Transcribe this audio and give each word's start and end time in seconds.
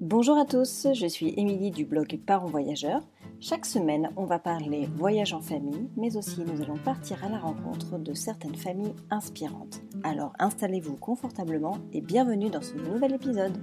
Bonjour 0.00 0.38
à 0.38 0.46
tous, 0.46 0.86
je 0.94 1.06
suis 1.06 1.34
Émilie 1.36 1.70
du 1.70 1.84
blog 1.84 2.18
Parents 2.24 2.46
Voyageurs. 2.46 3.06
Chaque 3.38 3.66
semaine, 3.66 4.08
on 4.16 4.24
va 4.24 4.38
parler 4.38 4.88
voyage 4.96 5.34
en 5.34 5.42
famille, 5.42 5.90
mais 5.94 6.16
aussi 6.16 6.40
nous 6.40 6.62
allons 6.62 6.78
partir 6.78 7.22
à 7.22 7.28
la 7.28 7.38
rencontre 7.38 7.98
de 7.98 8.14
certaines 8.14 8.54
familles 8.54 8.94
inspirantes. 9.10 9.82
Alors 10.02 10.32
installez-vous 10.38 10.96
confortablement 10.96 11.76
et 11.92 12.00
bienvenue 12.00 12.48
dans 12.48 12.62
ce 12.62 12.76
nouvel 12.76 13.12
épisode. 13.12 13.58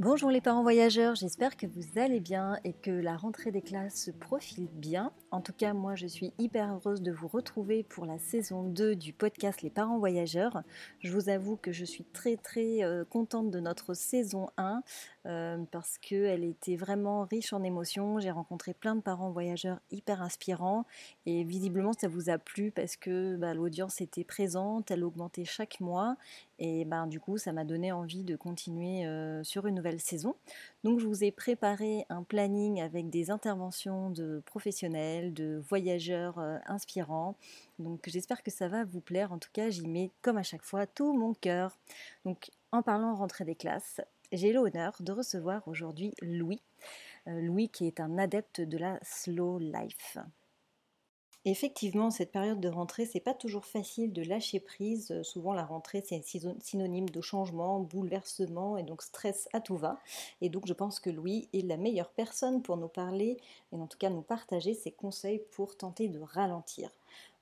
Bonjour 0.00 0.30
les 0.30 0.40
parents 0.40 0.62
voyageurs, 0.62 1.14
j'espère 1.14 1.58
que 1.58 1.66
vous 1.66 2.00
allez 2.00 2.20
bien 2.20 2.58
et 2.64 2.72
que 2.72 2.90
la 2.90 3.18
rentrée 3.18 3.50
des 3.50 3.60
classes 3.60 4.04
se 4.04 4.10
profile 4.12 4.68
bien. 4.72 5.12
En 5.30 5.42
tout 5.42 5.52
cas, 5.52 5.74
moi 5.74 5.94
je 5.94 6.06
suis 6.06 6.32
hyper 6.38 6.72
heureuse 6.72 7.02
de 7.02 7.12
vous 7.12 7.28
retrouver 7.28 7.82
pour 7.82 8.06
la 8.06 8.18
saison 8.18 8.62
2 8.62 8.96
du 8.96 9.12
podcast 9.12 9.60
Les 9.60 9.68
parents 9.68 9.98
voyageurs. 9.98 10.62
Je 11.00 11.12
vous 11.12 11.28
avoue 11.28 11.56
que 11.56 11.70
je 11.70 11.84
suis 11.84 12.04
très 12.04 12.38
très 12.38 12.82
euh, 12.82 13.04
contente 13.04 13.50
de 13.50 13.60
notre 13.60 13.92
saison 13.92 14.48
1 14.56 14.82
euh, 15.26 15.58
parce 15.70 15.98
qu'elle 15.98 16.44
était 16.44 16.76
vraiment 16.76 17.24
riche 17.24 17.52
en 17.52 17.62
émotions. 17.62 18.18
J'ai 18.20 18.30
rencontré 18.30 18.72
plein 18.72 18.96
de 18.96 19.02
parents 19.02 19.30
voyageurs 19.30 19.80
hyper 19.90 20.22
inspirants 20.22 20.86
et 21.26 21.44
visiblement 21.44 21.92
ça 21.92 22.08
vous 22.08 22.30
a 22.30 22.38
plu 22.38 22.70
parce 22.70 22.96
que 22.96 23.36
bah, 23.36 23.52
l'audience 23.52 24.00
était 24.00 24.24
présente, 24.24 24.90
elle 24.90 25.04
augmentait 25.04 25.44
chaque 25.44 25.80
mois 25.80 26.16
et 26.58 26.86
ben, 26.86 27.06
du 27.06 27.20
coup 27.20 27.36
ça 27.36 27.52
m'a 27.52 27.64
donné 27.64 27.92
envie 27.92 28.24
de 28.24 28.34
continuer 28.34 29.04
euh, 29.04 29.44
sur 29.44 29.66
une 29.66 29.74
nouvelle 29.74 30.00
saison. 30.00 30.36
Donc 30.84 31.00
je 31.00 31.06
vous 31.06 31.24
ai 31.24 31.32
préparé 31.32 32.06
un 32.08 32.22
planning 32.22 32.80
avec 32.80 33.10
des 33.10 33.30
interventions 33.30 34.10
de 34.10 34.42
professionnels, 34.46 35.34
de 35.34 35.60
voyageurs 35.68 36.38
euh, 36.38 36.58
inspirants. 36.66 37.36
Donc 37.78 38.02
j'espère 38.06 38.42
que 38.42 38.50
ça 38.50 38.68
va 38.68 38.84
vous 38.84 39.00
plaire. 39.00 39.32
En 39.32 39.38
tout 39.38 39.50
cas, 39.52 39.70
j'y 39.70 39.88
mets 39.88 40.12
comme 40.22 40.36
à 40.36 40.42
chaque 40.42 40.62
fois 40.62 40.86
tout 40.86 41.12
mon 41.12 41.34
cœur. 41.34 41.76
Donc 42.24 42.50
en 42.70 42.82
parlant 42.82 43.14
rentrée 43.16 43.44
des 43.44 43.56
classes, 43.56 44.00
j'ai 44.32 44.52
l'honneur 44.52 44.96
de 45.00 45.12
recevoir 45.12 45.66
aujourd'hui 45.66 46.14
Louis. 46.22 46.62
Euh, 47.26 47.40
Louis 47.40 47.68
qui 47.68 47.86
est 47.86 47.98
un 47.98 48.16
adepte 48.18 48.60
de 48.60 48.78
la 48.78 48.98
slow 49.02 49.58
life. 49.58 50.18
Effectivement, 51.50 52.10
cette 52.10 52.30
période 52.30 52.60
de 52.60 52.68
rentrée, 52.68 53.06
c'est 53.06 53.20
pas 53.20 53.32
toujours 53.32 53.64
facile 53.64 54.12
de 54.12 54.20
lâcher 54.20 54.60
prise. 54.60 55.10
Euh, 55.12 55.22
souvent, 55.22 55.54
la 55.54 55.64
rentrée, 55.64 56.04
c'est 56.06 56.22
synonyme 56.22 57.08
de 57.08 57.20
changement, 57.22 57.80
bouleversement 57.80 58.76
et 58.76 58.82
donc 58.82 59.00
stress 59.00 59.48
à 59.54 59.60
tout 59.62 59.78
va. 59.78 59.98
Et 60.42 60.50
donc, 60.50 60.66
je 60.66 60.74
pense 60.74 61.00
que 61.00 61.08
Louis 61.08 61.48
est 61.54 61.66
la 61.66 61.78
meilleure 61.78 62.10
personne 62.10 62.60
pour 62.60 62.76
nous 62.76 62.88
parler 62.88 63.38
et 63.72 63.76
en 63.76 63.86
tout 63.86 63.96
cas 63.96 64.10
nous 64.10 64.20
partager 64.20 64.74
ses 64.74 64.90
conseils 64.90 65.40
pour 65.52 65.78
tenter 65.78 66.08
de 66.08 66.20
ralentir. 66.20 66.90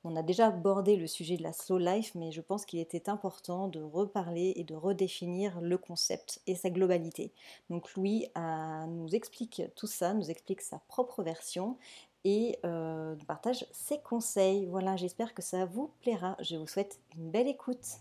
On 0.08 0.14
a 0.14 0.22
déjà 0.22 0.46
abordé 0.46 0.94
le 0.94 1.08
sujet 1.08 1.36
de 1.36 1.42
la 1.42 1.52
slow 1.52 1.78
life, 1.78 2.12
mais 2.14 2.30
je 2.30 2.40
pense 2.40 2.64
qu'il 2.64 2.78
était 2.78 3.08
important 3.08 3.66
de 3.66 3.80
reparler 3.82 4.52
et 4.54 4.62
de 4.62 4.76
redéfinir 4.76 5.60
le 5.60 5.78
concept 5.78 6.40
et 6.46 6.54
sa 6.54 6.70
globalité. 6.70 7.32
Donc 7.70 7.92
Louis 7.94 8.28
nous 8.36 9.16
explique 9.16 9.62
tout 9.74 9.88
ça, 9.88 10.14
nous 10.14 10.30
explique 10.30 10.60
sa 10.60 10.78
propre 10.86 11.24
version 11.24 11.76
et 12.26 12.58
euh, 12.64 13.14
nous 13.14 13.24
partage 13.24 13.64
ses 13.70 13.98
conseils. 13.98 14.66
Voilà, 14.66 14.96
j'espère 14.96 15.32
que 15.32 15.42
ça 15.42 15.64
vous 15.64 15.92
plaira. 16.02 16.36
Je 16.40 16.56
vous 16.56 16.66
souhaite 16.66 16.98
une 17.16 17.30
belle 17.30 17.46
écoute. 17.46 18.00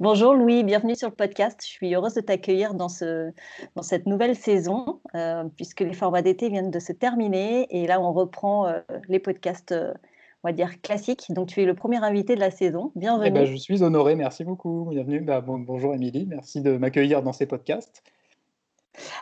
Bonjour 0.00 0.34
Louis, 0.34 0.64
bienvenue 0.64 0.96
sur 0.96 1.08
le 1.08 1.14
podcast. 1.14 1.60
Je 1.62 1.68
suis 1.68 1.94
heureuse 1.94 2.14
de 2.14 2.22
t'accueillir 2.22 2.74
dans, 2.74 2.88
ce, 2.88 3.30
dans 3.76 3.82
cette 3.82 4.06
nouvelle 4.06 4.34
saison, 4.34 5.00
euh, 5.14 5.44
puisque 5.54 5.80
les 5.80 5.92
formats 5.92 6.20
d'été 6.20 6.48
viennent 6.48 6.72
de 6.72 6.80
se 6.80 6.92
terminer 6.92 7.68
et 7.70 7.86
là 7.86 8.00
on 8.00 8.12
reprend 8.12 8.66
euh, 8.66 8.80
les 9.08 9.20
podcasts, 9.20 9.70
euh, 9.70 9.94
on 10.42 10.48
va 10.48 10.52
dire 10.52 10.80
classiques. 10.82 11.26
Donc 11.30 11.46
tu 11.46 11.62
es 11.62 11.66
le 11.66 11.74
premier 11.74 12.02
invité 12.02 12.34
de 12.34 12.40
la 12.40 12.50
saison. 12.50 12.90
Bienvenue. 12.96 13.28
Eh 13.28 13.30
ben, 13.30 13.44
je 13.44 13.54
suis 13.54 13.84
honoré, 13.84 14.16
merci 14.16 14.42
beaucoup. 14.42 14.88
Bienvenue. 14.90 15.20
Bah, 15.20 15.40
bonjour 15.40 15.94
Émilie, 15.94 16.26
merci 16.26 16.60
de 16.60 16.76
m'accueillir 16.76 17.22
dans 17.22 17.32
ces 17.32 17.46
podcasts. 17.46 18.02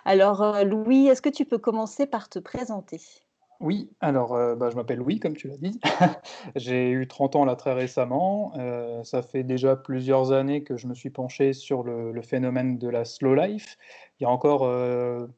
Alors 0.05 0.65
Louis, 0.65 1.09
est-ce 1.09 1.23
que 1.23 1.29
tu 1.29 1.45
peux 1.45 1.59
commencer 1.59 2.07
par 2.07 2.29
te 2.29 2.39
présenter? 2.39 3.01
Oui, 3.63 3.89
alors 4.01 4.35
euh, 4.35 4.57
bah, 4.57 4.71
je 4.71 4.75
m'appelle 4.75 4.99
Louis, 4.99 5.21
comme 5.21 5.37
tu 5.37 5.47
l'as 5.47 5.57
dit. 5.57 5.79
J'ai 6.57 6.91
eu 6.91 7.07
30 7.07 7.37
ans 7.37 7.45
là 7.45 7.55
très 7.55 7.73
récemment. 7.73 8.53
Euh, 8.59 9.05
ça 9.05 9.23
fait 9.23 9.45
déjà 9.45 9.77
plusieurs 9.77 10.33
années 10.33 10.65
que 10.65 10.77
je 10.77 10.89
me 10.89 10.95
suis 10.95 11.11
penché 11.11 11.53
sur 11.53 11.85
le, 11.85 12.21
phénomène 12.23 12.77
de 12.77 12.89
la 12.89 13.05
slow 13.05 13.37
life. 13.37 13.79
Il 14.19 14.25
y 14.25 14.27
a 14.27 14.31
encore 14.31 14.63
3-4 14.63 14.67
euh, 14.67 15.31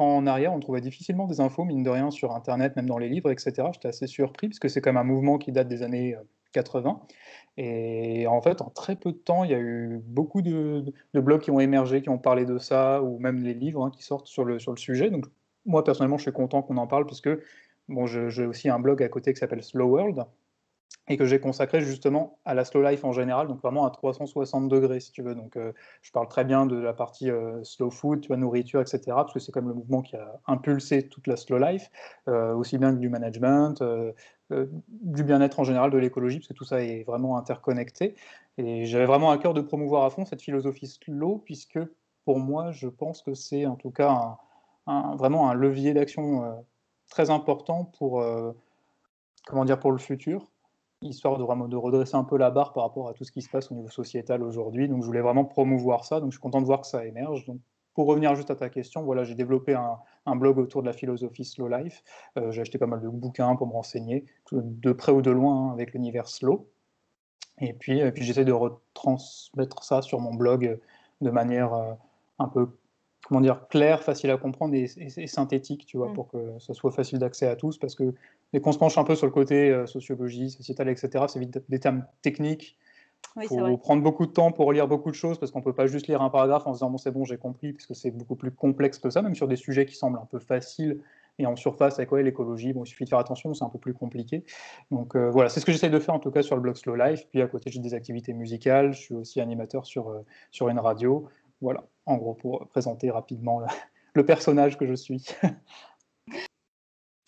ans 0.00 0.16
en 0.16 0.26
arrière, 0.26 0.52
on 0.52 0.58
trouvait 0.58 0.80
difficilement 0.80 1.28
des 1.28 1.40
infos, 1.40 1.62
mine 1.62 1.84
de 1.84 1.90
rien, 1.90 2.10
sur 2.10 2.34
Internet, 2.34 2.74
même 2.74 2.88
dans 2.88 2.98
les 2.98 3.08
livres, 3.08 3.30
etc. 3.30 3.68
J'étais 3.72 3.88
assez 3.88 4.08
surpris, 4.08 4.48
parce 4.48 4.58
que 4.58 4.66
c'est 4.66 4.84
même 4.84 4.96
un 4.96 5.04
mouvement 5.04 5.38
qui 5.38 5.52
date 5.52 5.68
des 5.68 5.84
années 5.84 6.16
80. 6.52 7.00
Et 7.56 8.26
en 8.26 8.40
fait, 8.42 8.60
en 8.62 8.70
très 8.70 8.96
peu 8.96 9.12
de 9.12 9.16
temps, 9.16 9.44
il 9.44 9.50
y 9.50 9.54
a 9.54 9.60
eu 9.60 10.00
beaucoup 10.04 10.42
de, 10.42 10.92
blogs 11.14 11.40
qui 11.40 11.50
ont 11.50 11.60
émergé, 11.60 12.02
qui 12.02 12.08
ont 12.08 12.18
parlé 12.18 12.44
de 12.44 12.58
ça, 12.58 13.02
ou 13.02 13.18
même 13.18 13.42
les 13.42 13.54
livres 13.54 13.84
hein, 13.84 13.90
qui 13.90 14.02
sortent 14.02 14.26
sur 14.26 14.44
le, 14.44 14.58
sur 14.58 14.72
le 14.72 14.78
sujet. 14.78 15.10
Donc 15.10 15.26
moi, 15.64 15.84
personnellement, 15.84 16.18
je 16.18 16.22
suis 16.22 16.32
content 16.32 16.62
qu'on 16.62 16.76
en 16.78 16.86
parle, 16.86 17.06
puisque 17.06 17.30
bon, 17.88 18.06
j'ai 18.06 18.46
aussi 18.46 18.68
un 18.68 18.80
blog 18.80 19.02
à 19.02 19.08
côté 19.08 19.32
qui 19.32 19.38
s'appelle 19.38 19.62
Slow 19.62 19.86
World, 19.86 20.24
et 21.08 21.16
que 21.18 21.26
j'ai 21.26 21.38
consacré 21.38 21.82
justement 21.82 22.38
à 22.46 22.54
la 22.54 22.64
slow 22.64 22.82
life 22.82 23.04
en 23.04 23.12
général, 23.12 23.46
donc 23.46 23.60
vraiment 23.60 23.84
à 23.84 23.90
360 23.90 24.68
degrés, 24.68 25.00
si 25.00 25.12
tu 25.12 25.22
veux. 25.22 25.34
Donc, 25.34 25.56
euh, 25.56 25.72
je 26.00 26.10
parle 26.12 26.28
très 26.28 26.44
bien 26.44 26.64
de 26.64 26.76
la 26.76 26.94
partie 26.94 27.30
euh, 27.30 27.62
slow 27.62 27.90
food, 27.90 28.22
tu 28.22 28.28
vois, 28.28 28.38
nourriture, 28.38 28.80
etc., 28.80 29.00
parce 29.06 29.34
que 29.34 29.40
c'est 29.40 29.52
comme 29.52 29.68
le 29.68 29.74
mouvement 29.74 30.00
qui 30.00 30.16
a 30.16 30.40
impulsé 30.46 31.06
toute 31.08 31.26
la 31.26 31.36
slow 31.36 31.58
life, 31.58 31.90
euh, 32.28 32.54
aussi 32.54 32.78
bien 32.78 32.94
que 32.94 32.98
du 32.98 33.10
management, 33.10 33.82
du 34.88 35.24
bien-être 35.24 35.60
en 35.60 35.64
général, 35.64 35.90
de 35.90 35.98
l'écologie, 35.98 36.38
parce 36.38 36.48
que 36.48 36.54
tout 36.54 36.64
ça 36.64 36.82
est 36.82 37.04
vraiment 37.04 37.36
interconnecté. 37.36 38.14
Et 38.56 38.86
j'avais 38.86 39.06
vraiment 39.06 39.30
à 39.30 39.38
cœur 39.38 39.52
de 39.52 39.60
promouvoir 39.60 40.04
à 40.04 40.10
fond 40.10 40.24
cette 40.24 40.42
philosophie 40.42 40.86
slow, 40.86 41.42
puisque 41.44 41.78
pour 42.24 42.38
moi, 42.38 42.70
je 42.70 42.88
pense 42.88 43.20
que 43.20 43.34
c'est 43.34 43.66
en 43.66 43.76
tout 43.76 43.90
cas 43.90 44.38
vraiment 44.86 45.50
un 45.50 45.54
levier 45.54 45.92
d'action 45.92 46.64
très 47.10 47.30
important 47.30 47.84
pour, 47.98 48.24
comment 49.46 49.64
dire, 49.64 49.80
pour 49.80 49.92
le 49.92 49.98
futur, 49.98 50.50
histoire 51.10 51.38
de, 51.38 51.76
redresser 51.76 52.16
un 52.16 52.24
peu 52.24 52.36
la 52.36 52.50
barre 52.50 52.72
par 52.72 52.84
rapport 52.84 53.08
à 53.08 53.14
tout 53.14 53.24
ce 53.24 53.32
qui 53.32 53.42
se 53.42 53.48
passe 53.48 53.70
au 53.70 53.74
niveau 53.74 53.88
sociétal 53.88 54.42
aujourd'hui. 54.42 54.88
Donc 54.88 55.02
je 55.02 55.06
voulais 55.06 55.20
vraiment 55.20 55.44
promouvoir 55.44 56.04
ça, 56.04 56.20
donc 56.20 56.30
je 56.30 56.36
suis 56.36 56.42
content 56.42 56.60
de 56.60 56.66
voir 56.66 56.80
que 56.80 56.86
ça 56.86 57.04
émerge. 57.04 57.44
Donc, 57.46 57.58
pour 57.94 58.06
revenir 58.06 58.34
juste 58.34 58.50
à 58.50 58.56
ta 58.56 58.68
question, 58.68 59.04
voilà, 59.04 59.22
j'ai 59.22 59.36
développé 59.36 59.74
un, 59.74 60.36
blog 60.36 60.58
autour 60.58 60.82
de 60.82 60.86
la 60.86 60.92
philosophie 60.92 61.44
slow 61.44 61.68
life. 61.68 62.02
Euh, 62.36 62.50
j'ai 62.50 62.60
acheté 62.60 62.76
pas 62.76 62.86
mal 62.86 63.00
de 63.00 63.08
bouquins 63.08 63.54
pour 63.54 63.68
me 63.68 63.72
renseigner, 63.72 64.24
de 64.50 64.92
près 64.92 65.12
ou 65.12 65.22
de 65.22 65.30
loin, 65.30 65.68
hein, 65.68 65.72
avec 65.72 65.92
l'univers 65.92 66.28
slow. 66.28 66.68
Et 67.60 67.72
puis, 67.72 68.00
et 68.00 68.10
puis 68.10 68.24
j'essaie 68.24 68.44
de 68.44 68.52
retransmettre 68.52 69.84
ça 69.84 70.02
sur 70.02 70.18
mon 70.18 70.34
blog 70.34 70.80
de 71.20 71.30
manière 71.30 71.72
un 72.40 72.48
peu 72.48 72.68
comment 73.26 73.40
dire, 73.40 73.66
clair, 73.68 74.02
facile 74.02 74.30
à 74.30 74.36
comprendre 74.36 74.74
et, 74.74 74.86
synthétique, 75.26 75.86
tu 75.86 75.96
vois, 75.96 76.10
mm. 76.10 76.14
pour 76.14 76.28
que 76.28 76.58
ce 76.58 76.74
soit 76.74 76.90
facile 76.90 77.18
d'accès 77.18 77.46
à 77.46 77.56
tous, 77.56 77.78
parce 77.78 77.94
que 77.94 78.14
dès 78.54 78.60
qu'on 78.60 78.72
se 78.72 78.78
penche 78.78 78.96
un 78.96 79.04
peu 79.04 79.16
sur 79.16 79.26
le 79.26 79.32
côté 79.32 79.70
euh, 79.70 79.84
sociologie, 79.84 80.48
sociétal, 80.48 80.88
etc., 80.88 81.24
c'est 81.28 81.40
vite 81.40 81.58
des 81.68 81.80
termes 81.80 82.06
techniques. 82.22 82.78
Il 83.40 83.48
faut 83.48 83.76
prendre 83.78 84.02
beaucoup 84.02 84.26
de 84.26 84.32
temps 84.32 84.52
pour 84.52 84.72
lire 84.72 84.86
beaucoup 84.86 85.10
de 85.10 85.16
choses, 85.16 85.38
parce 85.38 85.50
qu'on 85.50 85.58
ne 85.58 85.64
peut 85.64 85.72
pas 85.72 85.86
juste 85.86 86.06
lire 86.06 86.22
un 86.22 86.30
paragraphe 86.30 86.66
en 86.66 86.72
se 86.72 86.78
disant 86.78 86.90
bon 86.90 86.98
c'est 86.98 87.10
bon 87.10 87.24
j'ai 87.24 87.36
compris, 87.36 87.72
puisque 87.72 87.94
c'est 87.96 88.12
beaucoup 88.12 88.36
plus 88.36 88.52
complexe 88.52 88.98
que 88.98 89.10
ça, 89.10 89.22
même 89.22 89.34
sur 89.34 89.48
des 89.48 89.56
sujets 89.56 89.86
qui 89.86 89.96
semblent 89.96 90.18
un 90.18 90.26
peu 90.26 90.38
faciles 90.38 91.00
et 91.40 91.46
en 91.46 91.56
surface 91.56 91.98
avec 91.98 92.10
quoi 92.10 92.22
l'écologie, 92.22 92.72
bon 92.72 92.84
il 92.84 92.86
suffit 92.86 93.04
de 93.04 93.08
faire 93.08 93.18
attention, 93.18 93.52
c'est 93.54 93.64
un 93.64 93.68
peu 93.68 93.78
plus 93.78 93.92
compliqué. 93.92 94.44
Donc 94.92 95.16
euh, 95.16 95.30
voilà, 95.30 95.48
c'est 95.48 95.58
ce 95.58 95.66
que 95.66 95.72
j'essaie 95.72 95.90
de 95.90 95.98
faire 95.98 96.14
en 96.14 96.20
tout 96.20 96.30
cas 96.30 96.42
sur 96.42 96.54
le 96.54 96.62
blog 96.62 96.76
Slow 96.76 96.94
Life. 96.94 97.26
Puis 97.30 97.42
à 97.42 97.48
côté 97.48 97.72
j'ai 97.72 97.80
des 97.80 97.94
activités 97.94 98.34
musicales, 98.34 98.92
je 98.92 99.00
suis 99.00 99.14
aussi 99.14 99.40
animateur 99.40 99.84
sur, 99.84 100.10
euh, 100.10 100.20
sur 100.52 100.68
une 100.68 100.78
radio. 100.78 101.26
Voilà, 101.60 101.84
en 102.06 102.16
gros, 102.16 102.34
pour 102.34 102.68
présenter 102.68 103.10
rapidement 103.10 103.62
le, 104.14 104.24
personnage 104.24 104.78
que 104.78 104.86
je 104.86 104.94
suis. 104.94 105.26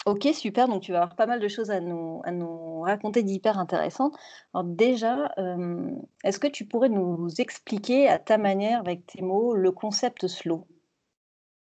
Ok, 0.07 0.29
super. 0.35 0.69
Donc, 0.69 0.83
tu 0.83 0.93
vas 0.93 1.03
avoir 1.03 1.17
pas 1.17 1.27
mal 1.27 1.41
de 1.41 1.49
choses 1.49 1.73
à 1.73 1.81
nous, 1.81 2.21
à 2.25 2.31
nous 2.31 2.83
raconter 2.83 3.25
d'hyper 3.25 3.59
intéressantes. 3.59 4.17
Alors, 4.55 4.65
déjà, 4.65 5.33
euh, 5.39 5.91
est-ce 6.23 6.39
que 6.39 6.47
tu 6.47 6.65
pourrais 6.65 6.89
nous 6.89 7.29
expliquer 7.39 8.09
à 8.09 8.21
ta 8.21 8.39
manière, 8.39 8.79
avec 8.79 9.05
tes 9.07 9.21
mots, 9.21 9.57
le 9.57 9.73
concept 9.73 10.29
slow? 10.29 10.69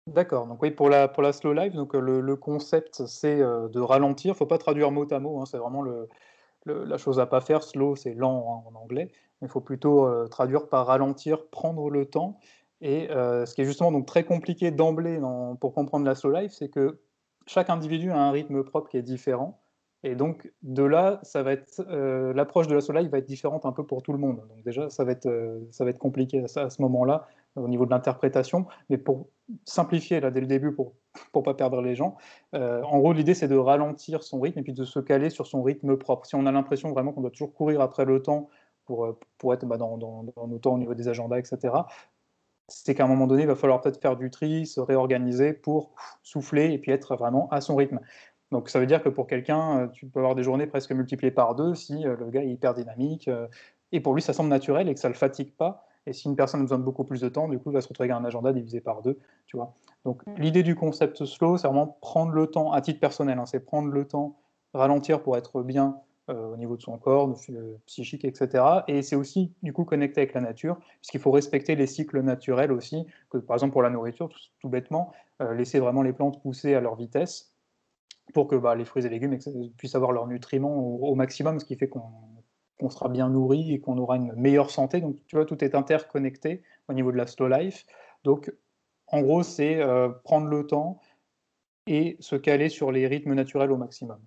D'accord. 0.05 0.45
Donc, 0.45 0.61
oui, 0.61 0.69
pour 0.69 0.89
la, 0.89 1.07
pour 1.07 1.23
la 1.23 1.33
slow 1.33 1.53
life, 1.53 1.73
donc, 1.73 1.95
le, 1.95 2.35
concept, 2.35 3.03
c'est 3.07 3.41
euh, 3.41 3.67
de 3.67 3.79
ralentir. 3.79 4.29
Il 4.29 4.33
ne 4.33 4.37
faut 4.37 4.45
pas 4.45 4.59
traduire 4.59 4.91
mot 4.91 5.11
à 5.11 5.19
mot. 5.19 5.39
Hein, 5.39 5.45
c'est 5.47 5.57
vraiment 5.57 5.81
le, 5.81 6.07
la 6.65 6.97
chose 6.99 7.19
à 7.19 7.25
pas 7.25 7.41
faire. 7.41 7.63
Slow, 7.63 7.95
c'est 7.95 8.13
lent 8.13 8.63
hein, 8.63 8.69
en 8.71 8.79
anglais. 8.79 9.11
Il 9.41 9.47
faut 9.47 9.61
plutôt 9.61 10.05
euh, 10.05 10.27
traduire 10.27 10.69
par 10.69 10.85
ralentir, 10.85 11.47
prendre 11.47 11.89
le 11.89 12.05
temps. 12.05 12.39
Et 12.81 13.09
euh, 13.09 13.47
ce 13.47 13.55
qui 13.55 13.61
est 13.61 13.65
justement 13.65 13.91
donc 13.91 14.05
très 14.05 14.23
compliqué 14.23 14.69
d'emblée 14.69 15.19
pour 15.59 15.73
comprendre 15.73 16.05
la 16.05 16.13
slow 16.13 16.31
life, 16.31 16.51
c'est 16.51 16.69
que 16.69 16.99
chaque 17.49 17.71
individu 17.71 18.11
a 18.11 18.17
un 18.17 18.31
rythme 18.31 18.63
propre 18.63 18.89
qui 18.89 18.97
est 18.97 19.01
différent. 19.01 19.59
Et 20.03 20.15
donc 20.15 20.49
de 20.61 20.83
là, 20.83 21.19
ça 21.23 21.43
va 21.43 21.51
être 21.51 21.81
euh, 21.89 22.31
l'approche 22.33 22.67
de 22.67 22.75
la 22.75 23.01
life 23.01 23.11
va 23.11 23.17
être 23.17 23.25
différente 23.25 23.65
un 23.65 23.71
peu 23.73 23.85
pour 23.85 24.01
tout 24.03 24.13
le 24.13 24.19
monde. 24.19 24.37
Donc 24.47 24.63
déjà, 24.63 24.89
ça 24.89 25.03
va 25.03 25.11
être 25.11 25.27
ça 25.71 25.83
va 25.83 25.89
être 25.89 25.97
compliqué 25.97 26.43
à, 26.55 26.69
ce 26.69 26.81
moment-là 26.83 27.27
au 27.55 27.67
niveau 27.67 27.85
de 27.85 27.91
l'interprétation, 27.91 28.67
mais 28.89 28.97
pour 28.97 29.27
simplifier 29.65 30.19
là 30.21 30.31
dès 30.31 30.39
le 30.41 30.47
début 30.47 30.73
pour 30.73 30.93
pour 31.33 31.43
pas 31.43 31.55
perdre 31.55 31.81
les 31.81 31.95
gens. 31.95 32.15
Euh, 32.53 32.83
en 32.83 32.99
gros, 32.99 33.13
l'idée 33.13 33.33
c'est 33.33 33.49
de 33.49 33.57
ralentir 33.57 34.23
son 34.23 34.39
rythme 34.39 34.59
et 34.59 34.63
puis 34.63 34.73
de 34.73 34.85
se 34.85 34.99
caler 34.99 35.29
sur 35.31 35.47
son 35.47 35.63
rythme 35.63 35.97
propre. 35.97 36.27
Si 36.27 36.35
on 36.35 36.45
a 36.45 36.51
l'impression 36.51 36.91
vraiment 36.91 37.11
qu'on 37.11 37.21
doit 37.21 37.31
toujours 37.31 37.53
courir 37.53 37.81
après 37.81 38.05
le 38.05 38.21
temps 38.21 38.47
pour, 38.85 39.05
euh, 39.05 39.19
pour 39.37 39.53
être 39.53 39.65
bah, 39.65 39.77
dans, 39.77 39.97
dans, 39.97 40.23
dans, 40.23 40.47
nos 40.47 40.59
temps 40.59 40.75
au 40.75 40.77
niveau 40.77 40.93
des 40.93 41.07
agendas, 41.09 41.39
etc., 41.39 41.73
c'est 42.69 42.95
qu'à 42.95 43.05
un 43.05 43.07
moment 43.07 43.27
donné, 43.27 43.43
il 43.43 43.47
va 43.47 43.55
falloir 43.55 43.81
peut-être 43.81 44.01
faire 44.01 44.15
du 44.15 44.29
tri, 44.29 44.65
se 44.65 44.79
réorganiser 44.79 45.53
pour 45.53 45.91
souffler 46.23 46.71
et 46.71 46.77
puis 46.77 46.91
être 46.91 47.15
vraiment 47.15 47.47
à 47.49 47.61
son 47.61 47.75
rythme. 47.75 47.99
Donc 48.51 48.69
ça 48.69 48.79
veut 48.79 48.87
dire 48.87 49.03
que 49.03 49.09
pour 49.09 49.27
quelqu'un, 49.27 49.79
euh, 49.79 49.87
tu 49.87 50.07
peux 50.07 50.19
avoir 50.19 50.35
des 50.35 50.43
journées 50.43 50.67
presque 50.67 50.91
multipliées 50.91 51.31
par 51.31 51.55
deux 51.55 51.75
si 51.75 52.03
le 52.03 52.29
gars 52.29 52.43
est 52.43 52.49
hyper 52.49 52.73
dynamique 52.73 53.29
et 53.91 53.99
pour 53.99 54.13
lui 54.13 54.21
ça 54.21 54.33
semble 54.33 54.49
naturel 54.49 54.89
et 54.89 54.93
que 54.93 54.99
ça 54.99 55.07
ne 55.07 55.13
le 55.13 55.19
fatigue 55.19 55.53
pas 55.55 55.85
et 56.09 56.13
si 56.13 56.27
une 56.27 56.35
personne 56.35 56.61
a 56.61 56.63
besoin 56.63 56.79
de 56.79 56.83
beaucoup 56.83 57.03
plus 57.03 57.21
de 57.21 57.29
temps, 57.29 57.47
du 57.47 57.59
coup, 57.59 57.69
il 57.69 57.73
va 57.73 57.81
se 57.81 57.87
retrouver 57.87 58.09
avec 58.09 58.21
un 58.21 58.25
agenda 58.25 58.51
divisé 58.51 58.81
par 58.81 59.01
deux, 59.01 59.19
tu 59.45 59.57
vois. 59.57 59.75
Donc, 60.05 60.25
mm. 60.25 60.33
l'idée 60.37 60.63
du 60.63 60.75
concept 60.75 61.23
slow, 61.25 61.57
c'est 61.57 61.67
vraiment 61.67 61.97
prendre 62.01 62.31
le 62.31 62.47
temps, 62.47 62.71
à 62.71 62.81
titre 62.81 62.99
personnel, 62.99 63.37
hein, 63.37 63.45
c'est 63.45 63.59
prendre 63.59 63.89
le 63.89 64.07
temps, 64.07 64.35
ralentir 64.73 65.21
pour 65.21 65.37
être 65.37 65.61
bien 65.61 65.87
euh, 65.87 66.08
au 66.33 66.57
niveau 66.57 66.77
de 66.77 66.81
son 66.81 66.97
corps, 66.97 67.35
euh, 67.49 67.77
psychique, 67.85 68.25
etc. 68.25 68.63
Et 68.87 69.01
c'est 69.01 69.15
aussi, 69.15 69.53
du 69.63 69.73
coup, 69.73 69.85
connecter 69.85 70.21
avec 70.21 70.33
la 70.33 70.41
nature, 70.41 70.77
puisqu'il 71.01 71.19
faut 71.19 71.31
respecter 71.31 71.75
les 71.75 71.87
cycles 71.87 72.21
naturels 72.21 72.71
aussi, 72.71 73.05
que 73.29 73.37
par 73.37 73.55
exemple 73.55 73.73
pour 73.73 73.83
la 73.83 73.89
nourriture, 73.89 74.29
tout, 74.59 74.69
bêtement, 74.69 75.11
euh, 75.41 75.53
laisser 75.53 75.79
vraiment 75.79 76.01
les 76.01 76.13
plantes 76.13 76.41
pousser 76.41 76.73
à 76.75 76.81
leur 76.81 76.95
vitesse 76.95 77.53
pour 78.33 78.47
que 78.47 78.55
bah, 78.55 78.75
les 78.75 78.85
fruits 78.85 79.05
et 79.05 79.09
légumes 79.09 79.37
puissent 79.77 79.95
avoir 79.95 80.11
leurs 80.11 80.27
nutriments 80.27 80.77
au 80.77 81.15
maximum, 81.15 81.59
ce 81.59 81.65
qui 81.65 81.75
fait 81.75 81.89
qu'on 81.89 82.03
qu'on 82.79 82.89
sera 82.89 83.09
bien 83.09 83.29
nourri 83.29 83.73
et 83.73 83.79
qu'on 83.79 83.97
aura 83.97 84.15
une 84.15 84.33
meilleure 84.33 84.71
santé. 84.71 85.01
Donc, 85.01 85.17
tu 85.27 85.35
vois, 85.35 85.45
tout 85.45 85.63
est 85.63 85.75
interconnecté 85.75 86.63
au 86.87 86.93
niveau 86.93 87.11
de 87.11 87.17
la 87.17 87.27
slow 87.27 87.47
life. 87.47 87.85
Donc, 88.23 88.51
en 89.07 89.21
gros, 89.21 89.43
c'est 89.43 89.81
euh, 89.81 90.09
prendre 90.09 90.47
le 90.47 90.65
temps 90.65 91.01
et 91.87 92.15
se 92.19 92.35
caler 92.35 92.69
sur 92.69 92.91
les 92.91 93.05
rythmes 93.07 93.33
naturels 93.33 93.71
au 93.71 93.77
maximum. 93.77 94.19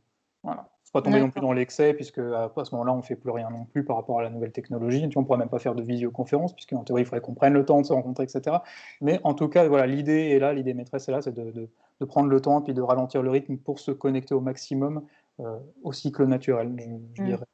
Voilà. 0.42 0.71
Faut 0.92 1.00
pas 1.00 1.02
tomber 1.02 1.20
non 1.20 1.30
plus 1.30 1.40
dans 1.40 1.54
l'excès, 1.54 1.94
puisque 1.94 2.18
à, 2.18 2.50
ce 2.54 2.74
moment-là, 2.74 2.92
on 2.92 2.98
ne 2.98 3.02
fait 3.02 3.16
plus 3.16 3.30
rien 3.30 3.48
non 3.48 3.64
plus 3.64 3.82
par 3.82 3.96
rapport 3.96 4.20
à 4.20 4.22
la 4.22 4.28
nouvelle 4.28 4.52
technologie. 4.52 5.00
Tu 5.00 5.14
vois, 5.14 5.20
on 5.20 5.20
ne 5.22 5.26
pourra 5.26 5.38
même 5.38 5.48
pas 5.48 5.58
faire 5.58 5.74
de 5.74 5.82
visioconférence, 5.82 6.52
puisque 6.52 6.74
en 6.74 6.84
théorie, 6.84 7.02
il 7.02 7.04
faudrait 7.06 7.22
qu'on 7.22 7.32
prenne 7.32 7.54
le 7.54 7.64
temps 7.64 7.80
de 7.80 7.86
se 7.86 7.94
rencontrer, 7.94 8.24
etc. 8.24 8.58
Mais 9.00 9.18
en 9.24 9.32
tout 9.32 9.48
cas, 9.48 9.66
voilà, 9.68 9.86
l'idée 9.86 10.30
est 10.30 10.38
là, 10.38 10.52
l'idée 10.52 10.74
maîtresse 10.74 11.08
est 11.08 11.12
là, 11.12 11.22
c'est 11.22 11.34
de, 11.34 11.68
prendre 12.06 12.28
le 12.28 12.40
temps 12.40 12.60
et 12.60 12.64
puis 12.64 12.74
de 12.74 12.82
ralentir 12.82 13.22
le 13.22 13.30
rythme 13.30 13.56
pour 13.56 13.78
se 13.78 13.92
connecter 13.92 14.34
au 14.34 14.40
maximum 14.40 15.06
euh, 15.40 15.56
au 15.82 15.92
cycle 15.92 16.26
naturel, 16.26 16.74
je, 16.76 17.22
mmh. 17.22 17.24
dirais. 17.24 17.46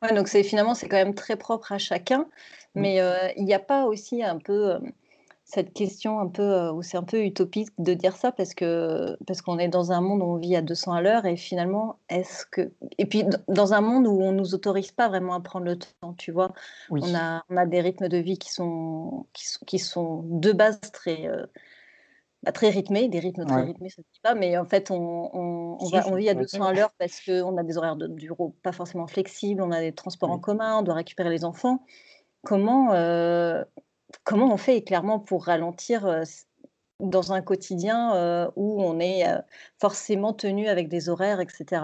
Ouais, 0.00 0.14
donc 0.14 0.28
c'est 0.28 0.42
finalement 0.42 0.74
c'est 0.74 0.88
quand 0.88 0.96
même 0.96 1.14
très 1.14 1.36
propre 1.36 1.72
à 1.72 1.78
chacun, 1.78 2.20
mmh. 2.20 2.26
mais 2.74 3.00
euh, 3.00 3.28
il 3.36 3.44
n'y 3.44 3.52
a 3.52 3.58
pas 3.58 3.84
aussi 3.84 4.22
un 4.22 4.38
peu 4.38 4.72
euh, 4.72 4.78
cette 5.46 5.72
question 5.72 6.18
un 6.18 6.26
peu 6.26 6.42
euh, 6.42 6.72
où 6.72 6.82
c'est 6.82 6.96
un 6.96 7.04
peu 7.04 7.22
utopique 7.24 7.68
de 7.78 7.94
dire 7.94 8.16
ça 8.16 8.32
parce 8.32 8.52
que 8.52 9.16
parce 9.26 9.42
qu'on 9.42 9.60
est 9.60 9.68
dans 9.68 9.92
un 9.92 10.00
monde 10.00 10.20
où 10.20 10.24
on 10.24 10.36
vit 10.36 10.56
à 10.56 10.60
200 10.60 10.92
à 10.92 11.00
l'heure 11.00 11.24
et 11.24 11.36
finalement 11.36 12.00
est-ce 12.08 12.44
que 12.46 12.72
et 12.98 13.06
puis 13.06 13.24
dans 13.46 13.72
un 13.72 13.80
monde 13.80 14.08
où 14.08 14.20
on 14.20 14.32
nous 14.32 14.54
autorise 14.54 14.90
pas 14.90 15.08
vraiment 15.08 15.34
à 15.34 15.40
prendre 15.40 15.64
le 15.64 15.78
temps, 15.78 16.14
tu 16.14 16.32
vois, 16.32 16.52
on 16.90 17.14
a 17.14 17.44
on 17.48 17.56
a 17.56 17.64
des 17.64 17.80
rythmes 17.80 18.08
de 18.08 18.18
vie 18.18 18.38
qui 18.38 18.52
sont 18.52 19.26
qui 19.32 19.46
sont, 19.46 19.64
qui 19.66 19.78
sont 19.78 20.24
de 20.24 20.50
base 20.50 20.80
très 20.92 21.30
très 22.52 22.70
rythmé, 22.70 23.08
des 23.08 23.20
rythmes 23.20 23.44
très 23.44 23.62
rythmés, 23.62 23.88
ça 23.88 24.02
ne 24.02 24.12
dit 24.12 24.20
pas, 24.22 24.34
mais 24.34 24.56
en 24.56 24.64
fait, 24.64 24.90
on, 24.90 25.30
on, 25.32 25.88
va, 25.88 26.06
on 26.08 26.14
vit 26.14 26.28
à 26.28 26.34
200 26.34 26.62
à 26.62 26.72
l'heure 26.72 26.92
parce 26.98 27.20
qu'on 27.20 27.56
a 27.56 27.62
des 27.62 27.76
horaires 27.76 27.96
de 27.96 28.06
bureau 28.06 28.54
pas 28.62 28.72
forcément 28.72 29.06
flexibles, 29.06 29.62
on 29.62 29.72
a 29.72 29.80
des 29.80 29.92
transports 29.92 30.30
en 30.30 30.38
commun, 30.38 30.78
on 30.78 30.82
doit 30.82 30.94
récupérer 30.94 31.30
les 31.30 31.44
enfants. 31.44 31.84
Comment, 32.44 32.92
euh, 32.92 33.64
comment 34.24 34.52
on 34.52 34.56
fait 34.56 34.82
clairement 34.82 35.18
pour 35.18 35.44
ralentir 35.44 36.06
euh, 36.06 36.22
dans 37.00 37.32
un 37.32 37.42
quotidien 37.42 38.14
euh, 38.14 38.50
où 38.56 38.82
on 38.82 39.00
est 39.00 39.24
forcément 39.80 40.32
tenu 40.32 40.68
avec 40.68 40.88
des 40.88 41.08
horaires, 41.08 41.40
etc. 41.40 41.82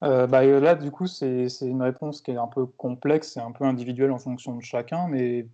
bah, 0.00 0.44
là, 0.44 0.74
du 0.74 0.90
coup, 0.90 1.06
c'est 1.06 1.48
une 1.60 1.82
réponse 1.82 2.22
qui 2.22 2.30
est 2.30 2.36
un 2.36 2.46
peu 2.46 2.66
complexe 2.66 3.36
et 3.36 3.40
un 3.40 3.52
peu 3.52 3.64
individuelle 3.64 4.12
en 4.12 4.18
fonction 4.18 4.54
de 4.56 4.62
chacun, 4.62 5.08
mais 5.08 5.46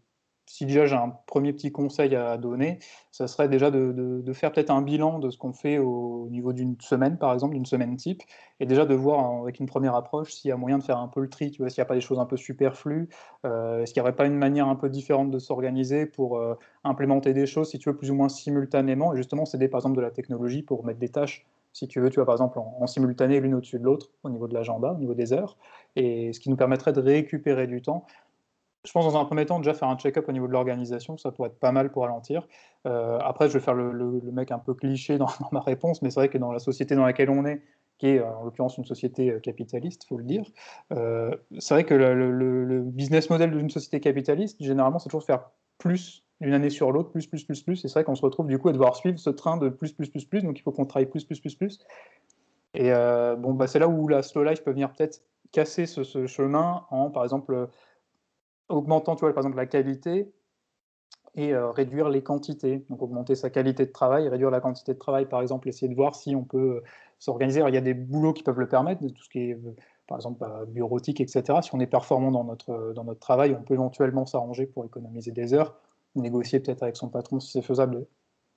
si 0.46 0.66
déjà 0.66 0.86
j'ai 0.86 0.96
un 0.96 1.12
premier 1.26 1.52
petit 1.52 1.72
conseil 1.72 2.14
à 2.14 2.36
donner, 2.36 2.78
ça 3.10 3.26
serait 3.26 3.48
déjà 3.48 3.70
de, 3.70 4.22
faire 4.32 4.52
peut-être 4.52 4.70
un 4.70 4.82
bilan 4.82 5.18
de 5.18 5.30
ce 5.30 5.38
qu'on 5.38 5.52
fait 5.52 5.78
au 5.78 6.28
niveau 6.30 6.52
d'une 6.52 6.76
semaine, 6.80 7.18
par 7.18 7.32
exemple, 7.32 7.54
d'une 7.54 7.66
semaine 7.66 7.96
type, 7.96 8.22
et 8.60 8.66
déjà 8.66 8.84
de 8.84 8.94
voir 8.94 9.42
avec 9.42 9.60
une 9.60 9.66
première 9.66 9.94
approche 9.94 10.32
s'il 10.32 10.48
y 10.48 10.52
a 10.52 10.56
moyen 10.56 10.78
de 10.78 10.82
faire 10.82 10.98
un 10.98 11.08
peu 11.08 11.20
le 11.20 11.28
tri, 11.28 11.52
s'il 11.52 11.64
n'y 11.64 11.80
a 11.80 11.84
pas 11.84 11.94
des 11.94 12.00
choses 12.00 12.18
un 12.18 12.26
peu 12.26 12.36
superflues, 12.36 13.08
euh, 13.44 13.82
est-ce 13.82 13.94
qu'il 13.94 14.00
n'y 14.00 14.04
aurait 14.04 14.16
pas 14.16 14.26
une 14.26 14.36
manière 14.36 14.68
un 14.68 14.76
peu 14.76 14.88
différente 14.88 15.30
de 15.30 15.38
s'organiser 15.38 16.06
pour 16.06 16.38
euh, 16.38 16.54
implémenter 16.82 17.32
des 17.32 17.46
choses, 17.46 17.70
si 17.70 17.78
tu 17.78 17.88
veux, 17.88 17.96
plus 17.96 18.10
ou 18.10 18.14
moins 18.14 18.28
simultanément, 18.28 19.14
et 19.14 19.16
justement 19.16 19.44
s'aider 19.44 19.68
par 19.68 19.78
exemple 19.78 19.96
de 19.96 20.02
la 20.02 20.10
technologie 20.10 20.62
pour 20.62 20.84
mettre 20.84 20.98
des 20.98 21.08
tâches 21.08 21.46
si 21.74 21.88
tu 21.88 22.00
veux, 22.00 22.08
tu 22.08 22.16
vois, 22.16 22.24
par 22.24 22.36
exemple, 22.36 22.60
en 22.60 22.86
simultané 22.86 23.40
l'une 23.40 23.54
au-dessus 23.54 23.80
de 23.80 23.84
l'autre 23.84 24.08
au 24.22 24.30
niveau 24.30 24.46
de 24.46 24.54
l'agenda, 24.54 24.92
au 24.92 24.96
niveau 24.96 25.14
des 25.14 25.32
heures, 25.32 25.58
et 25.96 26.32
ce 26.32 26.38
qui 26.38 26.48
nous 26.48 26.56
permettrait 26.56 26.92
de 26.92 27.00
récupérer 27.00 27.66
du 27.66 27.82
temps 27.82 28.06
je 28.84 28.92
pense 28.92 29.10
dans 29.10 29.18
un 29.18 29.24
premier 29.24 29.46
temps 29.46 29.58
déjà 29.58 29.74
faire 29.74 29.88
un 29.88 29.96
check-up 29.96 30.28
au 30.28 30.32
niveau 30.32 30.46
de 30.46 30.52
l'organisation, 30.52 31.16
ça 31.16 31.32
pourrait 31.32 31.48
être 31.48 31.58
pas 31.58 31.72
mal 31.72 31.90
pour 31.90 32.02
ralentir. 32.02 32.46
Euh, 32.86 33.18
après, 33.20 33.48
je 33.48 33.54
vais 33.54 33.60
faire 33.60 33.74
le, 33.74 34.20
mec 34.32 34.50
un 34.50 34.58
peu 34.58 34.74
cliché 34.74 35.16
dans, 35.18 35.28
ma 35.52 35.60
réponse, 35.60 36.02
mais 36.02 36.10
c'est 36.10 36.20
vrai 36.20 36.28
que 36.28 36.38
dans 36.38 36.52
la 36.52 36.58
société 36.58 36.94
dans 36.94 37.04
laquelle 37.04 37.30
on 37.30 37.46
est, 37.46 37.62
qui 37.98 38.08
est 38.08 38.20
en 38.20 38.44
l'occurrence 38.44 38.76
une 38.76 38.84
société 38.84 39.30
euh, 39.30 39.40
capitaliste, 39.40 40.04
faut 40.06 40.18
le 40.18 40.24
dire, 40.24 40.44
euh, 40.92 41.34
c'est 41.58 41.74
vrai 41.74 41.84
que 41.84 41.94
le, 41.94 42.82
business 42.82 43.30
model 43.30 43.52
d'une 43.52 43.70
société 43.70 44.00
capitaliste, 44.00 44.62
généralement, 44.62 44.98
c'est 44.98 45.08
toujours 45.08 45.24
faire 45.24 45.50
plus 45.78 46.22
d'une 46.40 46.52
année 46.52 46.70
sur 46.70 46.92
l'autre, 46.92 47.10
plus, 47.10 47.26
plus, 47.26 47.44
plus, 47.44 47.62
plus. 47.62 47.84
Et 47.84 47.88
c'est 47.88 47.94
vrai 47.94 48.04
qu'on 48.04 48.16
se 48.16 48.22
retrouve 48.22 48.48
du 48.48 48.58
coup 48.58 48.68
à 48.68 48.72
devoir 48.72 48.96
suivre 48.96 49.18
ce 49.18 49.30
train 49.30 49.56
de 49.56 49.70
plus, 49.70 49.92
plus, 49.92 50.10
plus, 50.10 50.26
plus. 50.26 50.42
Donc 50.42 50.58
il 50.58 50.62
faut 50.62 50.72
qu'on 50.72 50.84
travaille 50.84 51.06
plus, 51.06 51.24
plus, 51.24 51.40
plus, 51.40 51.54
plus. 51.54 51.78
Et 52.74 52.90
bon, 52.90 53.54
bah, 53.54 53.68
c'est 53.68 53.78
là 53.78 53.86
où 53.86 54.08
la 54.08 54.22
slow 54.22 54.42
life 54.42 54.62
peut 54.64 54.72
venir 54.72 54.92
peut-être 54.92 55.22
casser 55.52 55.86
ce, 55.86 56.26
chemin 56.26 56.84
en, 56.90 57.10
par 57.10 57.22
exemple, 57.22 57.68
augmentant, 58.68 59.16
tu 59.16 59.20
vois, 59.20 59.32
par 59.32 59.42
exemple, 59.42 59.56
la 59.56 59.66
qualité 59.66 60.32
et 61.34 61.52
euh, 61.52 61.70
réduire 61.70 62.08
les 62.08 62.22
quantités. 62.22 62.84
Donc 62.88 63.02
augmenter 63.02 63.34
sa 63.34 63.50
qualité 63.50 63.86
de 63.86 63.92
travail, 63.92 64.28
réduire 64.28 64.50
la 64.50 64.60
quantité 64.60 64.94
de 64.94 64.98
travail, 64.98 65.26
par 65.26 65.42
exemple, 65.42 65.68
essayer 65.68 65.88
de 65.88 65.94
voir 65.94 66.14
si 66.14 66.36
on 66.36 66.44
peut 66.44 66.76
euh, 66.76 66.82
s'organiser. 67.18 67.62
il 67.66 67.74
y 67.74 67.78
a 67.78 67.80
des 67.80 67.94
boulots 67.94 68.32
qui 68.32 68.42
peuvent 68.42 68.60
le 68.60 68.68
permettre, 68.68 69.00
tout 69.00 69.22
ce 69.22 69.28
qui 69.28 69.50
est, 69.50 69.54
euh, 69.54 69.74
par 70.06 70.18
exemple, 70.18 70.38
bah, 70.40 70.64
bureautique, 70.68 71.20
etc. 71.20 71.60
Si 71.62 71.74
on 71.74 71.80
est 71.80 71.86
performant 71.86 72.30
dans 72.30 72.44
notre, 72.44 72.92
dans 72.94 73.04
notre 73.04 73.20
travail, 73.20 73.56
on 73.58 73.62
peut 73.62 73.74
éventuellement 73.74 74.26
s'arranger 74.26 74.66
pour 74.66 74.84
économiser 74.84 75.32
des 75.32 75.54
heures, 75.54 75.74
négocier 76.14 76.60
peut-être 76.60 76.82
avec 76.82 76.96
son 76.96 77.08
patron 77.08 77.40
si 77.40 77.50
c'est 77.50 77.62
faisable 77.62 78.06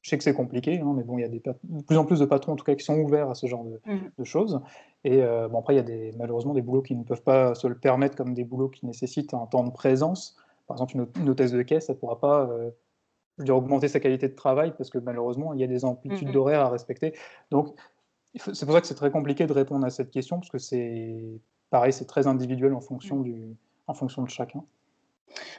je 0.07 0.11
sais 0.11 0.17
que 0.17 0.23
c'est 0.23 0.33
compliqué, 0.33 0.79
hein, 0.79 0.93
mais 0.95 1.03
bon, 1.03 1.17
il 1.17 1.21
y 1.21 1.25
a 1.25 1.27
des 1.27 1.41
de 1.41 1.83
plus 1.83 1.97
en 1.97 2.05
plus 2.05 2.21
de 2.21 2.25
patrons 2.25 2.53
en 2.53 2.55
tout 2.55 2.63
cas 2.63 2.75
qui 2.75 2.85
sont 2.85 2.97
ouverts 2.97 3.29
à 3.29 3.35
ce 3.35 3.45
genre 3.45 3.65
de, 3.65 3.81
mmh. 3.85 4.23
choses. 4.23 4.61
Et 5.03 5.21
euh, 5.21 5.49
bon, 5.49 5.59
après, 5.59 5.73
il 5.73 5.75
y 5.75 5.81
a 5.81 5.83
des, 5.83 6.13
malheureusement 6.17 6.53
des 6.53 6.61
boulots 6.61 6.81
qui 6.81 6.95
ne 6.95 7.03
peuvent 7.03 7.23
pas 7.23 7.55
se 7.55 7.67
le 7.67 7.77
permettre, 7.77 8.15
comme 8.15 8.33
des 8.33 8.45
boulots 8.45 8.69
qui 8.69 8.85
nécessitent 8.85 9.33
un 9.33 9.45
temps 9.47 9.65
de 9.65 9.69
présence. 9.69 10.37
Par 10.65 10.77
exemple, 10.77 10.95
une, 11.19 11.27
hôtesse 11.27 11.51
de 11.51 11.61
caisse, 11.61 11.87
ça 11.87 11.93
ne 11.93 11.97
pourra 11.97 12.21
pas 12.21 12.43
euh, 12.49 12.69
dire, 13.39 13.57
augmenter 13.57 13.89
sa 13.89 13.99
qualité 13.99 14.29
de 14.29 14.33
travail 14.35 14.73
parce 14.77 14.89
que 14.89 14.97
malheureusement, 14.97 15.53
il 15.53 15.59
y 15.59 15.63
a 15.65 15.67
des 15.67 15.83
amplitudes 15.83 16.29
mmh 16.29 16.31
d'horaire 16.31 16.61
à 16.61 16.69
respecter. 16.69 17.13
Donc, 17.51 17.75
c'est 18.33 18.65
pour 18.65 18.75
ça 18.75 18.79
que 18.79 18.87
c'est 18.87 18.95
très 18.95 19.11
compliqué 19.11 19.45
de 19.45 19.51
répondre 19.51 19.85
à 19.85 19.89
cette 19.89 20.11
question 20.11 20.37
parce 20.37 20.49
que 20.49 20.57
c'est 20.57 21.41
pareil, 21.69 21.91
c'est 21.91 22.05
très 22.05 22.27
individuel 22.27 22.73
en 22.73 22.81
fonction, 22.81 23.17
mmh. 23.17 23.23
du, 23.23 23.57
en 23.87 23.93
fonction 23.93 24.23
de 24.23 24.29
chacun. 24.29 24.63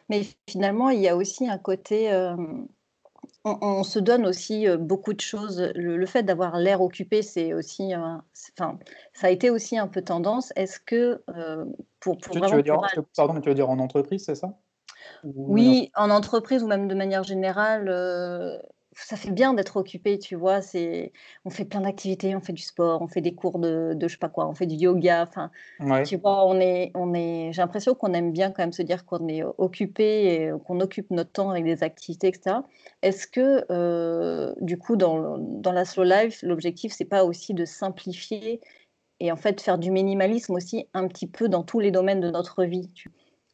Mais 0.09 0.23
finalement, 0.49 0.88
il 0.88 1.00
y 1.00 1.09
a 1.09 1.17
aussi 1.17 1.47
un 1.47 1.59
côté. 1.59 2.11
Euh, 2.11 2.35
on, 3.44 3.82
se 3.82 3.98
donne 3.98 4.26
aussi 4.26 4.66
beaucoup 4.78 5.12
de 5.12 5.20
choses. 5.20 5.70
Le, 5.75 6.06
fait 6.06 6.22
d'avoir 6.22 6.58
l'air 6.58 6.82
occupé, 6.82 7.22
c'est 7.22 7.54
aussi, 7.54 7.94
enfin, 7.96 8.78
ça 9.12 9.28
a 9.28 9.30
été 9.30 9.50
aussi 9.50 9.78
un 9.78 9.88
peu 9.88 10.02
tendance. 10.02 10.52
Est-ce 10.56 10.78
que 10.80 11.22
pour, 12.00 12.18
pour 12.18 12.34
tu, 12.34 12.40
veux 12.40 12.62
dire, 12.62 12.80
pardon, 13.16 13.34
mais 13.34 13.40
tu 13.40 13.48
veux 13.48 13.54
dire 13.54 13.70
en 13.70 13.78
entreprise, 13.78 14.25
c'est 14.25 14.34
ça? 14.34 14.58
Oui, 15.25 15.90
en 15.94 16.10
entreprise 16.10 16.62
ou 16.62 16.66
même 16.66 16.88
de 16.88 16.94
manière 16.94 17.25
générale, 17.25 17.88
ça 19.05 19.17
fait 19.17 19.31
bien 19.31 19.55
d'être 19.55 19.76
occupé, 19.76 20.19
tu 20.19 20.35
vois. 20.35 20.61
C'est, 20.61 21.12
on 21.45 21.50
fait 21.50 21.64
plein 21.64 21.81
d'activités, 21.81 22.35
on 22.35 22.40
fait 22.40 22.52
du 22.52 22.62
sport, 22.62 23.00
on 23.02 23.09
fait 23.09 23.21
des 23.21 23.35
cours 23.35 23.59
de, 23.59 23.95
de 23.95 24.09
je 24.09 24.12
sais 24.12 24.19
pas 24.19 24.28
quoi, 24.28 24.49
on 24.49 24.55
fait 24.55 24.67
du 24.67 24.75
yoga. 24.75 25.23
Enfin, 25.28 25.50
tu 26.05 26.17
vois, 26.17 26.47
on 26.47 26.59
est, 26.61 26.90
on 26.95 27.14
est. 27.14 27.52
J'ai 27.52 27.62
l'impression 27.62 27.95
qu'on 27.95 28.12
aime 28.12 28.33
bien 28.33 28.50
quand 28.50 28.62
même 28.62 28.73
se 28.73 28.83
dire 28.83 29.05
qu'on 29.05 29.28
est 29.28 29.43
occupé 29.59 30.35
et 30.35 30.50
qu'on 30.67 30.81
occupe 30.81 31.11
notre 31.11 31.33
temps 31.33 31.50
avec 31.50 31.64
des 31.64 31.83
activités, 31.83 32.28
etc. 32.28 32.57
Est-ce 33.02 33.26
que, 33.26 33.64
euh, 33.71 34.55
du 34.61 34.78
coup, 34.78 34.97
dans, 34.97 35.38
dans 35.38 35.73
la 35.73 35.85
slow 35.85 36.05
life, 36.05 36.43
l'objectif 36.43 36.93
c'est 36.93 37.05
pas 37.05 37.25
aussi 37.25 37.55
de 37.55 37.64
simplifier 37.64 38.61
et 39.21 39.33
en 39.33 39.37
fait 39.37 39.61
faire 39.61 39.78
du 39.78 39.90
minimalisme 39.90 40.55
aussi 40.55 40.87
un 40.95 41.09
petit 41.09 41.26
peu 41.26 41.49
dans 41.49 41.62
tous 41.62 41.81
les 41.81 41.90
domaines 41.90 42.21
de 42.21 42.31
notre 42.31 42.64
vie. 42.64 42.90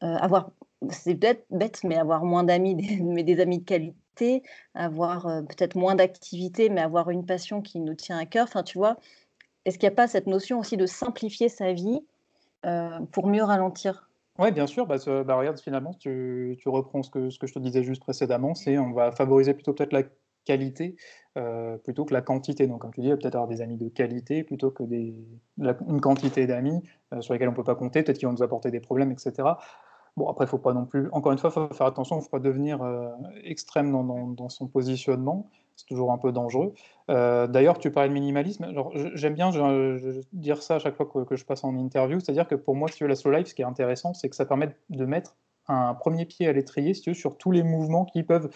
Euh, 0.03 0.15
avoir, 0.17 0.51
c'est 0.91 1.15
bête, 1.15 1.47
bête, 1.51 1.81
mais 1.85 1.97
avoir 1.97 2.25
moins 2.25 2.45
d'amis, 2.45 2.77
mais 3.03 3.23
des 3.23 3.41
amis 3.41 3.59
de 3.59 3.65
qualité 3.65 3.97
avoir 4.75 5.23
peut-être 5.49 5.75
moins 5.77 5.95
d'activité, 5.95 6.69
mais 6.69 6.81
avoir 6.81 7.11
une 7.11 7.27
passion 7.27 7.63
qui 7.63 7.81
nous 7.81 7.95
tient 7.95 8.19
à 8.19 8.27
cœur. 8.27 8.45
Enfin, 8.45 8.63
tu 8.63 8.79
vois, 8.79 8.97
est-ce 9.65 9.79
qu'il 9.79 9.89
n'y 9.89 9.93
a 9.93 9.97
pas 9.97 10.09
cette 10.09 10.27
notion 10.27 10.59
aussi 10.59 10.77
de 10.77 10.87
simplifier 10.87 11.49
sa 11.49 11.73
vie 11.73 12.01
pour 13.13 13.27
mieux 13.27 13.45
ralentir? 13.45 14.09
Ouais, 14.39 14.51
bien 14.51 14.67
sûr, 14.67 14.87
bah, 14.87 14.97
bah, 15.25 15.37
regarde, 15.37 15.61
finalement, 15.61 15.95
tu 15.95 16.57
reprends 16.67 17.03
ce 17.03 17.11
que 17.11 17.31
je 17.31 17.53
te 17.53 17.59
disais 17.61 17.85
juste 17.85 18.03
précédemment, 18.03 18.55
c'est 18.55 18.79
on 18.79 18.93
va 18.93 19.13
favoriser 19.13 19.55
plutôt 19.55 19.73
peut-être 19.75 19.93
la 19.93 20.03
qualité, 20.45 20.97
plutôt 21.85 22.05
que 22.05 22.13
la 22.13 22.21
quantité. 22.21 22.67
Donc 22.67 22.83
comme 22.83 22.93
tu 22.93 23.01
dis, 23.01 23.09
peut-être 23.11 23.37
avoir 23.37 23.49
des 23.49 23.61
amis 23.63 23.77
de 23.79 23.89
qualité 23.89 24.45
plutôt 24.45 24.71
que 24.71 24.83
une 24.83 26.01
quantité 26.03 26.47
d'amis, 26.47 26.83
sur 27.21 27.33
lesquels 27.33 27.49
on 27.49 27.55
peut 27.55 27.65
pas 27.65 27.77
compter, 27.77 28.03
peut-être 28.03 28.19
qu'ils 28.19 28.29
vont 28.29 28.35
nous 28.35 28.43
apporter 28.43 28.71
des 28.71 28.81
problèmes 28.81 29.13
et 29.13 29.19
cetera. 29.19 29.59
Bon 30.17 30.29
après, 30.29 30.45
il 30.45 30.49
faut 30.49 30.59
pas 30.59 30.73
non 30.73 30.85
plus 30.87 31.09
encore 31.11 31.33
une 31.33 31.39
fois, 31.39 31.51
faut 31.51 31.67
faire 31.75 31.87
attention, 31.87 32.21
faut 32.21 32.29
pas 32.29 32.39
devenir, 32.39 32.83
heu, 32.85 33.11
extrême 33.43 33.91
dans 34.37 34.49
son 34.49 34.69
positionnement. 34.69 35.51
C'est 35.77 35.87
toujours 35.87 36.13
un 36.13 36.19
peu 36.19 36.31
dangereux. 36.31 36.73
Heu, 37.11 37.49
d'ailleurs, 37.49 37.79
tu 37.79 37.91
parlais 37.91 38.09
de 38.09 38.15
minimalisme, 38.15 38.69
j'aime 39.15 39.35
bien 39.35 39.51
dire 40.33 40.63
ça 40.63 40.77
à 40.77 40.79
chaque 40.79 40.95
fois 40.95 41.07
que 41.07 41.25
que 41.25 41.35
je 41.37 41.45
passe 41.45 41.65
en 41.65 41.75
interview, 41.77 42.21
c'est-à-dire 42.21 42.47
que 42.47 42.55
pour 42.55 42.77
moi, 42.77 42.89
si 42.89 42.97
tu 42.99 43.05
veux, 43.05 43.09
la 43.09 43.17
slow 43.17 43.33
life, 43.33 43.49
ce 43.49 43.55
qui 43.55 43.63
est 43.63 43.65
intéressant, 43.65 44.15
c'est 44.15 44.29
que 44.29 44.37
ça 44.37 44.47
permet 44.47 44.77
de 44.91 45.05
mettre 45.05 45.37
un 45.67 45.95
premier 45.95 46.27
pied 46.27 46.47
à 46.47 46.53
l'étrier, 46.53 46.95
si 46.95 47.03
tu 47.03 47.11
veux, 47.11 47.15
sur 47.15 47.37
tous 47.37 47.51
les 47.51 47.63
mouvements 47.65 48.05
qui 48.05 48.23
peuvent, 48.23 48.51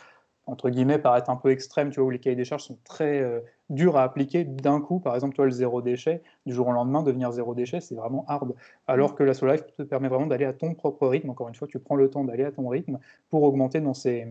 entre 0.49 0.71
guillemets, 0.71 0.99
«paraître 0.99 1.31
un 1.31 1.37
peu 1.37 1.51
extrêmes», 1.51 1.91
tu 1.91 2.01
vois? 2.01 2.09
Où 2.09 2.11
les 2.11 2.19
cahiers 2.19 2.37
des 2.37 2.45
charges 2.45 2.65
sont 2.65 2.79
très, 2.85 3.21
heu, 3.21 3.45
durs 3.71 3.97
à 3.97 4.03
appliquer 4.03 4.45
d'un 4.45 4.81
coup. 4.81 4.99
Par 4.99 5.15
exemple, 5.15 5.35
tu 5.35 5.37
vois, 5.37 5.45
le 5.47 5.53
zéro 5.53 5.83
déchet, 5.83 6.23
du 6.47 6.55
jour 6.55 6.67
au 6.69 6.73
lendemain, 6.73 7.03
devenir 7.03 7.31
zéro 7.33 7.55
déchet, 7.55 7.81
c'est 7.81 7.95
vraiment 7.95 8.25
hard. 8.27 8.55
Alors 8.87 9.15
que 9.15 9.23
la 9.23 9.35
slow 9.35 9.53
life 9.53 9.65
te 9.77 9.83
permet 9.83 10.09
vraiment 10.09 10.27
d'aller 10.27 10.47
à 10.47 10.53
ton 10.53 10.75
propre 10.75 11.07
rythme. 11.07 11.31
Encore 11.31 11.49
une 11.49 11.55
fois, 11.55 11.69
tu 11.69 11.79
prends 11.79 11.97
le 11.97 12.11
temps 12.11 12.25
d'aller 12.25 12.45
à 12.45 12.51
ton 12.53 12.67
rythme 12.69 12.99
pour 13.31 13.43
augmenter 13.45 13.81
dans 13.81 13.95
ces, 13.95 14.27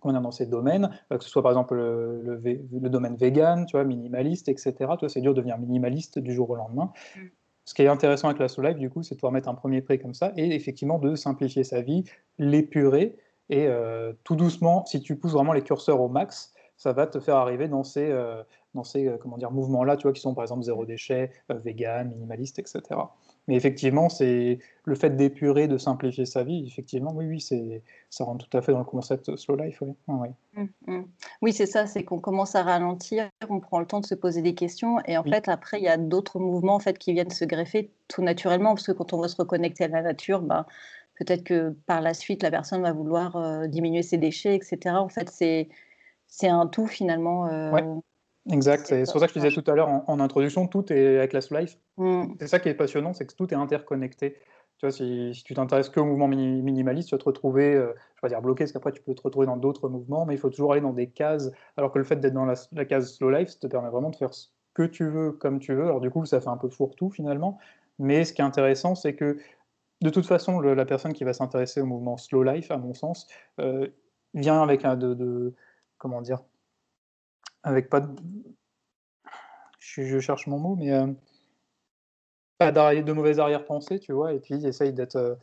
comment 0.00 0.12
dire? 0.12 0.22
Dans 0.22 0.30
ces 0.32 0.46
domaines, 0.46 0.90
heu, 1.12 1.18
que 1.18 1.24
ce 1.24 1.30
soit 1.30 1.42
par 1.42 1.52
exemple 1.52 1.74
le 1.76 2.22
le 2.22 2.34
vé 2.36 2.64
le 2.72 2.88
domaine 2.88 3.16
végan, 3.16 3.64
tu 3.66 3.76
vois? 3.76 3.84
Minimaliste 3.84 4.48
et 4.48 4.56
cetera. 4.56 4.96
Tu 4.96 5.00
vois, 5.04 5.10
c'est 5.10 5.20
dur 5.20 5.32
de 5.32 5.38
devenir 5.38 5.58
minimaliste 5.58 6.18
du 6.18 6.32
jour 6.32 6.50
au 6.50 6.56
lendemain. 6.56 6.92
Mmh. 7.16 7.20
Ce 7.68 7.74
qui 7.74 7.82
est 7.82 7.88
intéressant 7.88 8.28
avec 8.28 8.40
la 8.40 8.48
slow 8.48 8.62
life, 8.64 8.78
du 8.78 8.90
coup, 8.90 9.02
c'est 9.02 9.16
de 9.16 9.20
pouvoir 9.20 9.32
mettre 9.32 9.48
un 9.48 9.54
premier 9.54 9.82
pré 9.82 9.98
comme 9.98 10.14
ça 10.14 10.32
et 10.36 10.54
effectivement 10.54 11.00
de 11.00 11.16
simplifier 11.16 11.64
sa 11.64 11.82
vie, 11.82 12.04
l'épurer 12.38 13.16
et 13.50 13.66
heu, 13.68 14.18
tout 14.24 14.36
doucement, 14.36 14.84
si 14.86 15.00
tu 15.00 15.16
pousses 15.18 15.32
vraiment 15.32 15.52
les 15.52 15.62
curseurs 15.62 16.00
au 16.00 16.08
max, 16.08 16.52
ça 16.76 16.92
va 16.92 17.06
te 17.06 17.20
faire 17.20 17.36
arriver 17.36 17.68
dans 17.68 17.84
ces, 17.84 18.10
heu, 18.10 18.44
dans 18.74 18.84
ces, 18.84 19.06
heu, 19.06 19.18
comment 19.18 19.38
dire? 19.38 19.50
Mouvements-là, 19.52 19.96
tu 19.96 20.02
vois? 20.04 20.12
Qui 20.12 20.20
sont 20.20 20.34
par 20.34 20.44
exemple 20.44 20.62
zéro 20.62 20.84
déchet, 20.86 21.30
heu, 21.50 21.56
végan, 21.58 22.04
minimaliste 22.10 22.58
et 22.58 22.66
cetera. 22.66 23.16
Mais 23.48 23.54
effectivement, 23.56 24.08
c'est 24.08 24.58
le 24.84 24.94
fait 24.96 25.10
d'épurer, 25.10 25.68
de 25.68 25.78
simplifier 25.78 26.26
sa 26.26 26.44
vie, 26.44 26.64
effectivement, 26.66 27.12
oui, 27.14 27.26
oui, 27.26 27.40
c'est 27.40 27.82
ça 28.10 28.24
rentre 28.24 28.48
tout 28.48 28.56
à 28.58 28.62
fait 28.62 28.72
dans 28.72 28.78
le 28.80 28.84
concept 28.84 29.36
slow 29.36 29.56
life, 29.56 29.82
oui. 29.82 30.30
Mmh 30.54 30.64
mh. 30.86 31.02
Oui, 31.42 31.52
c'est 31.52 31.66
ça, 31.66 31.86
c'est 31.86 32.04
qu'on 32.04 32.18
commence 32.20 32.54
à 32.54 32.62
ralentir, 32.62 33.28
on 33.50 33.60
prend 33.60 33.78
le 33.80 33.86
temps 33.86 34.00
de 34.00 34.06
se 34.06 34.14
poser 34.14 34.40
des 34.42 34.54
questions 34.54 34.98
et 35.04 35.18
en 35.18 35.24
Oui. 35.24 35.36
fait, 35.36 35.48
après, 35.48 35.78
il 35.78 35.84
y 35.84 35.88
a 35.88 35.96
d'autres 35.98 36.38
mouvements, 36.38 36.74
en 36.76 36.78
fait, 36.78 36.98
qui 36.98 37.12
viennent 37.12 37.30
se 37.30 37.44
greffer 37.44 37.92
tout 38.08 38.22
naturellement. 38.22 38.74
Parce 38.74 38.86
que 38.86 38.92
quand 38.92 39.12
on 39.12 39.20
veut 39.20 39.28
se 39.28 39.36
reconnecter 39.36 39.84
à 39.84 39.88
la 39.88 40.02
nature, 40.02 40.40
ben, 40.42 40.64
peut-être 41.16 41.44
que 41.44 41.70
par 41.86 42.00
la 42.00 42.14
suite, 42.14 42.42
la 42.42 42.50
personne 42.50 42.82
va 42.82 42.92
vouloir, 42.92 43.36
heu, 43.36 43.68
diminuer 43.68 44.02
ses 44.02 44.18
déchets 44.18 44.56
et 44.56 44.62
cetera. 44.62 45.00
En 45.02 45.08
fait, 45.08 45.30
c'est 45.30 45.68
c'est 46.28 46.48
un 46.48 46.66
tout 46.68 46.86
finalement, 46.88 47.48
Ouais, 47.70 47.84
heu, 47.86 47.96
exact. 48.52 48.88
c'est 48.88 49.10
pour 49.12 49.20
ça 49.20 49.26
que 49.28 49.34
je 49.34 49.38
ça 49.38 49.46
disais 49.46 49.52
tout 49.52 49.64
à 49.70 49.74
l'heure 49.74 49.88
en 49.88 50.04
en 50.08 50.20
introduction, 50.20 50.68
tout 50.68 50.92
est 50.92 51.18
avec 51.18 51.32
la 51.34 51.42
slow 51.42 51.58
life 51.60 51.78
Mmh. 51.96 52.36
C'est 52.40 52.48
ça 52.48 52.60
qui 52.60 52.68
est 52.70 52.74
passionnant, 52.74 53.14
c'est 53.14 53.26
que 53.26 53.34
tout 53.34 53.52
est 53.54 53.56
interconnecté. 53.56 54.34
Tu 54.78 54.86
vois, 54.86 54.92
si 54.92 55.34
si 55.34 55.44
tu 55.44 55.54
t'intéresses 55.54 55.90
qu'au 55.90 56.04
mouvement 56.04 56.28
mini 56.28 56.62
minimaliste, 56.62 57.08
tu 57.10 57.14
vas 57.16 57.20
te 57.20 57.24
retrouver, 57.26 57.74
heu, 57.76 57.94
je 57.96 58.14
vais 58.16 58.20
pas 58.22 58.28
dire 58.30 58.42
bloqué, 58.42 58.64
parce 58.64 58.72
qu'après 58.72 58.92
tu 58.92 59.02
peux 59.02 59.14
te 59.14 59.22
retrouver 59.22 59.46
dans 59.46 59.56
d'autres 59.58 59.88
mouvements, 59.90 60.26
mais 60.26 60.34
il 60.34 60.38
faut 60.40 60.50
toujours 60.50 60.72
aller 60.72 60.82
dans 60.82 60.94
des 60.94 61.10
cases. 61.10 61.50
Alors 61.78 61.92
que 61.92 61.98
le 61.98 62.04
fait 62.06 62.16
d'être 62.18 62.34
dans 62.34 62.46
la 62.46 62.86
case 62.86 63.14
slow 63.16 63.30
life, 63.30 63.48
ça 63.50 63.58
te 63.60 63.68
permet 63.68 63.90
vraiment 63.90 64.10
de 64.10 64.16
faire 64.16 64.34
ce 64.34 64.48
que 64.74 64.84
tu 64.84 65.08
veux, 65.10 65.32
comme 65.32 65.60
tu 65.60 65.74
veux. 65.74 65.84
Alors 65.84 66.00
du 66.00 66.10
coup, 66.10 66.26
ça 66.26 66.40
fait 66.40 66.48
un 66.50 66.58
peu 66.58 66.68
fourre-tout 66.70 67.10
finalement, 67.10 67.58
mais 67.98 68.24
ce 68.24 68.32
qui 68.34 68.42
est 68.42 68.44
intéressant, 68.44 68.94
c'est 68.96 69.14
que 69.16 69.38
de 70.02 70.10
toute 70.10 70.26
façon, 70.26 70.58
le 70.60 70.74
la 70.74 70.84
personne 70.84 71.12
qui 71.14 71.24
va 71.24 71.32
s'intéresser 71.32 71.80
au 71.80 71.86
mouvement 71.86 72.16
slow 72.16 72.42
life, 72.42 72.70
à 72.70 72.76
mon 72.78 72.94
sens, 72.94 73.26
heu, 73.60 73.94
vient 74.34 74.62
avec 74.62 74.84
un 74.84 74.96
de 74.96 75.14
de 75.14 75.54
comment 75.98 76.20
dire? 76.22 76.40
Avec 77.64 77.88
pas 77.90 78.00
de 78.00 78.14
je 79.80 80.02
je 80.02 80.18
cherche 80.20 80.46
mon 80.46 80.58
mot, 80.58 80.76
mais, 80.76 80.88
hem 80.88 81.16
Pas 82.60 82.72
de 82.72 83.12
mauvaises 83.12 83.38
arrière-pensées, 83.38 83.98
tu 83.98 84.12
vois? 84.12 84.32
Et 84.32 84.40
puis 84.40 84.64
essaye 84.66 84.92
d'être, 84.94 85.16
heu, 85.16 85.36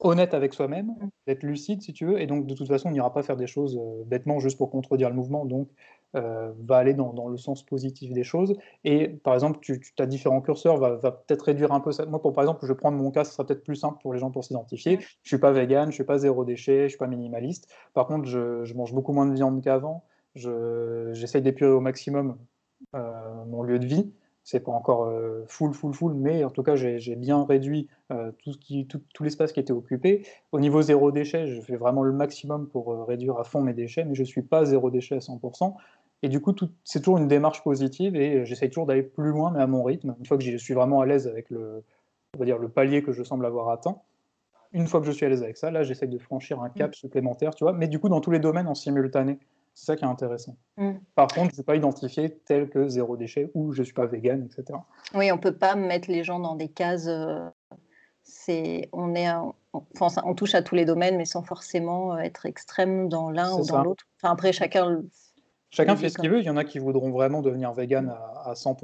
honnête 0.00 0.34
avec 0.34 0.54
soi-même, 0.54 0.88
Mmh. 0.88 1.08
d'être 1.26 1.42
lucide 1.44 1.82
si 1.82 1.92
tu 1.94 2.06
veux 2.06 2.20
et 2.20 2.26
donc 2.26 2.46
de 2.46 2.54
toute 2.54 2.68
façon, 2.68 2.88
on 2.90 2.92
n'ira 2.92 3.12
pas 3.12 3.22
faire 3.24 3.36
des 3.36 3.46
choses, 3.48 3.78
bêtement 4.06 4.40
juste 4.40 4.58
pour 4.58 4.70
contredire 4.70 5.10
le 5.10 5.16
mouvement 5.16 5.46
donc 5.46 5.70
heu, 6.16 6.54
va 6.66 6.76
aller 6.78 6.94
dans 6.94 7.12
dans 7.12 7.28
le 7.28 7.36
sens 7.36 7.62
positif 7.64 8.12
des 8.12 8.24
choses 8.24 8.56
et 8.84 9.08
par 9.08 9.34
exemple, 9.34 9.58
tu 9.60 9.80
tu 9.80 9.92
as 10.02 10.06
différents 10.06 10.40
curseurs, 10.40 10.78
va 10.78 10.96
va 10.96 11.12
peut-être 11.12 11.42
réduire 11.42 11.72
un 11.72 11.80
peu 11.80 11.92
ça. 11.92 12.06
Moi, 12.06 12.20
pour 12.20 12.32
par 12.32 12.44
exemple, 12.44 12.60
je 12.62 12.68
vais 12.68 12.76
prendre 12.76 12.96
mon 12.98 13.10
cas, 13.10 13.24
ce 13.24 13.32
sera 13.32 13.44
peut-être 13.46 13.64
plus 13.64 13.76
simple 13.76 13.98
pour 14.02 14.12
les 14.12 14.18
gens 14.18 14.30
pour 14.30 14.44
s'identifier. 14.44 14.98
Je 15.22 15.28
suis 15.28 15.38
pas 15.38 15.52
végan, 15.52 15.86
je 15.86 15.92
suis 15.94 16.04
pas 16.04 16.18
zéro 16.18 16.44
déchet, 16.44 16.84
je 16.84 16.88
suis 16.90 16.98
pas 16.98 17.06
minimaliste. 17.08 17.68
Par 17.94 18.06
contre, 18.06 18.26
je 18.28 18.64
je 18.64 18.74
mange 18.74 18.92
beaucoup 18.94 19.12
moins 19.12 19.26
de 19.26 19.34
viande 19.34 19.62
qu'avant. 19.62 20.04
Je 20.34 21.10
j'essaye 21.14 21.42
d'épurer 21.42 21.70
au 21.70 21.80
maximum, 21.80 22.36
heu, 22.94 23.00
mon 23.48 23.62
lieu 23.62 23.78
de 23.78 23.86
vie. 23.86 24.12
C'est 24.44 24.60
pas 24.60 24.70
encore, 24.72 25.06
heu, 25.08 25.44
full, 25.48 25.74
full, 25.74 25.92
full, 25.92 26.14
mais 26.14 26.44
en 26.44 26.50
tout 26.50 26.62
cas, 26.62 26.76
j'ai 26.76 27.16
bien 27.16 27.44
réduit, 27.44 27.88
tout 28.38 28.52
ce 28.52 28.58
qui 28.58 28.86
tout 28.86 29.02
tout 29.14 29.24
l'espace 29.24 29.52
qui 29.52 29.58
était 29.60 29.72
occupé. 29.72 30.24
Au 30.52 30.60
niveau 30.60 30.82
zéro 30.82 31.10
déchet, 31.12 31.48
je 31.48 31.60
fais 31.60 31.76
vraiment 31.76 32.02
le 32.04 32.12
maximum 32.12 32.68
pour, 32.68 33.06
réduire 33.06 33.38
à 33.38 33.44
fond 33.44 33.60
mes 33.62 33.74
déchets, 33.74 34.04
mais 34.04 34.14
je 34.14 34.22
suis 34.24 34.42
pas 34.42 34.64
zéro 34.64 34.90
déchet 34.90 35.16
à 35.16 35.20
100 35.20 35.38
et 36.22 36.28
du 36.28 36.40
coup, 36.40 36.54
c'est 36.84 37.00
toujours 37.00 37.18
une 37.18 37.28
démarche 37.28 37.62
positive 37.64 38.16
et 38.16 38.36
heu, 38.40 38.44
j'essaye 38.44 38.70
toujours 38.70 38.86
d'aller 38.86 39.02
plus 39.04 39.30
loin, 39.30 39.50
mais 39.52 39.60
à 39.62 39.66
mon 39.66 39.82
rythme. 39.84 40.16
Une 40.18 40.26
fois 40.26 40.38
que 40.38 40.44
je 40.44 40.56
suis 40.56 40.74
vraiment 40.74 41.00
à 41.00 41.06
l'aise 41.06 41.28
avec 41.28 41.50
le 41.50 41.84
on 42.36 42.40
va 42.40 42.44
dire 42.46 42.58
le 42.58 42.68
palier 42.70 43.02
que 43.02 43.12
je 43.12 43.22
semble 43.24 43.46
avoir 43.46 43.70
atteint, 43.70 43.98
une 44.72 44.86
fois 44.88 45.00
que 45.00 45.06
je 45.06 45.12
suis 45.12 45.26
à 45.26 45.28
l'aise 45.30 45.42
avec 45.42 45.56
ça, 45.58 45.70
là, 45.70 45.82
j'essaye 45.84 46.08
de 46.08 46.18
franchir 46.18 46.60
un 46.62 46.70
Mmh. 46.74 46.78
cap 46.78 46.94
supplémentaire, 46.94 47.54
tu 47.54 47.64
vois? 47.64 47.72
Mais 47.74 47.88
du 47.88 47.98
coup, 48.00 48.08
dans 48.10 48.20
tous 48.20 48.30
les 48.32 48.40
domaines 48.40 48.68
en 48.68 48.74
simultané. 48.76 49.38
C'est 49.74 49.86
ça 49.86 49.96
qui 49.96 50.04
est 50.04 50.08
intéressant. 50.08 50.56
Mmh. 50.76 51.06
Par 51.16 51.28
contre, 51.28 51.46
je 51.46 51.50
ne 51.50 51.54
suis 51.54 51.62
pas 51.64 51.76
identifié 51.76 52.38
tel 52.46 52.70
que 52.70 52.88
zéro 52.88 53.16
déchet 53.16 53.50
ou 53.54 53.72
je 53.72 53.82
suis 53.84 53.94
pas 53.94 54.06
végan 54.06 54.42
et 54.46 54.52
cetera. 54.52 54.86
Oui, 55.14 55.30
on 55.32 55.38
peut 55.38 55.56
pas 55.56 55.74
mettre 55.76 56.10
les 56.10 56.24
gens 56.24 56.40
dans 56.40 56.56
des 56.56 56.68
cases, 56.68 57.06
heu, 57.06 57.50
c'est 58.22 58.88
on 58.92 59.14
est 59.14 59.26
un 59.26 59.54
on 59.72 59.86
enfin, 60.00 60.22
on 60.26 60.34
touche 60.34 60.54
à 60.54 60.62
tous 60.62 60.74
les 60.76 60.84
domaines, 60.86 61.16
mais 61.16 61.24
sans 61.26 61.42
forcément, 61.42 62.16
heu, 62.16 62.20
être 62.20 62.46
extrême 62.46 63.08
dans 63.08 63.30
l'un 63.30 63.56
ou 63.56 63.64
dans 63.64 63.80
l'autre. 63.80 64.04
Enfin, 64.22 64.32
après 64.32 64.52
chacun 64.52 65.02
Chacun 65.72 65.96
fait 65.96 66.08
ce 66.08 66.18
qu'il 66.18 66.30
veut. 66.30 66.40
Il 66.40 66.44
y 66.46 66.50
en 66.50 66.56
a 66.56 66.64
qui 66.64 66.78
voudront 66.78 67.10
vraiment 67.10 67.42
devenir 67.42 67.72
végan 67.72 68.06
mmh. 68.06 68.08
à 68.08 68.50
à 68.50 68.54
100 68.54 68.76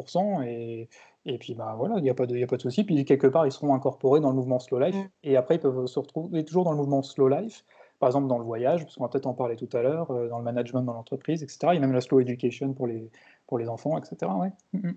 et 0.42 0.88
et 1.24 1.38
puis, 1.38 1.54
bah, 1.54 1.74
voilà, 1.78 1.96
il 1.98 2.04
y 2.04 2.10
a 2.10 2.14
pas 2.14 2.26
de 2.26 2.36
y 2.36 2.42
a 2.42 2.46
pas 2.48 2.56
de 2.56 2.62
souci. 2.62 2.82
Puis 2.84 3.04
quelque 3.04 3.28
part, 3.28 3.46
ils 3.46 3.52
seront 3.52 3.74
incorporés 3.74 4.20
dans 4.20 4.30
le 4.30 4.36
mouvement 4.36 4.58
slow 4.58 4.80
life 4.80 4.96
Mmh. 4.96 5.12
et 5.22 5.36
après 5.36 5.54
ils 5.56 5.60
peuvent 5.60 5.86
se 5.86 5.98
retrouver 6.00 6.44
toujours 6.44 6.64
dans 6.64 6.72
le 6.72 6.76
mouvement 6.78 7.02
slow 7.02 7.28
life, 7.28 7.64
par 8.00 8.08
exemple 8.08 8.26
dans 8.26 8.38
le 8.38 8.44
voyage, 8.44 8.82
parce 8.84 8.96
qu'on 8.96 9.04
va 9.04 9.08
peut-être 9.08 9.26
en 9.26 9.34
parler 9.34 9.54
tout 9.56 9.68
à 9.72 9.82
l'heure, 9.82 10.10
heu, 10.12 10.28
dans 10.28 10.38
le 10.38 10.44
management 10.44 10.82
dans 10.82 10.92
l'entreprise 10.94 11.42
et 11.44 11.48
cetera. 11.48 11.74
Il 11.74 11.76
y 11.76 11.78
a 11.78 11.80
même 11.80 11.92
la 11.92 12.00
slow 12.00 12.18
education 12.20 12.74
pour 12.74 12.86
les 12.88 13.10
pour 13.46 13.58
les 13.58 13.68
enfants 13.68 13.96
et 13.98 14.04
cetera, 14.04 14.36
ouais. 14.38 14.50
Mmh 14.72 14.88
mh. 14.88 14.92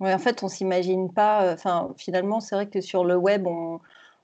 Ouais, 0.00 0.12
en 0.14 0.18
fait, 0.18 0.42
on 0.42 0.48
s'imagine 0.48 1.12
pas, 1.12 1.46
heu, 1.50 1.52
enfin, 1.54 1.92
finalement, 1.96 2.40
c'est 2.40 2.54
vrai 2.54 2.68
que 2.68 2.80
sur 2.80 3.04
le 3.04 3.16
web, 3.16 3.46
on 3.46 3.80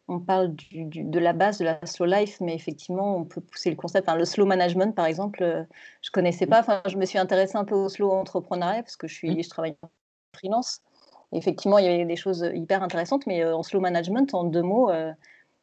on 0.08 0.20
parle 0.20 0.54
du 0.54 0.84
du 0.84 1.04
de 1.04 1.18
la 1.18 1.32
base 1.32 1.58
de 1.58 1.64
la 1.64 1.84
slow 1.86 2.06
life, 2.06 2.40
mais 2.40 2.54
effectivement, 2.54 3.16
on 3.16 3.24
peut 3.24 3.40
pousser 3.40 3.70
le 3.70 3.76
concept. 3.76 4.08
Enfin, 4.08 4.18
le 4.18 4.24
slow 4.24 4.46
management, 4.46 4.94
par 4.94 5.06
exemple, 5.06 5.42
heu, 5.42 5.66
je 6.02 6.10
connaissais 6.10 6.46
Oui, 6.46 6.48
pas. 6.48 6.60
Enfin, 6.60 6.82
je 6.86 6.96
me 6.96 7.04
suis 7.06 7.18
intéressée 7.18 7.56
un 7.58 7.64
peu 7.64 7.74
au 7.74 7.88
slow 7.88 8.10
entrepreneuriat 8.12 8.82
parce 8.82 8.96
que 8.96 9.08
je 9.08 9.14
suis 9.14 9.42
je 9.42 9.48
travaille 9.50 9.76
en 9.82 9.88
freelance. 10.36 10.80
Et 11.32 11.38
Effectivement, 11.38 11.78
il 11.78 11.84
y 11.86 11.88
avait 11.88 12.06
des 12.06 12.16
choses, 12.16 12.48
hyper 12.54 12.82
intéressantes, 12.82 13.26
mais, 13.26 13.42
heu, 13.44 13.54
en 13.54 13.62
slow 13.62 13.80
management, 13.80 14.34
en 14.34 14.44
2 14.44 14.62
mots, 14.62 14.90
heu, 14.90 15.12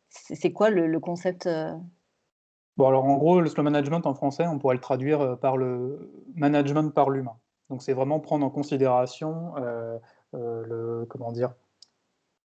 c'est 0.09 0.51
quoi 0.53 0.69
le 0.71 0.87
le 0.87 0.99
concept? 1.01 1.47
Bon 2.77 2.87
alors 2.87 3.05
en 3.05 3.15
gros, 3.17 3.39
le 3.39 3.47
slow 3.49 3.63
management 3.63 4.05
en 4.05 4.13
français, 4.13 4.45
on 4.47 4.59
pourrait 4.59 4.75
le 4.75 4.81
traduire, 4.81 5.39
par 5.39 5.55
le 5.55 6.11
management 6.35 6.89
par 6.93 7.09
l'humain. 7.09 7.37
Donc 7.69 7.81
c'est 7.81 7.93
vraiment 7.93 8.19
prendre 8.19 8.45
en 8.45 8.49
considération, 8.49 9.53
le 10.33 11.05
comment 11.09 11.31
dire? 11.31 11.53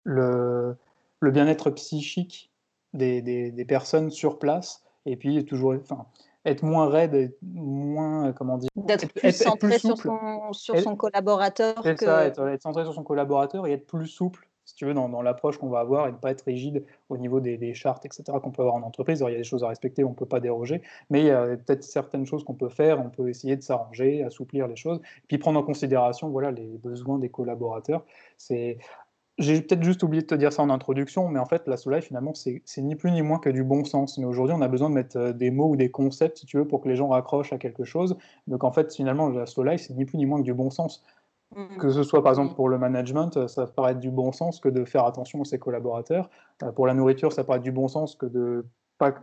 Le 0.04 0.76
le 1.22 1.30
bien-être 1.30 1.70
psychique 1.70 2.50
des 2.92 3.22
des 3.22 3.50
des 3.50 3.64
personnes 3.64 4.10
sur 4.10 4.38
place 4.38 4.84
et 5.06 5.16
puis 5.16 5.44
toujours 5.44 5.74
enfin, 5.80 6.06
être 6.44 6.62
moins 6.64 6.88
raide, 6.88 7.14
être 7.14 7.38
moins, 7.42 8.28
heu, 8.28 8.32
comment 8.32 8.58
dire? 8.58 8.68
D'être 8.76 9.04
Être 9.04 9.12
plus 9.14 9.28
être 9.28 9.40
être 9.46 9.58
plus 9.58 9.78
centré 9.78 9.78
sur 9.78 9.96
son 9.96 10.52
sur 10.52 10.74
Être 10.74 10.84
son 10.84 10.96
collaborateur 10.96 11.80
c'est 11.82 11.94
que 11.94 12.04
être 12.04 12.46
être 12.48 12.62
centré 12.62 12.84
sur 12.84 12.94
son 12.94 13.04
collaborateur 13.04 13.66
et 13.66 13.72
être 13.72 13.86
plus 13.86 14.08
souple, 14.08 14.48
si 14.64 14.74
tu 14.74 14.84
veux, 14.84 14.94
dans 14.94 15.08
dans 15.08 15.22
l'approche 15.22 15.58
qu'on 15.58 15.68
va 15.70 15.80
avoir 15.80 16.08
et 16.08 16.12
ne 16.12 16.16
pas 16.16 16.32
être 16.32 16.42
rigide 16.42 16.84
au 17.08 17.16
niveau 17.16 17.40
des 17.40 17.56
des 17.58 17.74
chartes 17.74 18.04
et 18.04 18.08
cetera 18.10 18.40
qu'on 18.40 18.50
peut 18.50 18.62
avoir 18.62 18.74
en 18.74 18.82
entreprise. 18.82 19.22
Alors 19.22 19.30
il 19.30 19.34
y 19.34 19.36
a 19.36 19.38
des 19.38 19.44
choses 19.44 19.62
à 19.64 19.68
respecter, 19.68 20.02
on 20.04 20.10
ne 20.10 20.14
peut 20.14 20.26
pas 20.26 20.40
déroger, 20.40 20.82
mais 21.10 21.20
il 21.20 21.26
y 21.26 21.30
a 21.30 21.56
peut-être 21.56 21.84
certaines 21.84 22.26
choses 22.26 22.44
qu'on 22.44 22.54
peut 22.54 22.68
faire, 22.68 23.00
on 23.00 23.10
peut 23.10 23.28
essayer 23.28 23.56
de 23.56 23.62
s'arranger, 23.62 24.24
assouplir 24.24 24.66
les 24.68 24.76
choses, 24.76 25.00
puis 25.28 25.38
prendre 25.38 25.58
en 25.60 25.62
considération, 25.62 26.28
voilà, 26.28 26.50
les 26.50 26.78
besoins 26.78 27.18
des 27.18 27.28
collaborateurs. 27.30 28.04
C'est 28.38 28.78
j'ai 29.38 29.62
peut-être 29.62 29.82
juste 29.82 30.02
oublié 30.02 30.22
de 30.22 30.26
te 30.26 30.34
dire 30.34 30.52
ça 30.52 30.62
en 30.62 30.70
introduction, 30.70 31.28
mais 31.28 31.38
en 31.38 31.46
fait, 31.46 31.66
la 31.66 31.76
life, 31.86 32.04
finalement, 32.04 32.34
c'est 32.34 32.62
ni 32.78 32.96
plus 32.96 33.10
ni 33.10 33.22
moins 33.22 33.38
que 33.38 33.48
du 33.48 33.64
bon 33.64 33.84
sens. 33.84 34.18
Mais 34.18 34.26
aujourd'hui, 34.26 34.54
on 34.56 34.60
a 34.60 34.68
besoin 34.68 34.90
de 34.90 34.94
mettre, 34.94 35.16
heu, 35.18 35.32
des 35.32 35.50
mots 35.50 35.70
ou 35.70 35.76
des 35.76 35.90
concepts, 35.90 36.38
si 36.38 36.46
tu 36.46 36.58
veux, 36.58 36.66
pour 36.66 36.82
que 36.82 36.88
les 36.88 36.96
gens 36.96 37.08
raccrochent 37.08 37.52
à 37.52 37.58
quelque 37.58 37.84
chose. 37.84 38.16
Donc 38.46 38.62
en 38.64 38.72
fait, 38.72 38.94
finalement, 38.94 39.28
la 39.28 39.44
life, 39.44 39.84
c'est 39.86 39.94
ni 39.94 40.04
plus 40.04 40.18
ni 40.18 40.26
moins 40.26 40.38
que 40.38 40.44
du 40.44 40.54
bon 40.54 40.70
sens. 40.70 41.02
Mmh. 41.54 41.76
Que 41.78 41.90
ce 41.90 42.02
soit 42.02 42.22
par 42.22 42.32
exemple 42.32 42.54
pour 42.54 42.68
le 42.68 42.78
management, 42.78 43.46
ça 43.46 43.66
paraît 43.66 43.94
du 43.94 44.10
bon 44.10 44.32
sens 44.32 44.58
que 44.58 44.70
de 44.70 44.84
faire 44.84 45.04
attention 45.04 45.42
à 45.42 45.44
ses 45.44 45.58
collaborateurs. 45.58 46.30
pour 46.74 46.86
la 46.86 46.94
nourriture, 46.94 47.32
ça 47.32 47.44
paraît 47.44 47.60
du 47.60 47.72
bon 47.72 47.88
sens 47.88 48.16
que 48.16 48.26
de 48.26 48.64
pas 48.98 49.14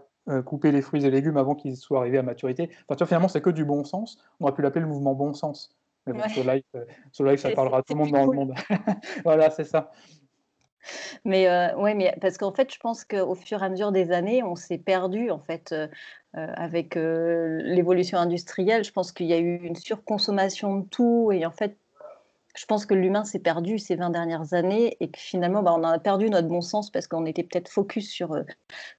couper 0.45 0.71
les 0.71 0.81
fruits 0.83 1.05
et 1.05 1.09
légumes 1.09 1.37
avant 1.37 1.55
qu'ils 1.55 1.75
soient 1.75 1.99
arrivés 1.99 2.19
à 2.19 2.23
maturité. 2.23 2.69
Enfin, 2.87 2.95
tu 2.95 2.97
vois, 2.99 3.07
finalement, 3.07 3.27
c'est 3.29 3.41
que 3.41 3.49
du 3.49 3.65
bon 3.65 3.83
sens. 3.83 4.19
On 4.39 4.43
aurait 4.43 4.53
pu 4.53 4.61
l'appeler 4.61 4.81
le 4.81 4.87
mouvement 4.87 5.15
bon 5.15 5.33
sens. 5.33 5.78
Mais 6.13 6.21
bon, 6.21 6.29
ce 6.29 6.41
live, 6.41 6.63
live, 7.19 7.37
ça 7.39 7.51
parlera 7.51 7.79
à 7.79 7.83
tout 7.83 7.93
le 7.93 7.99
monde 7.99 8.11
dans 8.11 8.25
le 8.25 8.35
monde. 8.35 8.53
voilà, 9.23 9.49
c'est 9.49 9.63
ça. 9.63 9.91
Mais 11.25 11.47
euh, 11.47 11.75
ouais, 11.77 11.95
mais 11.95 12.15
parce 12.21 12.37
qu'en 12.37 12.53
fait, 12.53 12.73
je 12.73 12.79
pense 12.79 13.05
qu'au 13.05 13.35
fur 13.35 13.61
et 13.61 13.65
à 13.65 13.69
mesure 13.69 13.91
des 13.91 14.11
années, 14.11 14.43
on 14.43 14.55
s'est 14.55 14.77
perdu 14.77 15.31
en 15.31 15.39
fait 15.39 15.71
euh, 15.71 15.87
euh, 16.35 16.47
avec 16.55 16.95
l'évolution 16.95 18.17
industrielle. 18.17 18.83
Je 18.83 18.91
pense 18.91 19.11
qu'il 19.11 19.27
y 19.27 19.33
a 19.33 19.39
eu 19.39 19.57
une 19.57 19.75
surconsommation 19.75 20.77
de 20.77 20.87
tout 20.87 21.31
et 21.31 21.45
en 21.45 21.51
fait, 21.51 21.77
je 22.55 22.65
pense 22.65 22.85
que 22.85 22.93
l'humain 22.93 23.23
s'est 23.25 23.39
perdu 23.39 23.77
ces 23.77 23.95
20 23.95 24.09
dernières 24.09 24.53
années 24.53 24.97
et 24.99 25.09
que 25.11 25.19
finalement, 25.19 25.61
bah, 25.61 25.73
on 25.77 25.83
a 25.83 25.97
perdu 25.99 26.29
notre 26.29 26.47
bon 26.47 26.61
sens 26.61 26.89
parce 26.91 27.07
qu'on 27.07 27.25
était 27.25 27.43
peut-être 27.43 27.69
focus 27.69 28.09
sur 28.09 28.35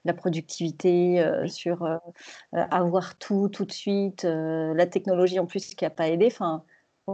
la 0.04 0.14
productivité, 0.14 1.22
sur 1.46 1.86
avoir 2.52 3.18
tout 3.18 3.48
tout 3.48 3.64
de 3.64 3.72
suite, 3.72 4.24
la 4.24 4.86
technologie 4.86 5.38
en 5.40 5.46
plus 5.46 5.74
qui 5.74 5.84
n'a 5.84 5.90
pas 5.90 6.08
aidé. 6.08 6.28
Enfin, 6.30 6.64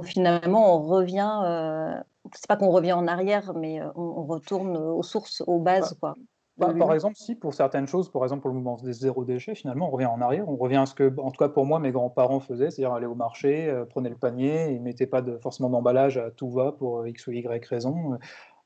finalement, 0.02 0.76
on 0.76 0.82
revient 0.82 2.02
c'est 2.34 2.46
pas 2.46 2.56
qu'on 2.56 2.70
revient 2.70 2.92
en 2.92 3.06
arrière, 3.06 3.52
mais 3.54 3.80
euh, 3.80 3.88
on, 3.94 4.24
retourne 4.24 4.76
aux 4.76 5.02
sources, 5.02 5.42
aux 5.46 5.58
bases. 5.58 5.96
Bah, 6.00 6.14
quoi, 6.58 6.72
bah, 6.72 6.74
par 6.78 6.94
exemple, 6.94 7.16
si 7.16 7.34
pour 7.34 7.54
certaines 7.54 7.86
choses, 7.86 8.10
par 8.10 8.22
exemple 8.22 8.42
pour 8.42 8.50
le 8.50 8.56
mouvement 8.56 8.76
des 8.76 8.92
zéro 8.92 9.24
déchet, 9.24 9.54
finalement, 9.54 9.88
on 9.88 9.90
revient 9.90 10.06
en 10.06 10.20
arrière. 10.20 10.48
On 10.48 10.56
revient 10.56 10.76
à 10.76 10.86
ce 10.86 10.94
que, 10.94 11.12
en 11.20 11.30
tout 11.30 11.38
cas 11.38 11.48
pour 11.48 11.66
moi, 11.66 11.78
mes 11.78 11.92
grands-parents 11.92 12.40
faisaient, 12.40 12.70
c'est-à-dire 12.70 12.94
aller 12.94 13.06
au 13.06 13.14
marché, 13.14 13.68
euh, 13.68 13.84
prenaient 13.84 14.10
le 14.10 14.16
panier, 14.16 14.72
ils 14.72 14.80
mettaient 14.80 15.06
pas 15.06 15.22
de, 15.22 15.38
forcément 15.38 15.70
d'emballage 15.70 16.16
à 16.16 16.30
tout 16.30 16.50
va 16.50 16.72
pour 16.72 17.00
euh, 17.00 17.08
X 17.08 17.26
ou 17.26 17.32
Y 17.32 17.64
raison. 17.66 18.18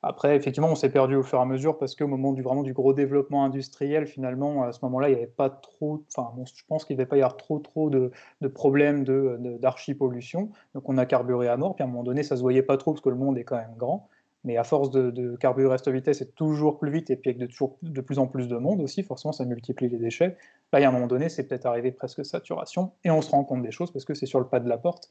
Après, 0.02 0.34
effectivement, 0.34 0.70
on 0.70 0.74
s'est 0.74 0.90
perdu 0.90 1.14
au 1.14 1.22
fur 1.22 1.38
et 1.38 1.42
à 1.42 1.44
mesure 1.44 1.76
parce 1.76 1.94
qu'au 1.94 2.06
moment 2.06 2.32
du, 2.32 2.40
vraiment 2.40 2.62
du 2.62 2.72
gros 2.72 2.94
développement 2.94 3.44
industriel, 3.44 4.06
finalement, 4.06 4.62
à 4.62 4.72
ce 4.72 4.78
moment-là, 4.84 5.10
il 5.10 5.12
n'y 5.12 5.18
avait 5.18 5.26
pas 5.26 5.50
trop, 5.50 6.02
enfin, 6.08 6.32
je 6.46 6.62
pense 6.68 6.86
qu'il 6.86 6.96
ne 6.96 6.98
devait 6.98 7.08
pas 7.08 7.16
y 7.16 7.20
avoir 7.20 7.36
trop, 7.36 7.58
trop 7.58 7.90
de, 7.90 8.10
de 8.40 8.48
problèmes 8.48 9.04
d'archipollution. 9.04 10.44
De, 10.44 10.48
Donc, 10.74 10.88
on 10.88 10.96
a 10.96 11.04
carburé 11.04 11.48
à 11.48 11.56
mort. 11.58 11.74
Puis 11.74 11.82
à 11.82 11.86
un 11.86 11.90
moment 11.90 12.02
donné, 12.02 12.22
ça 12.22 12.34
ne 12.34 12.38
se 12.38 12.42
voyait 12.42 12.62
pas 12.62 12.78
trop 12.78 12.92
parce 12.92 13.02
que 13.02 13.10
le 13.10 13.16
monde 13.16 13.36
est 13.36 13.44
quand 13.44 13.56
même 13.56 13.74
grand. 13.76 14.08
Mais 14.44 14.56
à 14.56 14.64
force 14.64 14.90
de, 14.90 15.36
carburer 15.36 15.74
à 15.74 15.78
cette 15.78 15.92
vitesse, 15.92 16.18
c'est 16.18 16.34
toujours 16.34 16.78
plus 16.78 16.90
vite 16.90 17.10
et 17.10 17.16
puis 17.16 17.28
avec 17.28 17.38
de, 17.38 17.44
toujours, 17.44 17.76
de 17.82 18.00
plus 18.00 18.18
en 18.18 18.26
plus 18.26 18.48
de 18.48 18.56
monde 18.56 18.80
aussi, 18.80 19.02
forcément, 19.02 19.32
ça 19.32 19.44
multiplie 19.44 19.90
les 19.90 19.98
déchets. 19.98 20.38
Là, 20.72 20.80
il 20.80 20.82
y 20.82 20.86
a 20.86 20.88
un 20.88 20.92
moment 20.92 21.08
donné, 21.08 21.28
c'est 21.28 21.46
peut-être 21.46 21.66
arrivé 21.66 21.92
presque 21.92 22.24
saturation 22.24 22.92
et 23.04 23.10
on 23.10 23.20
se 23.20 23.30
rend 23.30 23.44
compte 23.44 23.62
des 23.62 23.70
choses 23.70 23.92
parce 23.92 24.06
que 24.06 24.14
c'est 24.14 24.24
sur 24.24 24.40
le 24.40 24.46
pas 24.46 24.60
de 24.60 24.68
la 24.68 24.78
porte. 24.78 25.10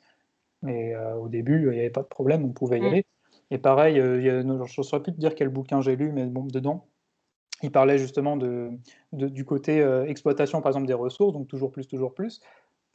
Mais 0.63 0.95
euh, 0.95 1.13
au 1.15 1.29
début, 1.29 1.61
il 1.61 1.69
n'y 1.69 1.79
avait 1.79 1.91
pas 1.91 2.01
de 2.01 2.07
problème, 2.07 2.43
on 2.43 2.49
pouvait 2.49 2.79
y 2.79 2.81
mm. 2.81 2.85
aller. 2.85 3.05
Et 3.51 3.57
pareil, 3.57 3.99
euh, 3.99 4.21
je 4.21 4.81
ne 4.81 4.83
saurais 4.83 5.01
plus 5.01 5.13
te 5.13 5.19
dire 5.19 5.35
quel 5.35 5.49
bouquin 5.49 5.81
j'ai 5.81 5.95
lu, 5.95 6.11
mais 6.11 6.25
bon, 6.25 6.45
dedans, 6.45 6.85
il 7.61 7.71
parlait 7.71 7.97
justement 7.97 8.37
de, 8.37 8.71
du 9.11 9.43
côté 9.43 9.81
euh, 9.81 10.05
exploitation, 10.05 10.61
par 10.61 10.69
exemple, 10.69 10.87
des 10.87 10.93
ressources, 10.93 11.33
donc 11.33 11.47
toujours 11.47 11.71
plus, 11.71 11.87
toujours 11.87 12.13
plus. 12.13 12.41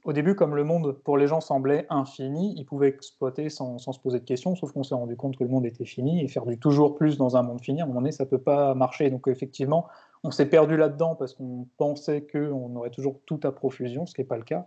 Au 0.04 0.12
début, 0.12 0.34
comme 0.34 0.54
le 0.54 0.64
monde 0.64 0.92
pour 1.02 1.16
les 1.16 1.26
gens 1.26 1.40
semblait 1.40 1.86
infini, 1.88 2.54
ils 2.58 2.66
pouvaient 2.66 2.88
exploiter 2.88 3.48
sans, 3.48 3.78
se 3.78 3.98
poser 3.98 4.20
de 4.20 4.24
questions, 4.24 4.54
sauf 4.54 4.70
qu'on 4.72 4.82
s'est 4.82 4.94
rendu 4.94 5.16
compte 5.16 5.36
que 5.36 5.44
le 5.44 5.50
monde 5.50 5.64
était 5.64 5.86
fini 5.86 6.22
et 6.22 6.28
faire 6.28 6.44
du 6.44 6.58
toujours 6.58 6.94
plus 6.94 7.16
dans 7.16 7.38
un 7.38 7.42
monde 7.42 7.62
fini, 7.62 7.80
à 7.80 7.84
un 7.84 7.86
moment 7.86 8.00
donné, 8.00 8.12
ça 8.12 8.24
ne 8.24 8.28
peut 8.28 8.38
pas 8.38 8.74
marcher. 8.74 9.08
Donc 9.08 9.28
effectivement, 9.28 9.86
on 10.22 10.30
s'est 10.30 10.48
perdu 10.48 10.76
là-dedans 10.76 11.14
parce 11.14 11.32
qu'on 11.32 11.66
pensait 11.78 12.26
qu'on 12.30 12.76
aurait 12.76 12.90
toujours 12.90 13.18
tout 13.24 13.40
à 13.44 13.52
profusion, 13.52 14.04
ce 14.04 14.14
qui 14.14 14.20
n'est 14.20 14.26
pas 14.26 14.36
le 14.36 14.44
cas. 14.44 14.66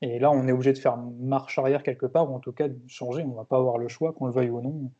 Et 0.00 0.18
là, 0.18 0.30
on 0.30 0.48
est 0.48 0.52
obligé 0.52 0.72
de 0.72 0.78
faire 0.78 0.96
marche 0.96 1.58
arrière 1.58 1.82
quelque 1.82 2.06
part, 2.06 2.30
ou 2.30 2.34
en 2.34 2.40
tout 2.40 2.52
cas 2.52 2.68
de 2.68 2.78
changer. 2.86 3.22
On 3.24 3.28
ne 3.28 3.34
va 3.34 3.44
pas 3.44 3.58
avoir 3.58 3.76
le 3.76 3.88
choix, 3.88 4.12
qu'on 4.12 4.26
le 4.26 4.32
veuille 4.32 4.50
ou 4.50 4.62
non 4.62 4.90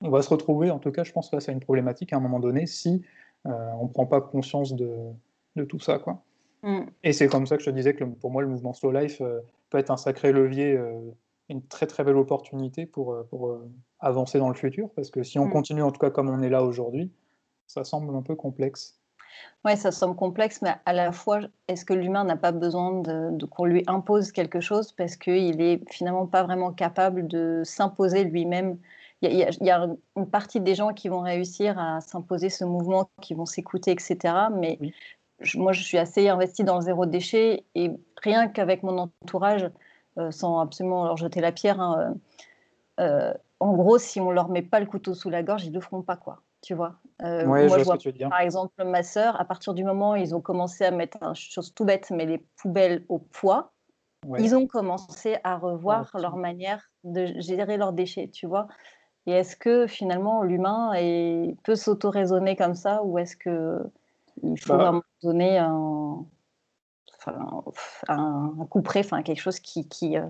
on 0.00 0.10
va 0.10 0.22
se 0.22 0.28
retrouver, 0.28 0.70
en 0.70 0.78
tout 0.78 0.92
cas, 0.92 1.04
je 1.04 1.12
pense, 1.12 1.30
face 1.30 1.48
à 1.48 1.52
une 1.52 1.60
problématique 1.60 2.12
à 2.12 2.16
un 2.16 2.20
moment 2.20 2.40
donné 2.40 2.66
si 2.66 3.02
euh, 3.46 3.50
on 3.80 3.84
ne 3.84 3.88
prend 3.88 4.06
pas 4.06 4.20
conscience 4.20 4.74
de, 4.74 4.88
tout 5.68 5.80
ça. 5.80 5.98
Quoi. 5.98 6.22
Mm. 6.62 6.82
Et 7.02 7.12
c'est 7.12 7.28
comme 7.28 7.46
ça 7.46 7.56
que 7.56 7.62
je 7.62 7.70
te 7.70 7.74
disais 7.74 7.94
que 7.94 8.04
pour 8.04 8.30
moi, 8.30 8.42
le 8.42 8.48
mouvement 8.48 8.72
Slow 8.72 8.92
Life 8.92 9.20
euh, 9.20 9.40
peut 9.70 9.78
être 9.78 9.90
un 9.90 9.96
sacré 9.96 10.32
levier, 10.32 10.76
euh, 10.76 11.00
une 11.48 11.62
très 11.62 11.86
très 11.86 12.04
belle 12.04 12.16
opportunité 12.16 12.86
pour, 12.86 13.16
pour 13.30 13.58
avancer 14.00 14.38
dans 14.38 14.48
le 14.48 14.54
futur, 14.54 14.90
parce 14.96 15.10
que 15.10 15.22
si 15.22 15.38
on 15.38 15.46
mm. 15.46 15.52
continue, 15.52 15.82
en 15.82 15.92
tout 15.92 16.00
cas 16.00 16.10
comme 16.10 16.28
on 16.28 16.42
est 16.42 16.50
là 16.50 16.62
aujourd'hui, 16.62 17.10
ça 17.66 17.84
semble 17.84 18.14
un 18.14 18.22
peu 18.22 18.34
complexe. 18.34 19.00
Oui, 19.64 19.76
ça 19.76 19.90
semble 19.90 20.16
complexe, 20.16 20.62
mais 20.62 20.74
à 20.86 20.92
la 20.92 21.12
fois, 21.12 21.40
est-ce 21.68 21.84
que 21.84 21.92
l'humain 21.92 22.24
n'a 22.24 22.36
pas 22.36 22.52
besoin 22.52 23.00
de, 23.00 23.44
qu'on 23.46 23.64
lui 23.64 23.82
impose 23.86 24.32
quelque 24.32 24.60
chose 24.60 24.92
parce 24.92 25.16
qu'il 25.16 25.56
n'est 25.56 25.80
finalement 25.90 26.26
pas 26.26 26.44
vraiment 26.44 26.72
capable 26.72 27.26
de 27.26 27.62
s'imposer 27.64 28.24
lui-même 28.24 28.78
il 29.22 29.32
y, 29.60 29.70
a 29.70 29.88
une 30.16 30.30
partie 30.30 30.60
des 30.60 30.74
gens 30.74 30.92
qui 30.92 31.08
vont 31.08 31.20
réussir 31.20 31.78
à 31.78 32.00
s'imposer 32.00 32.50
ce 32.50 32.64
mouvement, 32.64 33.08
qui 33.22 33.34
vont 33.34 33.46
s'écouter, 33.46 33.90
etc. 33.90 34.34
Mais 34.54 34.78
moi, 35.54 35.72
je 35.72 35.82
suis 35.82 35.98
assez 35.98 36.28
investie 36.28 36.64
dans 36.64 36.76
le 36.76 36.82
zéro 36.82 37.06
déchet 37.06 37.64
et 37.74 37.90
rien 38.22 38.48
qu'avec 38.48 38.82
mon 38.82 38.98
entourage, 38.98 39.70
euh, 40.18 40.30
sans 40.30 40.60
absolument 40.60 41.04
leur 41.04 41.16
jeter 41.16 41.40
la 41.40 41.52
pierre, 41.52 41.80
hein, 41.80 42.14
euh, 42.98 43.04
euh, 43.04 43.34
en 43.60 43.72
gros, 43.74 43.98
si 43.98 44.20
on 44.20 44.30
leur 44.30 44.48
met 44.50 44.62
pas 44.62 44.80
le 44.80 44.86
couteau 44.86 45.14
sous 45.14 45.30
la 45.30 45.42
gorge, 45.42 45.64
ils 45.64 45.72
le 45.72 45.80
feront 45.80 46.02
pas, 46.02 46.16
quoi. 46.16 46.42
Tu 46.62 46.74
vois. 46.74 46.96
moi, 47.20 47.68
je, 47.68 47.84
vois, 47.84 47.96
par 48.28 48.40
exemple, 48.40 48.84
ma 48.84 49.02
sœur, 49.02 49.40
à 49.40 49.44
partir 49.44 49.72
du 49.72 49.84
moment 49.84 50.12
où 50.12 50.16
ils 50.16 50.34
ont 50.34 50.40
commencé 50.40 50.84
à 50.84 50.90
mettre 50.90 51.22
une 51.22 51.34
chose 51.34 51.72
tout 51.74 51.84
bête, 51.84 52.10
mais 52.10 52.26
les 52.26 52.38
poubelles 52.56 53.04
au 53.08 53.18
poids, 53.18 53.72
ils 54.38 54.56
ont 54.56 54.66
commencé 54.66 55.36
à 55.44 55.56
revoir 55.56 56.10
leur 56.18 56.36
manière 56.36 56.90
de 57.04 57.26
gérer 57.38 57.76
leurs 57.76 57.92
déchets, 57.92 58.28
tu 58.28 58.46
vois. 58.46 58.66
Et 59.26 59.32
est-ce 59.32 59.56
que 59.56 59.86
finalement 59.86 60.42
l'humain 60.42 60.92
peut 61.64 61.74
s'auto-raisonner 61.74 62.56
comme 62.56 62.74
ça 62.74 63.02
ou 63.02 63.18
est-ce 63.18 63.36
qu'il 63.36 64.60
faut 64.60 64.76
bah, 64.76 65.00
donner 65.22 65.58
un, 65.58 66.24
un, 68.08 68.66
coup 68.70 68.82
près, 68.82 69.00
enfin, 69.00 69.22
quelque 69.22 69.40
chose 69.40 69.60
qui, 69.60 69.88
qui, 69.88 70.16
euh, 70.16 70.26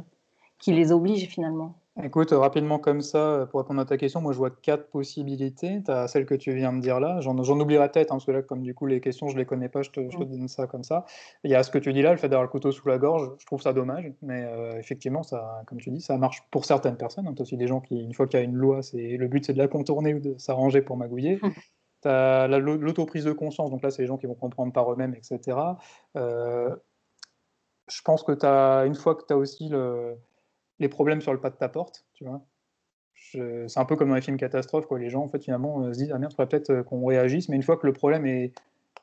qui 0.58 0.72
les 0.72 0.92
oblige 0.92 1.28
finalement? 1.28 1.74
Écoute, 2.02 2.30
rapidement 2.32 2.78
comme 2.78 3.00
ça, 3.00 3.48
pour 3.50 3.60
répondre 3.60 3.80
à 3.80 3.86
ta 3.86 3.96
question, 3.96 4.20
moi 4.20 4.34
je 4.34 4.36
vois 4.36 4.50
quatre 4.50 4.90
possibilités. 4.90 5.82
Tu 5.82 5.90
as 5.90 6.08
celle 6.08 6.26
que 6.26 6.34
tu 6.34 6.52
viens 6.52 6.74
de 6.74 6.80
dire 6.80 7.00
là, 7.00 7.20
j'en 7.20 7.38
oublierai 7.38 7.90
peut-être, 7.90 8.12
hein, 8.12 8.16
parce 8.16 8.26
que 8.26 8.32
là, 8.32 8.42
comme 8.42 8.62
du 8.62 8.74
coup 8.74 8.84
les 8.84 9.00
questions, 9.00 9.28
je 9.28 9.34
ne 9.34 9.38
les 9.38 9.46
connais 9.46 9.70
pas, 9.70 9.80
je 9.80 9.90
te, 9.90 10.10
je 10.10 10.18
te, 10.18 10.22
mmh. 10.22 10.26
donne 10.26 10.48
ça 10.48 10.66
comme 10.66 10.84
ça. 10.84 11.06
Il 11.42 11.50
y 11.50 11.54
a 11.54 11.62
ce 11.62 11.70
que 11.70 11.78
tu 11.78 11.94
dis 11.94 12.02
là, 12.02 12.10
le 12.10 12.18
fait 12.18 12.28
d'avoir 12.28 12.42
le 12.42 12.50
couteau 12.50 12.70
sous 12.70 12.86
la 12.86 12.98
gorge, 12.98 13.30
je 13.38 13.46
trouve 13.46 13.62
ça 13.62 13.72
dommage, 13.72 14.12
mais 14.20 14.44
euh, 14.44 14.78
effectivement, 14.78 15.22
ça, 15.22 15.62
comme 15.66 15.78
tu 15.80 15.90
dis, 15.90 16.02
ça 16.02 16.18
marche 16.18 16.42
pour 16.50 16.66
certaines 16.66 16.98
personnes. 16.98 17.26
Hein. 17.28 17.32
Tu 17.34 17.40
as 17.40 17.44
aussi 17.44 17.56
des 17.56 17.66
gens 17.66 17.80
qui, 17.80 17.96
une 17.96 18.12
fois 18.12 18.26
qu'il 18.26 18.38
y 18.38 18.42
a 18.42 18.44
une 18.44 18.56
loi, 18.56 18.80
le 18.92 19.26
but 19.26 19.46
c'est 19.46 19.54
de 19.54 19.58
la 19.58 19.68
contourner 19.68 20.12
ou 20.12 20.20
de 20.20 20.36
s'arranger 20.36 20.82
pour 20.82 20.98
magouiller. 20.98 21.38
Mmh. 21.42 21.50
Tu 22.02 22.08
as 22.08 22.46
l'autoprise 22.46 23.24
de 23.24 23.32
conscience, 23.32 23.70
donc 23.70 23.82
là, 23.82 23.90
c'est 23.90 24.02
les 24.02 24.08
gens 24.08 24.18
qui 24.18 24.26
vont 24.26 24.34
comprendre 24.34 24.70
par 24.70 24.92
eux-mêmes, 24.92 25.14
etc. 25.14 25.58
Euh, 26.16 26.76
je 27.88 28.02
pense 28.02 28.22
que 28.22 28.32
tu 28.32 28.44
as, 28.44 28.84
une 28.84 28.94
fois 28.94 29.14
que 29.14 29.24
tu 29.26 29.32
as 29.32 29.36
aussi 29.38 29.70
le 29.70 30.18
les 30.78 30.88
problèmes 30.88 31.20
sur 31.20 31.32
le 31.32 31.40
pas 31.40 31.50
de 31.50 31.56
ta 31.56 31.68
porte, 31.68 32.04
tu 32.14 32.24
vois. 32.24 32.42
C'est 33.32 33.78
un 33.78 33.84
peu 33.84 33.96
comme 33.96 34.10
dans 34.10 34.14
les 34.14 34.20
films 34.20 34.36
catastrophes, 34.36 34.86
quoi. 34.86 34.98
Les 34.98 35.10
gens, 35.10 35.24
en 35.24 35.28
fait, 35.28 35.42
finalement, 35.42 35.82
euh, 35.82 35.92
se 35.92 35.98
disent, 35.98 36.12
ah 36.12 36.18
merde, 36.18 36.32
il 36.32 36.36
faudrait 36.36 36.48
peut-être 36.48 36.70
euh, 36.70 36.82
qu'on 36.82 37.04
réagisse, 37.04 37.48
mais 37.48 37.56
une 37.56 37.62
fois 37.62 37.76
que 37.76 37.86
le 37.86 37.92
problème 37.92 38.26
est 38.26 38.52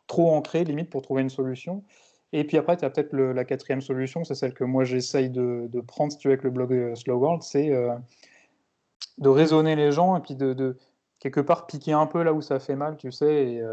trop 0.07 0.31
ancré, 0.31 0.63
limite, 0.63 0.89
pour 0.89 1.01
trouver 1.01 1.23
une 1.23 1.29
solution. 1.29 1.83
Et 2.31 2.43
puis 2.45 2.57
après, 2.57 2.77
tu 2.77 2.85
as 2.85 2.89
peut-être 2.89 3.13
la 3.13 3.45
quatrième 3.45 3.81
solution, 3.81 4.23
c'est 4.23 4.35
celle 4.35 4.53
que 4.53 4.63
moi 4.63 4.83
j'essaye 4.85 5.29
de, 5.29 5.69
prendre, 5.87 6.11
si 6.11 6.17
tu 6.17 6.27
veux, 6.27 6.33
avec 6.33 6.43
le 6.43 6.49
blog 6.49 6.73
euh, 6.73 6.95
Slow 6.95 7.17
World, 7.17 7.43
c'est 7.43 7.71
de 9.19 9.29
raisonner 9.29 9.75
les 9.75 9.91
gens 9.91 10.17
et 10.17 10.21
puis 10.21 10.35
de, 10.35 10.77
quelque 11.19 11.39
part 11.39 11.67
piquer 11.67 11.93
un 11.93 12.07
peu 12.07 12.23
là 12.23 12.33
où 12.33 12.41
ça 12.41 12.59
fait 12.59 12.75
mal, 12.75 12.97
tu 12.97 13.11
sais. 13.11 13.51
Et, 13.51 13.63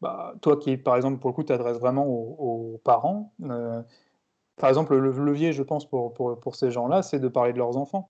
bah, 0.00 0.34
toi 0.40 0.56
qui, 0.56 0.78
par 0.78 0.96
exemple, 0.96 1.18
pour 1.18 1.30
le 1.30 1.34
coup, 1.34 1.42
t'adresses 1.42 1.78
vraiment 1.78 2.06
aux, 2.06 2.80
parents, 2.82 3.34
par 4.58 4.68
exemple, 4.68 4.96
le 4.96 5.10
levier, 5.10 5.52
je 5.52 5.62
pense, 5.62 5.88
pour, 5.88 6.12
pour, 6.14 6.54
ces 6.54 6.70
gens-là, 6.70 7.02
c'est 7.02 7.20
de 7.20 7.28
parler 7.28 7.52
de 7.52 7.58
leurs 7.58 7.76
enfants. 7.76 8.08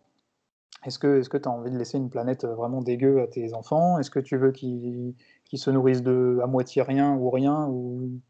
Est-ce 0.84 0.98
que 0.98 1.36
tu 1.36 1.48
as 1.48 1.50
envie 1.50 1.70
de 1.70 1.78
laisser 1.78 1.98
une 1.98 2.10
planète 2.10 2.44
vraiment 2.44 2.82
dégueu 2.82 3.20
à 3.20 3.26
tes 3.26 3.52
enfants? 3.54 3.98
Est-ce 3.98 4.10
que 4.10 4.20
tu 4.20 4.36
veux 4.36 4.52
qu'ils 4.52 5.14
se 5.52 5.70
nourrissent 5.70 6.02
de 6.02 6.38
à 6.42 6.46
moitié 6.46 6.82
rien 6.82 7.14
ou 7.14 7.30
rien 7.30 7.66
ou, 7.68 8.20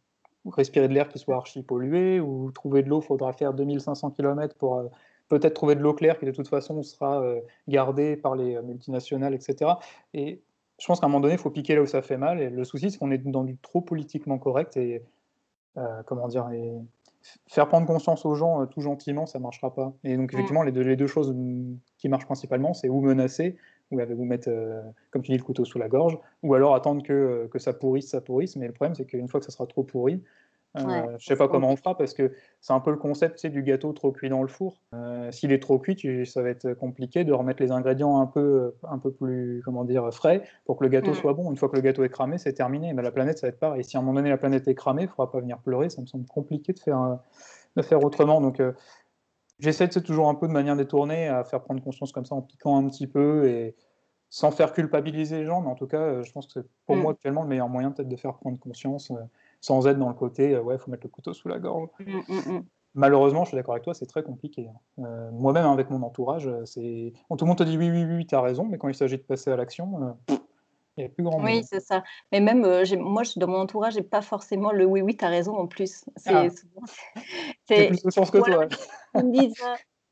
respirer 0.51 0.89
de 0.89 0.95
l'air 0.95 1.09
qui 1.09 1.19
soit 1.19 1.37
archi 1.37 1.63
pollué 1.63 2.21
ou 2.21 2.51
trouver 2.53 2.83
de 2.83 2.89
l'eau, 2.89 3.03
faudra 3.03 3.33
faire 3.35 3.53
2500 3.53 4.13
km 4.13 4.57
pour 4.57 4.79
euh, 4.79 4.89
peut-être 5.29 5.53
trouver 5.53 5.75
de 5.75 5.81
l'eau 5.81 5.93
claire 5.93 6.19
qui 6.19 6.25
de 6.25 6.31
toute 6.31 6.49
façon 6.49 6.83
sera 6.83 7.21
euh, 7.23 7.41
gardée 7.67 8.17
par 8.17 8.35
les 8.35 8.57
euh, 8.57 8.63
multinationales, 8.63 9.35
etc. 9.35 9.73
Et 10.15 10.41
je 10.79 10.87
pense 10.87 11.01
qu'à 11.01 11.07
un 11.07 11.09
moment 11.09 11.21
donné, 11.21 11.35
il 11.35 11.41
faut 11.41 11.51
piquer 11.51 11.75
là 11.75 11.83
où 11.83 11.87
ça 11.87 12.01
fait 12.01 12.17
mal. 12.17 12.41
Et 12.41 12.49
le 12.49 12.65
souci, 12.65 12.91
c'est 12.91 12.99
qu'on 12.99 13.11
est 13.11 13.19
dans 13.19 13.45
du 13.45 13.59
trop 13.59 13.81
politiquement 13.81 14.39
correct 14.39 14.77
et 14.77 15.03
comment 16.07 16.27
dire, 16.27 16.51
et 16.51 16.73
faire 17.47 17.69
prendre 17.69 17.87
conscience 17.87 18.25
aux 18.25 18.35
gens 18.35 18.63
euh, 18.63 18.67
tout 18.67 18.81
gentiment, 18.81 19.27
ça 19.27 19.39
ne 19.39 19.43
marchera 19.43 19.75
pas. 19.75 19.93
Et 20.05 20.17
donc, 20.17 20.33
mm. 20.33 20.37
effectivement, 20.37 20.63
les, 20.63 20.73
deux, 20.73 20.83
les, 20.83 20.97
deux, 20.97 21.07
choses 21.07 21.33
mm, 21.35 21.77
qui 21.99 22.09
marchent 22.09 22.27
principalement, 22.27 22.75
c'est 22.75 22.89
ou 22.89 23.01
menacer, 23.01 23.57
ou 23.91 23.99
vous 23.99 24.25
mettre, 24.25 24.49
euh, 24.49 24.83
comme 25.11 25.23
tu 25.23 25.33
dis, 25.33 25.39
le 25.39 25.45
couteau 25.45 25.65
sous 25.65 25.79
la 25.79 25.89
gorge, 25.89 26.19
ou 26.43 26.55
alors 26.55 26.75
attendre 26.75 27.03
que, 27.03 27.13
euh, 27.13 27.49
que 27.49 27.59
ça 27.59 27.73
pourrisse, 27.73 28.09
ça 28.11 28.21
pourrisse. 28.21 28.57
Mais 28.57 28.67
le 28.67 28.73
problème, 28.73 28.95
c'est 28.95 29.07
qu'une 29.07 29.29
fois 29.29 29.41
que 29.41 29.47
ça 29.47 29.53
sera 29.53 29.67
trop 29.67 29.83
pourri, 29.83 30.23
Euh, 30.77 31.17
je 31.19 31.25
sais 31.25 31.37
pas 31.37 31.49
comment 31.49 31.71
on 31.71 31.77
fera 31.77 31.97
parce 31.97 32.13
que 32.13 32.33
c'est 32.61 32.73
un 32.73 32.81
peu 32.81 32.91
le 32.91 32.99
concept 32.99 33.45
du 33.47 33.63
gâteau 33.63 33.93
trop 33.93 34.13
cuit 34.13 34.29
dans 34.29 34.43
le 34.43 34.49
four. 34.49 34.83
Euh, 34.95 35.31
s'il 35.33 35.51
est 35.53 35.63
trop 35.63 35.79
cuit, 35.79 36.27
ça 36.27 36.43
va 36.43 36.51
être 36.51 36.75
compliqué 36.75 37.25
de 37.25 37.33
remettre 37.33 37.63
les 37.63 37.71
ingrédients 37.71 38.21
un 38.21 38.27
peu, 38.27 38.75
un 38.83 38.99
peu 38.99 39.11
plus 39.11 39.63
comment 39.65 39.85
dire, 39.85 40.13
frais 40.13 40.43
pour 40.67 40.77
que 40.77 40.85
le 40.85 40.91
gâteau 40.91 41.15
soit 41.15 41.33
bon. 41.33 41.51
Une 41.51 41.57
fois 41.57 41.69
que 41.69 41.77
le 41.77 41.83
gâteau 41.83 42.05
est 42.05 42.11
cramé, 42.11 42.39
c'est 42.39 42.53
terminé. 42.53 42.93
Mais 42.93 43.03
la 43.03 43.11
planète, 43.11 43.39
ça 43.39 43.47
va 43.47 43.49
être 43.49 43.59
pareil. 43.59 43.83
Si 43.83 43.97
à 43.97 44.01
un 44.01 44.03
moment 44.03 44.17
donné 44.17 44.31
la 44.31 44.39
planète 44.39 44.69
est 44.69 44.75
cramée, 44.75 45.03
il 45.03 45.07
ne 45.07 45.11
faudra 45.11 45.31
pas 45.31 45.41
venir 45.41 45.59
pleurer. 45.59 45.89
Ça 45.89 46.03
me 46.03 46.07
semble 46.07 46.27
compliqué 46.27 46.73
de 46.73 46.79
faire, 46.79 47.19
de 47.77 47.83
faire 47.83 48.05
autrement. 48.05 48.41
Donc 48.41 48.61
euh, 48.61 48.73
j'essaie 49.59 49.89
de 49.89 50.01
toujours 50.01 50.29
un 50.29 50.35
peu 50.35 50.47
de 50.47 50.53
manière 50.53 50.77
détournée 50.77 51.29
à 51.29 51.45
faire 51.45 51.63
prendre 51.63 51.83
conscience 51.83 52.13
comme 52.13 52.27
ça 52.27 52.35
en 52.35 52.43
piquant 52.43 52.77
un 52.77 52.89
petit 52.89 53.07
peu 53.07 53.49
et 53.49 53.75
sans 54.29 54.51
faire 54.51 54.75
culpabiliser 54.75 55.39
les 55.39 55.45
gens. 55.47 55.63
Mais 55.63 55.69
en 55.69 55.75
tout 55.75 55.87
cas, 55.87 56.23
je 56.23 56.31
pense 56.31 56.47
que 56.47 56.53
c'est 56.61 56.67
pour 56.85 56.97
mm. 56.97 57.01
moi 57.01 57.13
actuellement 57.13 57.43
le 57.43 57.49
meilleur 57.49 57.71
moyen 57.71 57.91
peut-être 57.91 58.09
de 58.09 58.17
faire 58.17 58.35
prendre 58.35 58.59
conscience 58.59 59.11
sans 59.61 59.87
être 59.87 59.99
dans 59.99 60.09
le 60.09 60.15
côté, 60.15 60.55
euh, 60.55 60.63
ouais, 60.63 60.77
il 60.77 60.79
faut 60.79 60.91
mettre 60.91 61.05
le 61.05 61.11
couteau 61.11 61.33
sous 61.33 61.49
la 61.49 61.59
gorge. 61.59 61.89
Mm, 62.01 62.19
mm, 62.29 62.53
mm. 62.53 62.65
Malheureusement, 62.95 63.45
je 63.45 63.49
suis 63.49 63.57
d'accord 63.57 63.75
avec 63.75 63.85
toi, 63.85 63.95
c'est 63.95 64.07
très 64.07 64.23
compliqué. 64.23 64.69
Hein. 64.69 65.05
Euh, 65.05 65.31
moi-même, 65.33 65.67
hein, 65.67 65.73
avec 65.73 65.91
mon 65.91 66.03
entourage, 66.03 66.49
euh, 66.49 66.65
c'est 66.65 67.13
tout 67.29 67.37
le 67.41 67.47
monde 67.47 67.59
te 67.59 67.63
dit 67.63 67.77
oui, 67.77 67.91
oui, 67.91 68.05
oui, 68.05 68.27
tu 68.27 68.35
as 68.35 68.41
raison, 68.41 68.65
mais 68.65 68.79
quand 68.79 68.89
il 68.89 68.95
s'agit 68.95 69.19
de 69.19 69.23
passer 69.23 69.51
à 69.51 69.57
l'action, 69.57 70.17
il 70.29 70.37
n'y 70.99 71.05
a 71.05 71.09
plus 71.09 71.23
grand 71.23 71.43
Oui, 71.43 71.63
c'est 71.65 71.81
ça. 71.81 72.03
Mais 72.33 72.41
même, 72.41 72.61
moi, 72.99 73.23
dans 73.37 73.47
mon 73.47 73.59
entourage, 73.59 73.95
j'ai 73.95 74.03
pas 74.03 74.23
forcément 74.23 74.73
le 74.73 74.85
oui, 74.85 75.01
oui, 75.01 75.17
tu 75.17 75.25
as 75.25 75.29
raison 75.29 75.57
en 75.57 75.67
plus. 75.67 76.05
C'est 76.17 76.35
ah. 76.35 76.49
plus 77.69 78.03
de 78.03 78.11
chance 78.11 78.31
que 78.31 78.39
toi. 78.39 78.67
Ils 79.15 79.27
me 79.27 79.33
disent, 79.33 79.55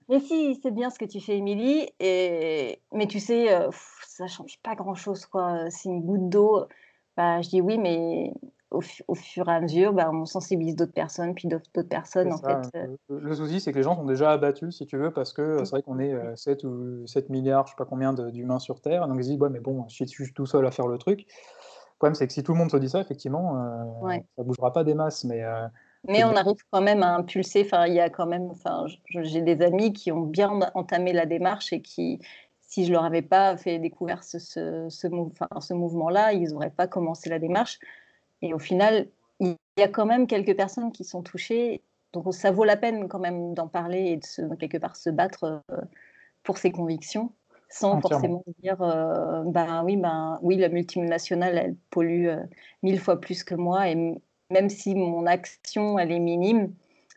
mais 0.08 0.20
si, 0.20 0.58
c'est 0.62 0.70
bien 0.70 0.90
ce 0.90 0.98
que 0.98 1.04
tu 1.04 1.20
fais, 1.20 1.38
Émilie, 1.38 1.88
et... 1.98 2.80
mais 2.92 3.06
tu 3.06 3.18
sais, 3.18 3.48
ça 4.06 4.26
change 4.28 4.60
pas 4.62 4.74
grand-chose, 4.74 5.26
quoi. 5.26 5.70
C'est 5.70 5.88
une 5.88 6.02
goutte 6.02 6.28
d'eau. 6.28 6.66
Bah, 7.16 7.40
je 7.40 7.48
dis 7.48 7.60
oui, 7.62 7.78
mais 7.78 8.32
au, 8.76 9.14
fur 9.14 9.48
et 9.48 9.52
à 9.52 9.60
mesure, 9.60 9.92
bah, 9.92 10.10
on 10.12 10.24
sensibilise 10.24 10.76
d'autres 10.76 10.92
personnes, 10.92 11.34
puis 11.34 11.48
d'autres 11.48 11.82
personnes. 11.82 12.32
En 12.32 12.38
fait. 12.38 12.76
Euh. 12.76 12.96
Le, 13.08 13.34
souci, 13.34 13.60
c'est 13.60 13.72
que 13.72 13.78
les 13.78 13.82
gens 13.82 13.96
sont 13.96 14.04
déjà 14.04 14.30
abattus, 14.30 14.76
si 14.76 14.86
tu 14.86 14.96
veux, 14.96 15.10
parce 15.10 15.32
que 15.32 15.42
euh, 15.42 15.64
c'est 15.64 15.72
vrai 15.72 15.82
qu'on 15.82 15.98
est 15.98 16.14
7 16.36 16.64
euh, 16.64 17.02
ou 17.02 17.06
7 17.06 17.30
milliards, 17.30 17.66
je 17.66 17.72
sais 17.72 17.76
pas 17.76 17.84
combien 17.84 18.12
d'humains 18.12 18.58
sur 18.58 18.80
Terre. 18.80 19.06
Donc 19.08 19.16
ils 19.18 19.24
se 19.24 19.28
disent, 19.30 19.40
ouais, 19.40 19.50
mais 19.50 19.60
bon, 19.60 19.86
je 19.88 20.04
suis 20.04 20.32
tout 20.32 20.46
seul 20.46 20.66
à 20.66 20.70
faire 20.70 20.86
le 20.86 20.98
truc. 20.98 21.20
Le 21.20 21.98
problème, 21.98 22.14
c'est 22.14 22.26
que 22.26 22.32
si 22.32 22.42
tout 22.42 22.52
le 22.52 22.58
monde 22.58 22.70
se 22.70 22.76
dit 22.76 22.90
ça, 22.90 23.00
effectivement, 23.00 23.54
ça 24.06 24.18
ne 24.38 24.44
bougera 24.44 24.72
pas 24.72 24.84
des 24.84 24.94
masses. 24.94 25.24
Mais, 25.24 25.42
mais 26.06 26.24
on 26.24 26.36
arrive 26.36 26.62
quand 26.70 26.82
même 26.82 27.02
à 27.02 27.14
impulser. 27.14 27.62
Enfin, 27.64 27.86
il 27.86 27.94
y 27.94 28.00
a 28.00 28.10
quand 28.10 28.26
même. 28.26 28.48
Enfin, 28.50 28.84
j'ai 29.06 29.40
des 29.40 29.62
amis 29.62 29.94
qui 29.94 30.12
ont 30.12 30.20
bien 30.20 30.60
entamé 30.74 31.14
la 31.14 31.24
démarche 31.24 31.72
et 31.72 31.80
qui, 31.80 32.20
si 32.60 32.84
je 32.84 32.92
leur 32.92 33.04
avais 33.04 33.22
pas 33.22 33.56
fait 33.56 33.78
découvrir 33.78 34.22
ce, 34.22 34.38
ce, 34.38 34.86
ce, 34.90 35.08
ce 35.60 35.74
mouvement-là, 35.74 36.34
ils 36.34 36.50
n'auraient 36.50 36.68
pas 36.68 36.86
commencé 36.86 37.30
la 37.30 37.38
démarche. 37.38 37.78
Et 38.46 38.54
au 38.54 38.58
final, 38.58 39.08
il 39.40 39.56
y 39.78 39.82
a 39.82 39.88
quand 39.88 40.06
même 40.06 40.26
quelques 40.26 40.56
personnes 40.56 40.92
qui 40.92 41.04
sont 41.04 41.22
touchées. 41.22 41.82
Donc 42.12 42.32
ça 42.32 42.50
vaut 42.50 42.64
la 42.64 42.76
peine 42.76 43.08
quand 43.08 43.18
même 43.18 43.54
d'en 43.54 43.68
parler 43.68 44.12
et 44.12 44.16
de 44.16 44.24
se, 44.24 44.54
quelque 44.54 44.78
part 44.78 44.96
se 44.96 45.10
battre 45.10 45.62
euh, 45.72 45.80
pour 46.42 46.58
ses 46.58 46.70
convictions, 46.70 47.32
sans 47.68 48.00
forcément 48.00 48.44
dire 48.62 48.80
euh, 48.80 49.42
ben 49.44 49.82
oui, 49.84 49.96
ben 49.96 50.38
oui, 50.42 50.56
la 50.56 50.68
multinationale 50.68 51.58
elle 51.58 51.76
pollue 51.90 52.28
euh, 52.28 52.42
mille 52.82 53.00
fois 53.00 53.20
plus 53.20 53.44
que 53.44 53.54
moi 53.54 53.90
et 53.90 53.96
même 54.50 54.70
si 54.70 54.94
mon 54.94 55.26
action 55.26 55.98
elle 55.98 56.12
est 56.12 56.20
minime 56.20 56.72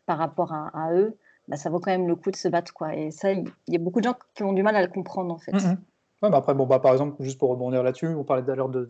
par 0.05 0.17
rapport 0.17 0.51
à, 0.51 0.91
eux, 0.93 1.15
ben, 1.47 1.55
ça 1.55 1.69
vaut 1.69 1.79
quand 1.79 1.91
même 1.91 2.07
le 2.07 2.15
coup 2.15 2.31
de 2.31 2.35
se 2.35 2.47
battre 2.47 2.73
quoi. 2.73 2.95
Et 2.95 3.11
ça, 3.11 3.31
il 3.31 3.45
y 3.67 3.75
a 3.75 3.79
beaucoup 3.79 3.99
de 3.99 4.05
gens 4.05 4.15
qui 4.33 4.43
ont 4.43 4.53
du 4.53 4.63
mal 4.63 4.75
à 4.75 4.81
le 4.81 4.87
comprendre 4.87 5.33
en 5.33 5.37
fait. 5.37 5.53
Mmh 5.53 5.77
Ouais, 6.21 6.29
après, 6.33 6.53
bon, 6.53 6.65
bah, 6.65 6.79
par 6.79 6.91
exemple, 6.91 7.15
juste 7.21 7.39
pour 7.39 7.49
rebondir 7.49 7.81
là-dessus, 7.81 8.07
on 8.07 8.25
parlait 8.25 8.43
tout 8.43 8.51
à 8.51 8.55
l'heure 8.55 8.67
de, 8.67 8.83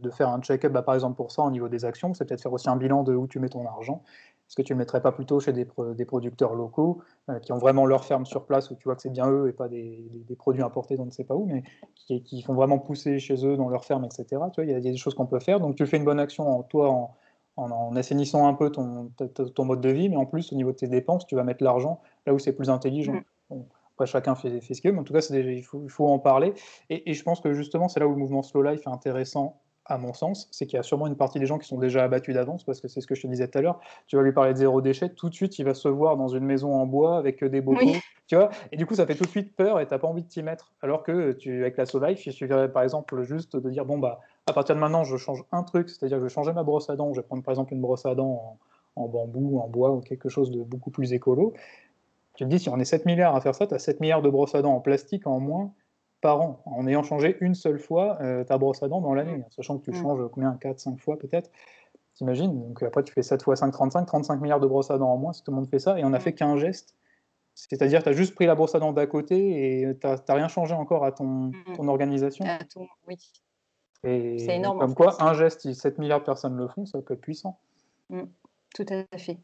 de, 0.00 0.10
faire 0.10 0.28
un 0.28 0.40
check-up, 0.40 0.72
bah, 0.72 0.82
par 0.82 0.94
exemple 0.94 1.16
pour 1.16 1.32
ça, 1.32 1.42
au 1.42 1.50
niveau 1.50 1.68
des 1.68 1.84
actions, 1.84 2.14
c'est 2.14 2.24
peut-être 2.24 2.42
faire 2.42 2.52
aussi 2.52 2.68
un 2.68 2.76
bilan 2.76 3.02
de 3.02 3.12
où 3.14 3.26
tu 3.26 3.40
mets 3.40 3.48
ton 3.48 3.66
argent. 3.66 4.02
Est-ce 4.48 4.54
que 4.54 4.62
tu 4.62 4.72
ne 4.72 4.78
le 4.78 4.82
mettrais 4.82 5.02
pas 5.02 5.10
plutôt 5.10 5.40
chez 5.40 5.52
des, 5.52 5.66
des 5.96 6.04
producteurs 6.04 6.54
locaux 6.54 7.02
euh, 7.28 7.40
qui 7.40 7.50
ont 7.50 7.58
vraiment 7.58 7.86
leur 7.86 8.04
ferme 8.04 8.24
sur 8.24 8.46
place, 8.46 8.70
où 8.70 8.76
tu 8.76 8.84
vois 8.84 8.94
que 8.94 9.02
c'est 9.02 9.10
bien 9.10 9.28
eux 9.28 9.48
et 9.48 9.52
pas 9.52 9.66
des, 9.68 10.08
des, 10.28 10.36
produits 10.36 10.62
importés 10.62 10.96
d'on 10.96 11.06
ne 11.06 11.10
sait 11.10 11.24
pas 11.24 11.34
où, 11.34 11.46
mais 11.46 11.64
qui, 11.96 12.22
qui, 12.22 12.42
font 12.42 12.54
vraiment 12.54 12.78
pousser 12.78 13.18
chez 13.18 13.44
eux 13.44 13.56
dans 13.56 13.68
leur 13.68 13.84
ferme, 13.84 14.04
etc. 14.04 14.24
Tu 14.52 14.62
il 14.62 14.70
y, 14.70 14.74
a 14.74 14.80
des 14.80 14.96
choses 14.96 15.14
qu'on 15.14 15.26
peut 15.26 15.40
faire. 15.40 15.58
Donc 15.58 15.74
tu 15.74 15.84
fais 15.86 15.96
une 15.96 16.04
bonne 16.04 16.20
action, 16.20 16.48
en, 16.48 16.62
toi, 16.62 16.90
en, 16.90 17.16
en, 17.56 17.96
assainissant 17.96 18.46
un 18.46 18.54
peu 18.54 18.70
ton, 18.70 19.10
ton, 19.54 19.64
mode 19.64 19.80
de 19.80 19.88
vie, 19.88 20.08
mais 20.08 20.16
en 20.16 20.26
plus, 20.26 20.52
au 20.52 20.54
niveau 20.56 20.70
de 20.70 20.76
tes 20.76 20.86
dépenses, 20.86 21.26
tu 21.26 21.34
vas 21.34 21.42
mettre 21.42 21.64
l'argent 21.64 22.00
là 22.26 22.32
où 22.32 22.38
c'est 22.38 22.52
plus 22.52 22.70
intelligent. 22.70 23.14
Mmh. 23.14 23.24
Après, 23.96 24.06
chacun 24.06 24.34
fait, 24.34 24.60
ce 24.60 24.80
qu'il 24.82 24.90
veut, 24.90 24.94
mais 24.94 25.00
en 25.00 25.04
tout 25.04 25.14
cas, 25.14 25.26
il, 25.30 25.62
faut, 25.62 25.80
il, 25.82 25.88
faut, 25.88 26.06
en 26.06 26.18
parler. 26.18 26.52
Et, 26.90 27.14
je 27.14 27.22
pense 27.22 27.40
que 27.40 27.54
justement, 27.54 27.88
c'est 27.88 27.98
là 27.98 28.06
où 28.06 28.10
le 28.10 28.18
mouvement 28.18 28.42
Slow 28.42 28.62
Life 28.62 28.82
est 28.86 28.90
intéressant, 28.90 29.62
à 29.86 29.96
mon 29.96 30.12
sens. 30.12 30.48
C'est 30.50 30.66
qu'il 30.66 30.76
y 30.76 30.80
a 30.80 30.82
sûrement 30.82 31.06
une 31.06 31.16
partie 31.16 31.38
des 31.38 31.46
gens 31.46 31.56
qui 31.56 31.66
sont 31.66 31.78
déjà 31.78 32.04
abattus 32.04 32.34
d'avance, 32.34 32.62
parce 32.62 32.82
que 32.82 32.88
c'est 32.88 33.00
ce 33.00 33.06
que 33.06 33.14
je 33.14 33.22
te 33.22 33.26
disais 33.26 33.48
tout 33.48 33.56
à 33.56 33.62
l'heure. 33.62 33.80
Tu 34.06 34.16
vas 34.16 34.22
lui 34.22 34.32
parler 34.32 34.52
de 34.52 34.58
zéro 34.58 34.82
déchet, 34.82 35.08
tout 35.08 35.30
de 35.30 35.34
suite, 35.34 35.58
il 35.58 35.64
va 35.64 35.72
se 35.72 35.88
voir 35.88 36.18
dans 36.18 36.28
une 36.28 36.44
maison 36.44 36.74
en 36.74 36.84
bois 36.86 37.16
avec 37.16 37.42
des 37.42 37.62
bocaux. 37.62 37.92
Tu 38.26 38.34
vois 38.34 38.50
et 38.70 38.76
du 38.76 38.84
coup, 38.84 38.96
ça 38.96 39.06
fait 39.06 39.14
tout 39.14 39.24
de 39.24 39.30
suite 39.30 39.54
peur 39.54 39.80
et 39.80 39.86
tu 39.86 39.94
n'as 39.94 39.98
pas 39.98 40.08
envie 40.08 40.24
de 40.24 40.28
t'y 40.28 40.42
mettre. 40.42 40.74
Alors 40.82 41.04
que 41.04 41.32
tu, 41.32 41.62
avec 41.62 41.76
la 41.76 41.86
Slow 41.86 42.04
Life, 42.04 42.26
il 42.26 42.32
suffirait 42.32 42.70
par 42.70 42.82
exemple 42.82 43.22
juste 43.22 43.56
de 43.56 43.70
dire 43.70 43.86
bon, 43.86 43.98
bah, 43.98 44.20
à 44.46 44.52
partir 44.52 44.74
de 44.74 44.80
maintenant, 44.80 45.04
je 45.04 45.16
change 45.16 45.44
un 45.52 45.62
truc, 45.62 45.88
c'est-à-dire 45.88 46.16
que 46.16 46.22
je 46.22 46.26
vais 46.26 46.34
changer 46.34 46.52
ma 46.52 46.64
brosse 46.64 46.90
à 46.90 46.96
dents. 46.96 47.12
Je 47.14 47.20
vais 47.20 47.26
prendre 47.26 47.42
par 47.42 47.52
exemple 47.52 47.72
une 47.72 47.80
brosse 47.80 48.04
à 48.04 48.14
dents 48.14 48.58
en, 48.96 49.02
en 49.02 49.08
bambou, 49.08 49.60
en 49.60 49.68
bois 49.68 49.92
ou 49.92 50.00
quelque 50.00 50.28
chose 50.28 50.50
de 50.50 50.62
beaucoup 50.62 50.90
plus 50.90 51.12
écolo. 51.12 51.54
Tu 52.36 52.44
te 52.44 52.48
dis, 52.48 52.58
si 52.58 52.68
on 52.68 52.78
est 52.78 52.84
7 52.84 53.06
milliards 53.06 53.34
à 53.34 53.40
faire 53.40 53.54
ça, 53.54 53.66
tu 53.66 53.74
as 53.74 53.78
7 53.78 54.00
milliards 54.00 54.22
de 54.22 54.30
brosses 54.30 54.54
à 54.54 54.62
dents 54.62 54.74
en 54.74 54.80
plastique 54.80 55.26
en 55.26 55.40
moins 55.40 55.72
par 56.20 56.40
an, 56.40 56.62
en 56.66 56.86
ayant 56.86 57.02
changé 57.02 57.36
une 57.40 57.54
seule 57.54 57.78
fois 57.78 58.18
euh, 58.20 58.44
ta 58.44 58.58
brosse 58.58 58.82
à 58.82 58.88
dents 58.88 59.00
dans 59.00 59.14
l'année, 59.14 59.44
sachant 59.50 59.78
que 59.78 59.84
tu 59.84 59.90
mm. 59.90 60.02
changes 60.02 60.28
combien 60.32 60.52
4, 60.52 60.78
5 60.78 61.00
fois 61.00 61.18
peut-être. 61.18 61.50
T'imagines 62.14 62.68
Donc 62.68 62.82
après, 62.82 63.02
tu 63.04 63.12
fais 63.12 63.22
7 63.22 63.42
fois 63.42 63.56
5, 63.56 63.70
35, 63.70 64.06
35 64.06 64.40
milliards 64.40 64.60
de 64.60 64.66
brosses 64.66 64.90
à 64.90 64.98
dents 64.98 65.10
en 65.10 65.16
moins 65.16 65.32
si 65.32 65.42
tout 65.42 65.50
le 65.50 65.56
monde 65.56 65.68
fait 65.68 65.78
ça, 65.78 65.98
et 65.98 66.04
on 66.04 66.10
n'a 66.10 66.18
mm. 66.18 66.22
fait 66.22 66.32
qu'un 66.34 66.56
geste. 66.56 66.94
C'est-à-dire, 67.54 68.02
tu 68.02 68.10
as 68.10 68.12
juste 68.12 68.34
pris 68.34 68.44
la 68.44 68.54
brosse 68.54 68.74
à 68.74 68.80
dents 68.80 68.92
d'à 68.92 69.06
côté 69.06 69.80
et 69.80 69.98
tu 69.98 70.06
n'as 70.06 70.34
rien 70.34 70.48
changé 70.48 70.74
encore 70.74 71.04
à 71.04 71.12
ton, 71.12 71.24
mm. 71.24 71.52
ton 71.74 71.88
organisation. 71.88 72.44
oui. 73.08 73.16
C'est 74.04 74.56
énorme. 74.56 74.78
Comme 74.78 74.94
quoi, 74.94 75.20
un 75.22 75.34
geste, 75.34 75.62
si 75.62 75.74
7 75.74 75.98
milliards 75.98 76.20
de 76.20 76.26
personnes 76.26 76.56
le 76.56 76.68
font, 76.68 76.86
ça 76.86 77.00
peut 77.00 77.14
être 77.14 77.20
puissant. 77.20 77.58
Tout 78.10 78.86
à 78.90 79.18
fait. 79.18 79.38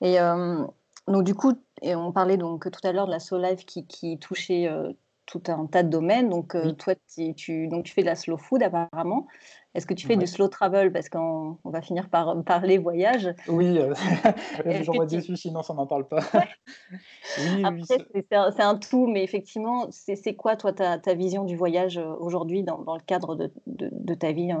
Et 0.00 0.18
euh, 0.18 0.64
donc 1.06 1.24
du 1.24 1.34
coup, 1.34 1.52
et 1.82 1.94
on 1.94 2.12
parlait 2.12 2.36
donc 2.36 2.70
tout 2.70 2.86
à 2.86 2.92
l'heure 2.92 3.06
de 3.06 3.10
la 3.10 3.20
Slow 3.20 3.38
Life 3.38 3.66
qui, 3.66 3.86
qui 3.86 4.18
touchait 4.18 4.68
euh, 4.68 4.92
tout 5.26 5.42
un 5.48 5.66
tas 5.66 5.82
de 5.82 5.88
domaines. 5.88 6.28
Donc 6.28 6.54
euh, 6.54 6.72
toi, 6.72 6.94
tu, 7.36 7.68
donc, 7.68 7.84
tu 7.84 7.92
fais 7.92 8.02
de 8.02 8.06
la 8.06 8.14
slow 8.14 8.38
food 8.38 8.62
apparemment. 8.62 9.26
Est-ce 9.74 9.86
que 9.86 9.92
tu 9.92 10.06
fais 10.06 10.16
du 10.16 10.26
slow 10.26 10.48
travel? 10.48 10.90
Parce 10.90 11.10
qu'on 11.10 11.58
va 11.64 11.82
finir 11.82 12.08
par 12.08 12.42
parler 12.44 12.78
voyage. 12.78 13.28
Oui, 13.46 13.78
euh, 13.78 13.94
j'en 14.84 14.92
vois 14.92 15.06
déçu, 15.06 15.36
sinon 15.36 15.62
ça 15.62 15.74
n'en 15.74 15.86
parle 15.86 16.08
pas. 16.08 16.20
oui, 17.38 17.62
Après, 17.62 18.06
c'est 18.20 18.62
un, 18.62 18.78
tout, 18.78 19.06
mais 19.06 19.22
effectivement, 19.22 19.88
c'est 19.90 20.34
quoi 20.34 20.56
toi 20.56 20.72
ta, 20.72 20.98
ta, 20.98 21.14
vision 21.14 21.44
du 21.44 21.56
voyage 21.56 22.00
aujourd'hui 22.20 22.62
dans, 22.62 22.78
dans, 22.78 22.94
le 22.94 23.02
cadre 23.02 23.34
de, 23.36 23.52
de, 23.66 23.90
de 23.92 24.14
ta 24.14 24.32
vie 24.32 24.52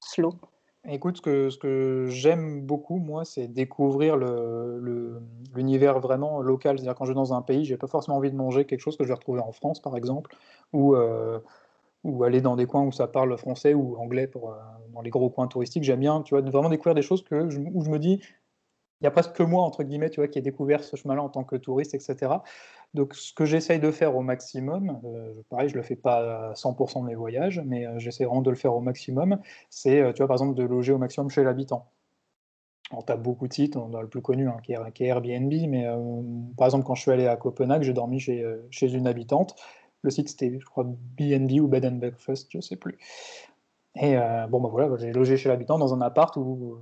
slow? 0.00 0.32
Écoute, 0.86 1.16
ce 1.16 1.22
que, 1.22 1.48
ce 1.48 1.56
que 1.56 2.06
j'aime 2.10 2.60
beaucoup, 2.60 2.98
moi, 2.98 3.24
c'est 3.24 3.48
découvrir 3.48 4.16
l'univers 5.54 5.98
vraiment 5.98 6.42
local. 6.42 6.78
C'est-à-dire, 6.78 6.94
quand 6.94 7.06
je 7.06 7.12
vais 7.12 7.14
dans 7.14 7.32
un 7.32 7.40
pays, 7.40 7.64
j'ai 7.64 7.78
pas 7.78 7.86
forcément 7.86 8.18
envie 8.18 8.30
de 8.30 8.36
manger 8.36 8.66
quelque 8.66 8.80
chose 8.80 8.96
que 8.98 9.04
je 9.04 9.08
vais 9.08 9.14
retrouver 9.14 9.40
en 9.40 9.52
France, 9.52 9.80
par 9.80 9.96
exemple, 9.96 10.36
ou, 10.74 10.94
euh, 10.94 11.38
aller 12.22 12.42
dans 12.42 12.56
des 12.56 12.66
coins 12.66 12.82
où 12.84 12.92
ça 12.92 13.06
parle 13.06 13.36
français 13.38 13.72
ou 13.72 13.96
anglais 13.96 14.30
euh, 14.36 14.40
dans 14.92 15.00
les 15.00 15.10
gros 15.10 15.30
coins 15.30 15.48
touristiques. 15.48 15.84
J'aime 15.84 16.00
bien, 16.00 16.20
tu 16.22 16.34
vois, 16.34 16.42
vraiment 16.42 16.68
découvrir 16.68 16.94
des 16.94 17.02
choses 17.02 17.24
que 17.24 17.44
où 17.46 17.84
je 17.84 17.90
me 17.90 17.98
dis, 17.98 18.20
il 19.04 19.08
n'y 19.08 19.08
a 19.08 19.10
presque 19.10 19.32
que 19.32 19.42
moi, 19.42 19.62
entre 19.62 19.82
guillemets, 19.82 20.08
tu 20.08 20.20
vois, 20.20 20.28
qui 20.28 20.38
ai 20.38 20.42
découvert 20.42 20.82
ce 20.82 20.96
chemin-là 20.96 21.22
en 21.22 21.28
tant 21.28 21.44
que 21.44 21.56
touriste, 21.56 21.92
etc. 21.94 22.36
Donc, 22.94 23.14
ce 23.14 23.34
que 23.34 23.44
j'essaye 23.44 23.78
de 23.78 23.90
faire 23.90 24.16
au 24.16 24.22
maximum, 24.22 24.98
euh, 25.04 25.34
pareil, 25.50 25.68
je 25.68 25.74
ne 25.74 25.80
le 25.80 25.82
fais 25.82 25.94
pas 25.94 26.52
à 26.52 26.54
100% 26.54 27.02
de 27.02 27.08
mes 27.08 27.14
voyages, 27.14 27.60
mais 27.66 27.86
euh, 27.86 27.98
j'essaie 27.98 28.24
vraiment 28.24 28.40
de 28.40 28.48
le 28.48 28.56
faire 28.56 28.74
au 28.74 28.80
maximum, 28.80 29.38
c'est, 29.68 30.00
euh, 30.00 30.14
tu 30.14 30.22
vois, 30.22 30.26
par 30.28 30.36
exemple, 30.36 30.54
de 30.54 30.62
loger 30.62 30.94
au 30.94 30.96
maximum 30.96 31.28
chez 31.28 31.44
l'habitant. 31.44 31.90
Tu 33.06 33.12
as 33.12 33.16
beaucoup 33.16 33.46
de 33.46 33.52
sites, 33.52 33.76
on 33.76 33.92
a 33.92 34.00
le 34.00 34.08
plus 34.08 34.22
connu, 34.22 34.48
hein, 34.48 34.56
qui, 34.62 34.72
est, 34.72 35.06
Airbnb, 35.06 35.52
mais 35.68 35.86
par 36.56 36.66
exemple, 36.66 36.86
quand 36.86 36.94
je 36.94 37.02
suis 37.02 37.10
allé 37.10 37.26
à 37.26 37.36
Copenhague, 37.36 37.82
j'ai 37.82 37.92
dormi 37.92 38.20
chez, 38.20 38.56
une 38.80 39.06
habitante. 39.06 39.54
Le 40.00 40.10
site, 40.10 40.30
c'était, 40.30 40.58
je 40.58 40.64
crois, 40.64 40.84
BNB 40.86 41.60
ou 41.60 41.68
Bed 41.68 41.84
and 41.84 41.96
Breakfast, 41.96 42.48
je 42.50 42.58
ne 42.58 42.62
sais 42.62 42.76
plus. 42.76 42.96
Et 43.96 44.16
bon, 44.48 44.60
ben 44.60 44.68
voilà, 44.68 44.96
j'ai 44.98 45.12
logé 45.12 45.36
chez 45.36 45.48
l'habitant 45.48 45.78
dans 45.78 45.92
un 45.92 46.00
appart 46.02 46.36
où 46.36 46.78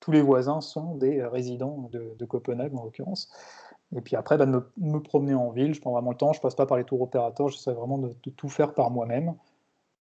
tous 0.00 0.12
les 0.12 0.22
voisins 0.22 0.60
sont 0.60 0.94
des 0.96 1.24
résidents 1.24 1.90
de, 1.92 2.24
Copenhague, 2.24 2.74
en 2.74 2.84
l'occurrence. 2.84 3.30
Et 3.94 4.00
puis 4.00 4.16
après, 4.16 4.36
bah, 4.36 4.46
de 4.46 4.62
me, 4.78 5.00
promener 5.00 5.34
en 5.34 5.50
ville, 5.50 5.74
je 5.74 5.80
prends 5.80 5.92
vraiment 5.92 6.10
le 6.10 6.16
temps, 6.16 6.32
je 6.32 6.40
passe 6.40 6.54
pas 6.54 6.66
par 6.66 6.76
les 6.76 6.84
tours 6.84 7.00
opérateurs, 7.02 7.48
j'essaie 7.48 7.72
vraiment 7.72 7.98
de, 7.98 8.12
tout 8.36 8.48
faire 8.48 8.74
par 8.74 8.90
moi-même. 8.90 9.34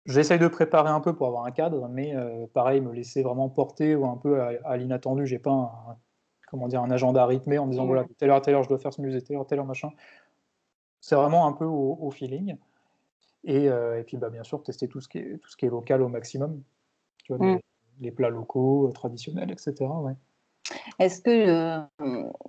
J'essaye 0.07 0.39
de 0.39 0.49
préparer 0.49 0.91
un 0.91 1.01
peu 1.01 1.15
pour 1.15 1.27
avoir 1.27 1.45
un 1.45 1.51
cadre, 1.51 1.89
mais 1.89 2.15
euh, 2.15 2.47
pareil, 2.53 2.81
me 2.81 2.93
laisser 2.93 3.23
vraiment 3.23 3.49
porter 3.49 3.97
ou 3.97 4.07
un 4.07 4.17
peu 4.17 4.41
à, 4.43 4.53
à 4.65 4.77
l'inattendu. 4.77 5.27
J'ai 5.27 5.39
pas 5.39 5.51
un, 5.51 5.97
comment 6.55 6.69
dire, 6.69 6.83
un 6.83 6.91
agenda 6.91 7.27
rythmé 7.27 7.59
en 7.59 7.67
disant 7.67 7.85
voilà, 7.85 8.05
telle 8.17 8.31
heure 8.31 8.37
à 8.37 8.41
telle 8.41 8.55
heure 8.55 8.63
je 8.63 8.69
dois 8.69 8.79
faire 8.79 8.93
ce 8.93 9.01
musée, 9.01 9.21
telle 9.21 9.37
heure, 9.37 9.47
telle 9.47 9.59
heure 9.59 9.67
machin. 9.67 9.91
C'est 11.01 11.17
vraiment 11.17 11.47
un 11.47 11.53
peu 11.53 11.65
au, 11.65 12.11
feeling. 12.13 12.57
Et, 13.43 13.69
euh, 13.69 13.99
et 13.99 14.05
puis 14.05 14.17
bah, 14.17 14.31
bien 14.31 14.45
sûr, 14.45 14.63
tester 14.63 14.89
tout 14.89 15.01
ce, 15.01 15.09
qui 15.09 15.19
est, 15.19 15.39
tout 15.39 15.51
ce 15.51 15.57
qui 15.57 15.67
est 15.67 15.69
local 15.69 16.01
au 16.01 16.09
maximum. 16.09 16.63
Tu 17.25 17.35
vois, 17.35 17.45
mm. 17.45 17.59
Les, 18.01 18.11
plats 18.11 18.31
locaux, 18.31 18.91
traditionnels, 18.95 19.51
etc. 19.51 19.75
Ouais. 20.03 20.15
Est-ce 20.99 21.21
que 21.21 21.81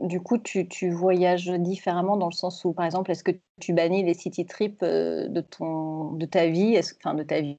du 0.01 0.21
coup 0.21 0.37
tu, 0.37 0.67
tu, 0.67 0.89
voyages 0.89 1.49
différemment 1.49 2.17
dans 2.17 2.27
le 2.27 2.33
sens 2.33 2.63
où, 2.63 2.73
par 2.73 2.85
exemple, 2.85 3.11
est-ce 3.11 3.23
que 3.23 3.31
tu 3.59 3.73
bannis 3.73 4.03
les 4.03 4.13
city 4.13 4.45
trips 4.45 4.81
de, 4.81 5.41
ton, 5.41 6.11
de 6.11 6.25
ta 6.25 6.47
vie, 6.47 6.79
enfin 6.97 7.13
de 7.13 7.23
ta 7.23 7.41
vie, 7.41 7.57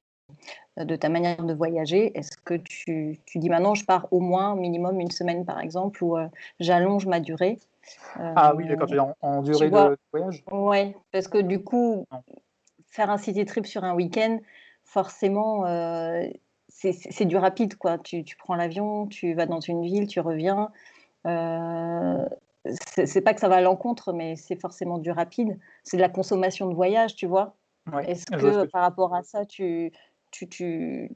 de 0.78 0.96
ta 0.96 1.08
manière 1.08 1.44
de 1.44 1.52
voyager? 1.52 2.16
Est-ce 2.16 2.36
que 2.38 2.54
tu, 2.54 3.18
tu, 3.26 3.38
dis 3.38 3.50
maintenant 3.50 3.74
je 3.74 3.84
pars 3.84 4.08
au 4.12 4.20
moins 4.20 4.54
minimum 4.56 5.00
une 5.00 5.10
semaine 5.10 5.44
par 5.44 5.60
exemple 5.60 6.02
ou 6.02 6.16
j'allonge 6.58 7.06
ma 7.06 7.20
durée? 7.20 7.58
Ah 8.16 8.54
oui, 8.54 8.66
d'accord, 8.66 8.88
tu 8.88 8.98
en, 8.98 9.14
en 9.20 9.42
durée 9.42 9.70
de 9.70 9.96
voyage? 10.12 10.44
Oui, 10.50 10.94
parce 11.12 11.28
que 11.28 11.38
du 11.38 11.62
coup, 11.62 12.06
faire 12.86 13.10
un 13.10 13.18
city 13.18 13.44
trip 13.44 13.66
sur 13.66 13.84
un 13.84 13.94
week-end, 13.94 14.38
forcément, 14.84 15.64
c'est 16.78 17.24
du 17.24 17.36
rapide, 17.36 17.76
quoi. 17.76 17.98
Tu, 17.98 18.22
tu 18.24 18.36
prends 18.36 18.54
l'avion, 18.54 19.06
tu 19.06 19.34
vas 19.34 19.46
dans 19.46 19.60
une 19.60 19.82
ville, 19.82 20.06
tu 20.06 20.20
reviens. 20.20 20.70
Euh, 21.26 22.28
c'est 23.04 23.20
pas 23.22 23.34
que 23.34 23.40
ça 23.40 23.48
va 23.48 23.56
à 23.56 23.60
l'encontre, 23.60 24.12
mais 24.12 24.36
c'est 24.36 24.60
forcément 24.60 24.98
du 24.98 25.10
rapide. 25.10 25.58
C'est 25.84 25.96
de 25.96 26.02
la 26.02 26.08
consommation 26.08 26.68
de 26.68 26.74
voyage, 26.74 27.14
tu 27.14 27.26
vois. 27.26 27.56
Est-ce 28.06 28.26
que, 28.26 28.64
par 28.66 28.82
rapport 28.82 29.14
à 29.14 29.22
ça, 29.22 29.46
tu, 29.46 29.92
tu, 30.32 30.48
tu, 30.48 31.10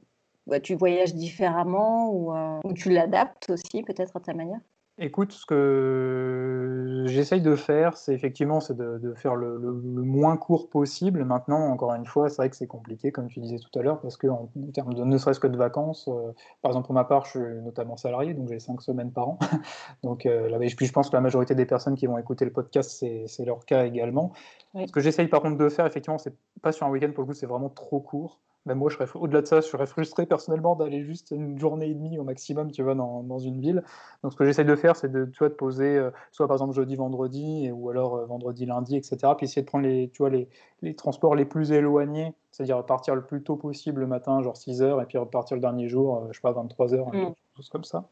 bah, 0.51 0.59
tu 0.59 0.75
voyages 0.75 1.15
différemment 1.15 2.11
ou, 2.11 2.35
euh, 2.35 2.59
ou 2.65 2.73
tu 2.73 2.89
l'adaptes 2.89 3.49
aussi, 3.49 3.83
peut-être 3.83 4.17
à 4.17 4.19
ta 4.19 4.33
manière? 4.33 4.59
Écoute, 4.97 5.31
ce 5.31 5.45
que 5.45 7.05
j'essaye 7.07 7.41
de 7.41 7.55
faire, 7.55 7.95
c'est 7.95 8.13
effectivement 8.13 8.59
c'est 8.59 8.75
de, 8.75 9.13
faire 9.13 9.35
le, 9.35 9.57
moins 9.57 10.35
court 10.35 10.69
possible. 10.69 11.23
Maintenant, 11.23 11.69
encore 11.69 11.93
une 11.93 12.05
fois, 12.05 12.27
c'est 12.27 12.35
vrai 12.35 12.49
que 12.49 12.57
c'est 12.57 12.67
compliqué, 12.67 13.13
comme 13.13 13.29
tu 13.29 13.39
disais 13.39 13.57
tout 13.59 13.79
à 13.79 13.81
l'heure, 13.81 14.01
parce 14.01 14.17
qu'en 14.17 14.49
en 14.55 14.71
termes 14.73 14.93
de 14.93 15.05
ne 15.05 15.17
serait-ce 15.17 15.39
que 15.39 15.47
de 15.47 15.55
vacances, 15.55 16.09
euh, 16.09 16.33
par 16.61 16.71
exemple 16.71 16.87
pour 16.87 16.95
ma 16.95 17.05
part, 17.05 17.23
je 17.25 17.29
suis 17.31 17.61
notamment 17.63 17.95
salarié, 17.95 18.33
donc 18.33 18.49
j'ai 18.49 18.59
cinq 18.59 18.81
semaines 18.81 19.11
par 19.11 19.29
an. 19.29 19.39
donc 20.03 20.25
euh, 20.25 20.49
là, 20.49 20.59
puis 20.59 20.85
je 20.85 20.91
pense 20.91 21.09
que 21.09 21.15
la 21.15 21.21
majorité 21.21 21.55
des 21.55 21.65
personnes 21.65 21.95
qui 21.95 22.07
vont 22.07 22.17
écouter 22.17 22.43
le 22.43 22.51
podcast, 22.51 23.03
c'est 23.25 23.45
leur 23.45 23.65
cas 23.65 23.85
également. 23.85 24.33
Ce 24.75 24.91
que 24.91 24.99
j'essaye 24.99 25.29
par 25.29 25.41
contre 25.41 25.57
de 25.57 25.69
faire, 25.69 25.85
effectivement, 25.85 26.17
c'est 26.17 26.35
pas 26.61 26.73
sur 26.73 26.85
un 26.85 26.89
week-end 26.89 27.11
pour 27.15 27.23
le 27.23 27.27
coup, 27.27 27.33
c'est 27.33 27.47
vraiment 27.47 27.69
trop 27.69 28.01
court. 28.01 28.41
Même 28.67 28.77
moi, 28.77 28.91
je 28.91 28.95
serais, 28.95 29.07
au-delà 29.15 29.41
de 29.41 29.47
ça, 29.47 29.59
je 29.59 29.65
serais 29.65 29.87
frustré 29.87 30.27
personnellement 30.27 30.75
d'aller 30.75 31.03
juste 31.03 31.31
une 31.31 31.57
journée 31.57 31.89
et 31.89 31.95
demie 31.95 32.19
au 32.19 32.23
maximum, 32.23 32.71
tu 32.71 32.83
vois, 32.83 32.93
dans, 32.93 33.23
dans 33.23 33.39
une 33.39 33.59
ville. 33.59 33.83
Donc, 34.21 34.33
ce 34.33 34.37
que 34.37 34.45
j'essaie 34.45 34.63
de 34.63 34.75
faire, 34.75 34.95
c'est 34.95 35.11
de, 35.11 35.25
tu 35.25 35.39
vois, 35.39 35.49
de 35.49 35.55
poser, 35.55 35.97
euh, 35.97 36.11
soit 36.31 36.47
par 36.47 36.57
exemple 36.57 36.73
jeudi, 36.73 36.95
vendredi, 36.95 37.71
ou 37.71 37.89
alors 37.89 38.17
euh, 38.17 38.25
vendredi, 38.25 38.67
lundi, 38.67 38.95
etc. 38.95 39.17
Puis 39.35 39.45
essayer 39.45 39.63
de 39.63 39.67
prendre 39.67 39.85
les, 39.85 40.09
tu 40.09 40.19
vois, 40.19 40.29
les, 40.29 40.47
les 40.83 40.95
transports 40.95 41.33
les 41.33 41.45
plus 41.45 41.71
éloignés, 41.71 42.35
c'est-à-dire 42.51 42.85
partir 42.85 43.15
le 43.15 43.23
plus 43.23 43.41
tôt 43.41 43.55
possible 43.55 44.01
le 44.01 44.07
matin, 44.07 44.43
genre 44.43 44.57
6 44.57 44.83
heures, 44.83 45.01
et 45.01 45.05
puis 45.07 45.17
repartir 45.17 45.57
le 45.57 45.61
dernier 45.61 45.89
jour, 45.89 46.17
euh, 46.17 46.27
je 46.29 46.37
sais 46.37 46.41
pas, 46.41 46.51
23 46.51 46.93
heures, 46.93 47.09
quelque 47.11 47.35
chose 47.55 47.69
comme 47.69 47.83
ça. 47.83 48.09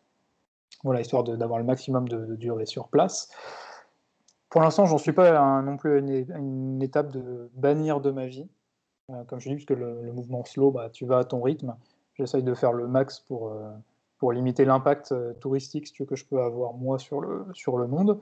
Voilà, 0.83 1.01
histoire 1.01 1.23
d'avoir 1.23 1.59
le 1.59 1.65
maximum 1.65 2.07
de, 2.07 2.35
durée 2.35 2.65
sur 2.65 2.88
place. 2.88 3.29
Pour 4.49 4.62
l'instant, 4.62 4.85
j'en 4.85 4.97
suis 4.97 5.12
pas 5.12 5.62
non 5.62 5.77
plus 5.77 5.93
à 5.93 5.97
une, 5.97 6.09
une 6.09 6.81
étape 6.81 7.12
de 7.12 7.51
bannir 7.53 8.01
de 8.01 8.09
ma 8.09 8.25
vie. 8.25 8.47
Euh, 9.10 9.24
comme 9.26 9.39
je 9.39 9.50
dis, 9.50 9.56
puisque 9.56 9.72
le, 9.72 10.02
le 10.02 10.12
mouvement 10.12 10.43
slow, 10.43 10.72
bah, 10.72 10.89
tu 10.89 11.06
vas 11.06 11.19
à 11.19 11.24
ton 11.24 11.41
rythme. 11.41 11.76
J'essaye 12.15 12.43
de 12.43 12.54
faire 12.54 12.74
le 12.74 12.88
max 12.88 13.19
pour, 13.19 13.50
euh, 13.50 13.72
pour 14.17 14.34
limiter 14.34 14.65
l'impact 14.65 15.12
euh, 15.12 15.34
touristique 15.36 15.88
si 15.88 15.93
tu 15.93 16.04
veux, 16.04 16.08
que 16.08 16.15
je 16.15 16.26
peux 16.26 16.41
avoir 16.41 16.74
moi 16.74 17.00
sur 17.00 17.22
le, 17.22 17.45
sur 17.54 17.78
le 17.78 17.88
monde. 17.88 18.19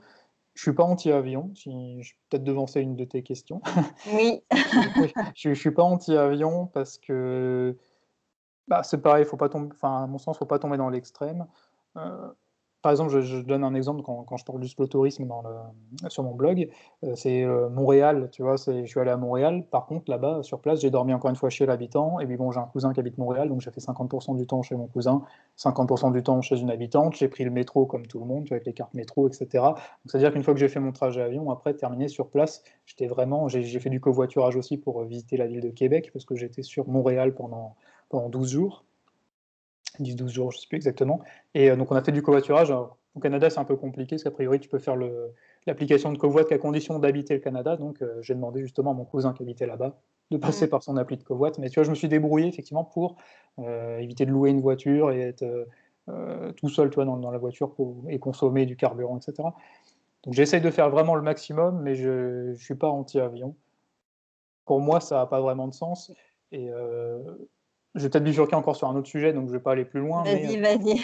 Je 0.54 0.62
suis 0.62 0.72
pas 0.72 0.84
anti-avion, 0.84 1.52
si 1.54 2.02
je 2.02 2.14
peut-être 2.28 2.44
devancer 2.44 2.80
une 2.80 2.96
de 2.96 3.04
tes 3.04 3.22
questions. 3.22 3.60
Oui. 4.12 4.42
je, 5.34 5.50
ne 5.50 5.54
suis 5.54 5.70
pas 5.70 5.82
anti-avion 5.82 6.66
parce 6.66 6.98
que 6.98 7.76
bah, 8.66 8.82
c'est 8.82 9.00
pareil, 9.00 9.24
faut 9.24 9.36
pas 9.36 9.48
tomber, 9.48 9.68
enfin 9.72 10.04
à 10.04 10.06
mon 10.06 10.18
sens, 10.18 10.36
faut 10.36 10.46
pas 10.46 10.58
tomber 10.58 10.76
dans 10.76 10.88
l'extrême. 10.88 11.46
Par 12.80 12.92
exemple, 12.92 13.20
je, 13.20 13.40
donne 13.40 13.64
un 13.64 13.74
exemple 13.74 14.02
quand, 14.02 14.36
je 14.36 14.44
parle 14.44 14.60
du 14.60 14.72
tourisme 14.74 15.26
dans 15.26 15.42
le, 15.42 16.08
sur 16.08 16.22
mon 16.22 16.34
blog, 16.34 16.68
euh, 17.02 17.12
c'est 17.16 17.42
euh, 17.42 17.68
Montréal, 17.68 18.28
tu 18.30 18.42
vois, 18.42 18.54
je 18.54 18.84
suis 18.84 19.00
allé 19.00 19.10
à 19.10 19.16
Montréal, 19.16 19.66
par 19.68 19.86
contre 19.86 20.08
là-bas, 20.08 20.44
sur 20.44 20.60
place, 20.60 20.80
j'ai 20.80 20.90
dormi 20.90 21.12
encore 21.12 21.30
une 21.30 21.36
fois 21.36 21.50
chez 21.50 21.66
l'habitant, 21.66 22.20
et 22.20 22.26
puis 22.26 22.36
bon, 22.36 22.52
j'ai 22.52 22.60
un 22.60 22.66
cousin 22.66 22.92
qui 22.92 23.00
habite 23.00 23.18
Montréal, 23.18 23.48
donc 23.48 23.62
j'ai 23.62 23.72
fait 23.72 23.80
50% 23.80 24.36
du 24.36 24.46
temps 24.46 24.62
chez 24.62 24.76
mon 24.76 24.86
cousin, 24.86 25.22
50% 25.58 26.12
du 26.12 26.22
temps 26.22 26.40
chez 26.40 26.60
une 26.60 26.70
habitante, 26.70 27.16
j'ai 27.16 27.28
pris 27.28 27.42
le 27.42 27.50
métro 27.50 27.84
comme 27.84 28.06
tout 28.06 28.20
le 28.20 28.26
monde, 28.26 28.46
avec 28.50 28.64
les 28.64 28.72
cartes 28.72 28.94
métro, 28.94 29.26
etc. 29.26 29.64
C'est-à-dire 30.06 30.32
qu'une 30.32 30.44
fois 30.44 30.54
que 30.54 30.60
j'ai 30.60 30.68
fait 30.68 30.80
mon 30.80 30.92
trajet 30.92 31.20
avion, 31.20 31.50
après, 31.50 31.74
terminé 31.74 32.06
sur 32.06 32.28
place, 32.28 32.62
j'étais 32.86 33.08
vraiment, 33.08 33.48
j'ai 33.48 33.80
fait 33.80 33.90
du 33.90 34.00
covoiturage 34.00 34.56
aussi 34.56 34.78
pour 34.78 35.00
euh, 35.00 35.04
visiter 35.04 35.36
la 35.36 35.48
ville 35.48 35.60
de 35.60 35.70
Québec, 35.70 36.10
parce 36.12 36.24
que 36.24 36.36
j'étais 36.36 36.62
sur 36.62 36.88
Montréal 36.88 37.34
pendant, 37.34 37.74
pendant 38.08 38.28
12 38.28 38.52
jours. 38.52 38.84
10-12 40.00 40.28
jours, 40.28 40.50
je 40.52 40.58
ne 40.58 40.60
sais 40.60 40.68
plus 40.68 40.76
exactement. 40.76 41.20
Et 41.54 41.70
euh, 41.70 41.76
donc 41.76 41.90
on 41.90 41.96
a 41.96 42.02
fait 42.02 42.12
du 42.12 42.22
covoiturage. 42.22 42.70
au 42.70 43.20
Canada, 43.20 43.50
c'est 43.50 43.58
un 43.58 43.64
peu 43.64 43.76
compliqué, 43.76 44.16
parce 44.16 44.22
qu'a 44.22 44.30
priori, 44.30 44.60
tu 44.60 44.68
peux 44.68 44.78
faire 44.78 44.96
l'application 45.66 46.12
de 46.12 46.18
covoit 46.18 46.44
qu'à 46.44 46.58
condition 46.58 46.98
d'habiter 46.98 47.34
le 47.34 47.40
Canada. 47.40 47.76
Donc 47.76 48.02
euh, 48.02 48.20
j'ai 48.22 48.34
demandé 48.34 48.60
justement 48.60 48.92
à 48.92 48.94
mon 48.94 49.04
cousin 49.04 49.32
qui 49.32 49.42
habitait 49.42 49.66
là-bas 49.66 49.98
de 50.30 50.36
passer 50.36 50.68
par 50.68 50.82
son 50.82 50.96
appli 50.96 51.16
de 51.16 51.24
covoit. 51.24 51.52
Mais 51.58 51.68
tu 51.70 51.76
vois, 51.76 51.84
je 51.84 51.90
me 51.90 51.94
suis 51.94 52.08
débrouillé 52.08 52.48
effectivement 52.48 52.84
pour 52.84 53.16
euh, 53.58 53.98
éviter 53.98 54.26
de 54.26 54.30
louer 54.30 54.50
une 54.50 54.60
voiture 54.60 55.10
et 55.10 55.20
être 55.20 55.44
tout 56.56 56.70
seul 56.70 56.88
tu 56.88 56.94
vois, 56.94 57.04
dans, 57.04 57.30
la 57.30 57.36
voiture 57.36 57.74
pour, 57.74 58.02
et 58.08 58.18
consommer 58.18 58.64
du 58.64 58.76
carburant, 58.76 59.18
etc. 59.18 59.46
Donc 60.24 60.32
j'essaye 60.32 60.62
de 60.62 60.70
faire 60.70 60.88
vraiment 60.88 61.14
le 61.14 61.20
maximum, 61.20 61.82
mais 61.82 61.94
je 61.94 62.48
ne 62.48 62.54
suis 62.54 62.74
pas 62.76 62.88
anti-avion. 62.88 63.54
Pour 64.64 64.80
moi, 64.80 65.00
ça 65.00 65.16
n'a 65.16 65.26
pas 65.26 65.42
vraiment 65.42 65.68
de 65.68 65.74
sens. 65.74 66.10
Et 66.50 66.70
vais 67.94 68.08
peut-être 68.08 68.24
bifurquer 68.24 68.54
encore 68.54 68.76
sur 68.76 68.88
un 68.88 68.96
autre 68.96 69.08
sujet, 69.08 69.32
donc 69.32 69.46
je 69.46 69.52
ne 69.52 69.58
vais 69.58 69.62
pas 69.62 69.72
aller 69.72 69.84
plus 69.84 70.00
loin. 70.00 70.22
Vas-y, 70.22 70.60
vas-y. 70.60 71.00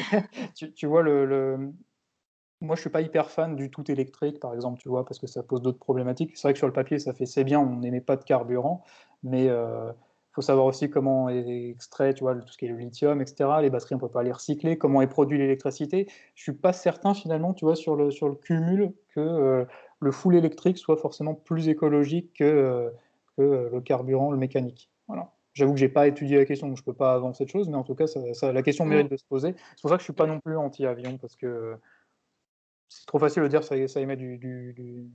tu, 0.75 0.87
vois, 0.87 1.03
le, 1.03 1.73
moi, 2.61 2.77
je 2.77 2.81
ne 2.81 2.83
suis 2.83 2.91
pas 2.91 3.01
hyper 3.01 3.31
fan 3.31 3.57
du 3.57 3.71
tout 3.71 3.91
électrique, 3.91 4.41
par 4.41 4.55
exemple, 4.55 4.81
tu 4.81 4.89
vois, 4.89 5.05
parce 5.05 5.19
que 5.19 5.27
ça 5.27 5.43
pose 5.43 5.63
d'autres 5.63 5.79
problématiques. 5.79 6.37
C'est 6.37 6.49
vrai 6.49 6.53
que 6.53 6.59
sur 6.59 6.67
le 6.67 6.73
papier, 6.73 6.99
ça 6.99 7.13
fait 7.13 7.27
c'est 7.27 7.45
bien, 7.45 7.61
on 7.61 7.77
n'émet 7.77 8.01
pas 8.01 8.17
de 8.17 8.25
carburant, 8.25 8.85
mais 9.23 9.45
il 9.45 9.51
euh, 9.51 9.93
faut 10.33 10.43
savoir 10.43 10.67
aussi 10.67 10.91
comment 10.91 11.29
est 11.29 11.71
extrait, 11.71 12.15
tu 12.15 12.25
vois, 12.25 12.35
tout 12.35 12.49
ce 12.49 12.59
qui 12.59 12.67
est 12.67 12.69
le 12.69 12.77
lithium, 12.77 13.21
etc. 13.21 13.51
Les 13.61 13.71
batteries, 13.71 13.95
on 13.95 13.99
ne 13.99 14.03
peut 14.03 14.09
pas 14.09 14.23
les 14.23 14.33
recycler. 14.33 14.79
Comment 14.79 15.03
est 15.03 15.07
produit 15.07 15.39
l'électricité? 15.39 16.07
Je 16.35 16.51
ne 16.51 16.55
suis 16.55 16.61
pas 16.61 16.73
certain, 16.73 17.15
finalement, 17.15 17.55
tu 17.55 17.65
vois, 17.65 17.77
sur 17.77 17.97
le, 17.97 18.11
sur 18.11 18.29
le 18.29 18.35
cumul, 18.35 18.93
que 19.09 19.21
euh, 19.21 19.65
le 20.01 20.11
full 20.11 20.35
électrique 20.35 20.79
soit 20.79 20.97
forcément 20.97 21.35
plus 21.35 21.69
écologique 21.69 22.33
que, 22.39 22.45
euh, 22.45 22.91
que 23.37 23.71
le 23.73 23.81
carburant, 23.81 24.31
le 24.31 24.39
mécanique. 24.39 24.91
Voilà. 25.07 25.31
J'avoue 25.55 25.73
que 25.73 25.79
j'ai 25.79 25.89
pas 25.89 26.09
étudié 26.09 26.37
la 26.37 26.45
question, 26.45 26.69
donc 26.69 26.77
je 26.77 26.83
peux 26.83 26.95
pas 26.95 27.15
avancer 27.15 27.45
de 27.45 27.51
choses, 27.51 27.69
mais 27.69 27.77
en 27.77 27.85
tout 27.85 27.95
cas, 27.95 28.07
ça, 28.07 28.53
la 28.53 28.63
question 28.63 28.85
mérite 28.85 29.11
de 29.11 29.17
se 29.17 29.25
poser. 29.25 29.55
C'est 29.77 29.83
pour 29.83 29.91
ça 29.91 29.97
que 29.97 30.01
je 30.01 30.05
suis 30.05 30.13
pas 30.13 30.27
non 30.27 30.41
plus 30.41 30.57
anti-avion, 30.57 31.17
parce 31.19 31.37
que 31.37 31.77
c'est 32.89 33.07
trop 33.07 33.21
facile 33.21 33.45
de 33.45 33.49
dire 33.49 33.63
ça, 33.63 33.77
ça 33.87 34.01
émet 34.01 34.17
du, 34.17 34.37
du, 34.39 35.09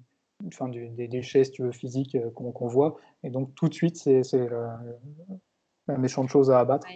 enfin, 0.47 0.69
des 0.69 1.08
déchets, 1.10 1.43
si 1.43 1.52
tu 1.52 1.63
veux, 1.63 1.73
physiques 1.73 2.15
euh, 2.15 2.32
qu'on 2.32 2.67
voit, 2.67 2.95
et 3.23 3.30
donc 3.30 3.54
tout 3.56 3.67
de 3.67 3.73
suite, 3.73 3.97
c'est 3.97 4.23
la, 4.34 4.80
la, 5.88 5.97
méchante 5.97 6.30
chose 6.30 6.52
à 6.52 6.60
abattre. 6.60 6.88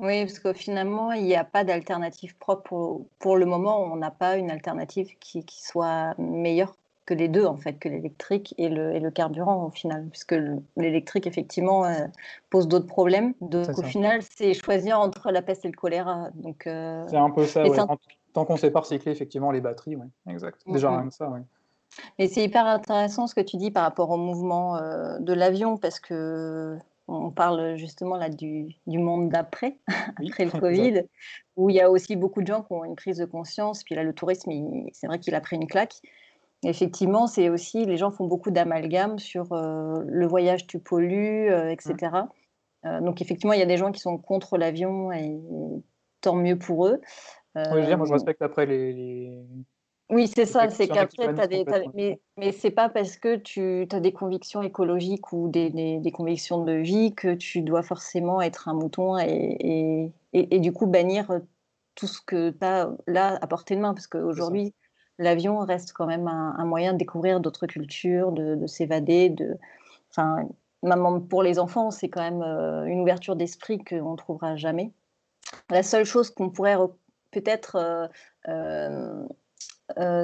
Oui. 0.00 0.24
parce 0.24 0.40
que 0.40 0.52
finalement, 0.52 1.12
il 1.12 1.24
n'y 1.24 1.36
a 1.36 1.44
pas 1.44 1.62
d'alternative 1.62 2.36
propre. 2.38 2.62
Pour, 2.64 3.08
pour, 3.20 3.36
le 3.36 3.46
moment, 3.46 3.84
on 3.84 3.96
n'a 3.96 4.10
pas 4.10 4.36
une 4.36 4.50
alternative 4.50 5.16
qui, 5.20 5.44
qui, 5.44 5.62
soit 5.62 6.14
meilleure 6.18 6.74
que 7.10 7.14
les 7.14 7.26
deux, 7.26 7.44
en 7.44 7.56
fait, 7.56 7.72
que 7.72 7.88
l'électrique 7.88 8.54
et 8.56 8.68
le, 8.68 8.94
et 8.94 9.00
le, 9.00 9.10
carburant, 9.10 9.66
au 9.66 9.70
final. 9.70 10.06
Puisque 10.10 10.36
l'électrique, 10.76 11.26
effectivement, 11.26 11.84
euh, 11.84 12.06
pose 12.50 12.68
d'autres 12.68 12.86
problèmes. 12.86 13.34
Donc, 13.40 13.76
au 13.76 13.82
final, 13.82 14.20
c'est 14.22 14.54
choisir 14.54 15.00
entre 15.00 15.32
la 15.32 15.42
peste 15.42 15.64
et 15.64 15.68
le 15.68 15.74
choléra. 15.74 16.28
Donc, 16.34 16.68
euh, 16.68 17.04
C'est 17.08 17.16
un 17.16 17.30
peu 17.30 17.44
ça, 17.46 17.64
ouais. 17.64 17.76
Tant 18.32 18.44
qu'on 18.44 18.52
ne 18.52 18.58
sait 18.58 18.70
pas 18.70 18.80
recycler, 18.80 19.10
effectivement, 19.10 19.50
les 19.50 19.60
batteries, 19.60 19.96
oui, 19.96 20.06
exact. 20.28 20.60
Déjà, 20.68 20.90
rien 20.90 21.08
que 21.08 21.14
ça, 21.14 21.28
oui. 21.28 21.40
Mais 22.20 22.28
c'est 22.28 22.44
hyper 22.44 22.64
intéressant 22.64 23.26
ce 23.26 23.34
que 23.34 23.40
tu 23.40 23.56
dis 23.56 23.72
par 23.72 23.82
rapport 23.82 24.10
au 24.10 24.16
mouvement 24.16 24.76
euh, 24.76 25.18
de 25.18 25.32
l'avion, 25.32 25.76
parce 25.76 25.98
que 25.98 26.78
on 27.08 27.32
parle 27.32 27.74
justement 27.76 28.16
là 28.16 28.28
du, 28.28 28.68
du 28.86 28.98
monde 28.98 29.30
d'après, 29.30 29.78
après 30.16 30.44
le 30.44 30.50
Covid, 30.60 31.02
où 31.56 31.70
il 31.70 31.74
y 31.74 31.80
a 31.80 31.90
aussi 31.90 32.14
beaucoup 32.14 32.40
de 32.40 32.46
gens 32.46 32.62
qui 32.62 32.72
ont 32.72 32.84
une 32.84 32.94
prise 32.94 33.18
de 33.18 33.24
conscience. 33.24 33.82
Puis 33.82 33.96
là, 33.96 34.04
le 34.04 34.12
tourisme, 34.12 34.52
c'est 34.92 35.08
vrai 35.08 35.18
qu'il 35.18 35.34
a 35.34 35.40
pris 35.40 35.56
une 35.56 35.66
claque. 35.66 35.96
Effectivement, 36.62 37.26
c'est 37.26 37.48
aussi, 37.48 37.86
les 37.86 37.96
gens 37.96 38.10
font 38.10 38.26
beaucoup 38.26 38.50
d'amalgames 38.50 39.18
sur 39.18 39.52
euh, 39.52 40.02
le 40.06 40.26
voyage 40.26 40.66
tu 40.66 40.78
pollues, 40.78 41.50
euh, 41.50 41.70
etc. 41.70 41.94
Mmh. 41.94 42.28
Euh, 42.86 43.00
donc 43.00 43.22
effectivement, 43.22 43.54
il 43.54 43.60
y 43.60 43.62
a 43.62 43.66
des 43.66 43.78
gens 43.78 43.92
qui 43.92 44.00
sont 44.00 44.18
contre 44.18 44.58
l'avion 44.58 45.10
et 45.10 45.40
tant 46.20 46.34
mieux 46.34 46.58
pour 46.58 46.86
eux. 46.86 47.00
oui, 47.56 47.84
je 47.88 47.94
moi 47.94 48.06
je 48.06 48.12
respecte 48.12 48.42
après 48.42 48.66
les... 48.66 49.42
Oui, 50.10 50.26
c'est 50.26 50.44
ça, 50.44 50.68
c'est 50.68 50.88
qu'après, 50.88 51.32
mais 51.94 52.20
mais 52.36 52.50
c'est 52.50 52.72
pas 52.72 52.88
parce 52.88 53.16
que 53.16 53.36
tu 53.36 53.86
as 53.92 54.00
des 54.00 54.12
convictions 54.12 54.60
écologiques 54.60 55.32
ou 55.32 55.48
des, 55.48 55.70
des, 55.70 56.10
convictions 56.10 56.64
de 56.64 56.72
vie 56.72 57.14
que 57.14 57.34
tu 57.34 57.62
dois 57.62 57.84
forcément 57.84 58.42
être 58.42 58.68
un 58.68 58.74
mouton 58.74 59.16
et, 59.18 60.10
et, 60.32 60.56
et, 60.56 60.58
du 60.58 60.72
coup 60.72 60.88
bannir 60.88 61.30
tout 61.94 62.08
ce 62.08 62.20
que 62.20 62.50
tu 62.50 62.64
as 62.64 62.90
là 63.06 63.38
à 63.40 63.46
portée 63.46 63.76
de 63.76 63.80
main. 63.80 63.94
Parce 63.94 64.08
qu'aujourd'hui, 64.08 64.74
l'avion 65.20 65.58
reste 65.60 65.92
quand 65.92 66.06
même 66.06 66.26
un, 66.26 66.64
moyen 66.64 66.92
de 66.92 66.98
découvrir 66.98 67.40
d'autres 67.40 67.66
cultures, 67.66 68.32
de, 68.32 68.66
s'évader. 68.66 69.30
De, 69.30 69.56
enfin, 70.10 70.48
pour 71.28 71.42
les 71.42 71.58
enfants, 71.58 71.90
c'est 71.90 72.08
quand 72.08 72.22
même 72.22 72.42
euh, 72.42 72.84
une 72.86 73.00
ouverture 73.00 73.36
d'esprit 73.36 73.78
qu'on 73.84 74.12
ne 74.12 74.16
trouvera 74.16 74.56
jamais. 74.56 74.92
La 75.70 75.82
seule 75.82 76.04
chose 76.04 76.30
qu'on 76.30 76.50
pourrait 76.50 76.76
peut-être 77.30 78.08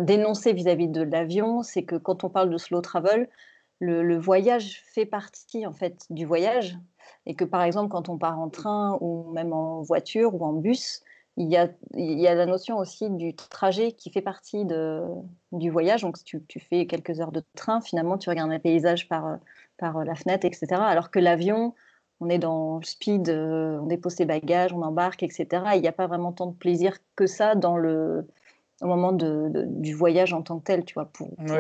dénoncer 0.03 0.53
vis-à-vis 0.53 0.89
de 0.89 1.03
l'avion, 1.03 1.63
c'est 1.63 1.85
que 1.85 1.97
quand 1.97 2.25
on 2.25 2.29
parle 2.29 2.51
de 2.51 2.59
slow 2.59 2.81
travel, 2.81 3.29
le, 3.81 4.19
voyage 4.19 4.83
fait 4.87 5.07
partie 5.07 5.67
en 5.67 5.73
fait 5.73 6.07
du 6.11 6.25
voyage 6.25 6.79
et 7.27 7.35
que 7.35 7.45
par 7.45 7.63
exemple 7.63 7.91
quand 7.91 8.09
on 8.09 8.19
part 8.19 8.39
en 8.39 8.49
train 8.49 8.97
ou 9.01 9.31
même 9.33 9.53
en 9.53 9.83
voiture 9.83 10.35
ou 10.35 10.45
en 10.45 10.53
bus, 10.53 11.03
il 11.37 11.49
y 11.49 11.57
a, 11.57 11.69
il 11.95 12.19
y 12.19 12.27
a 12.27 12.35
la 12.35 12.47
notion 12.47 12.79
aussi 12.79 13.11
du 13.11 13.35
trajet 13.35 13.93
qui 13.93 14.11
fait 14.11 14.23
partie 14.23 14.65
de, 14.65 15.03
du 15.53 15.71
voyage. 15.71 16.03
Donc 16.03 16.17
si 16.17 16.25
tu, 16.25 16.43
tu, 16.49 16.61
fais 16.61 16.87
quelques 16.87 17.21
heures 17.21 17.33
de 17.33 17.43
train, 17.55 17.81
finalement 17.81 18.17
tu 18.17 18.31
regardes 18.31 18.51
un 18.51 18.59
paysage 18.59 19.09
par, 19.09 19.39
par 19.77 20.05
la 20.05 20.15
fenêtre, 20.15 20.47
etc. 20.47 20.67
Alors 20.73 21.11
que 21.11 21.19
l'avion, 21.19 21.75
on 22.21 22.29
est 22.31 22.39
dans 22.39 22.79
le 22.79 22.85
speed, 22.85 23.29
euh, 23.29 23.79
on 23.81 23.87
dépose 23.87 24.15
ses 24.15 24.25
bagages, 24.25 24.73
on 24.73 24.83
embarque, 24.83 25.23
etc. 25.23 25.47
il 25.75 25.83
n'y 25.83 25.89
a 25.89 25.93
pas 25.93 26.07
vraiment 26.07 26.33
tant 26.33 26.47
de 26.47 26.55
plaisir 26.55 26.97
que 27.15 27.27
ça 27.27 27.55
dans 27.55 27.77
le, 27.77 28.27
au 28.81 28.87
moment 28.87 29.13
de, 29.13 29.51
du 29.67 29.95
voyage 29.95 30.33
en 30.33 30.43
tant 30.43 30.59
que 30.59 30.65
tel, 30.65 30.85
tu 30.85 30.95
vois, 30.95 31.07
pour, 31.07 31.35
pour 31.37 31.57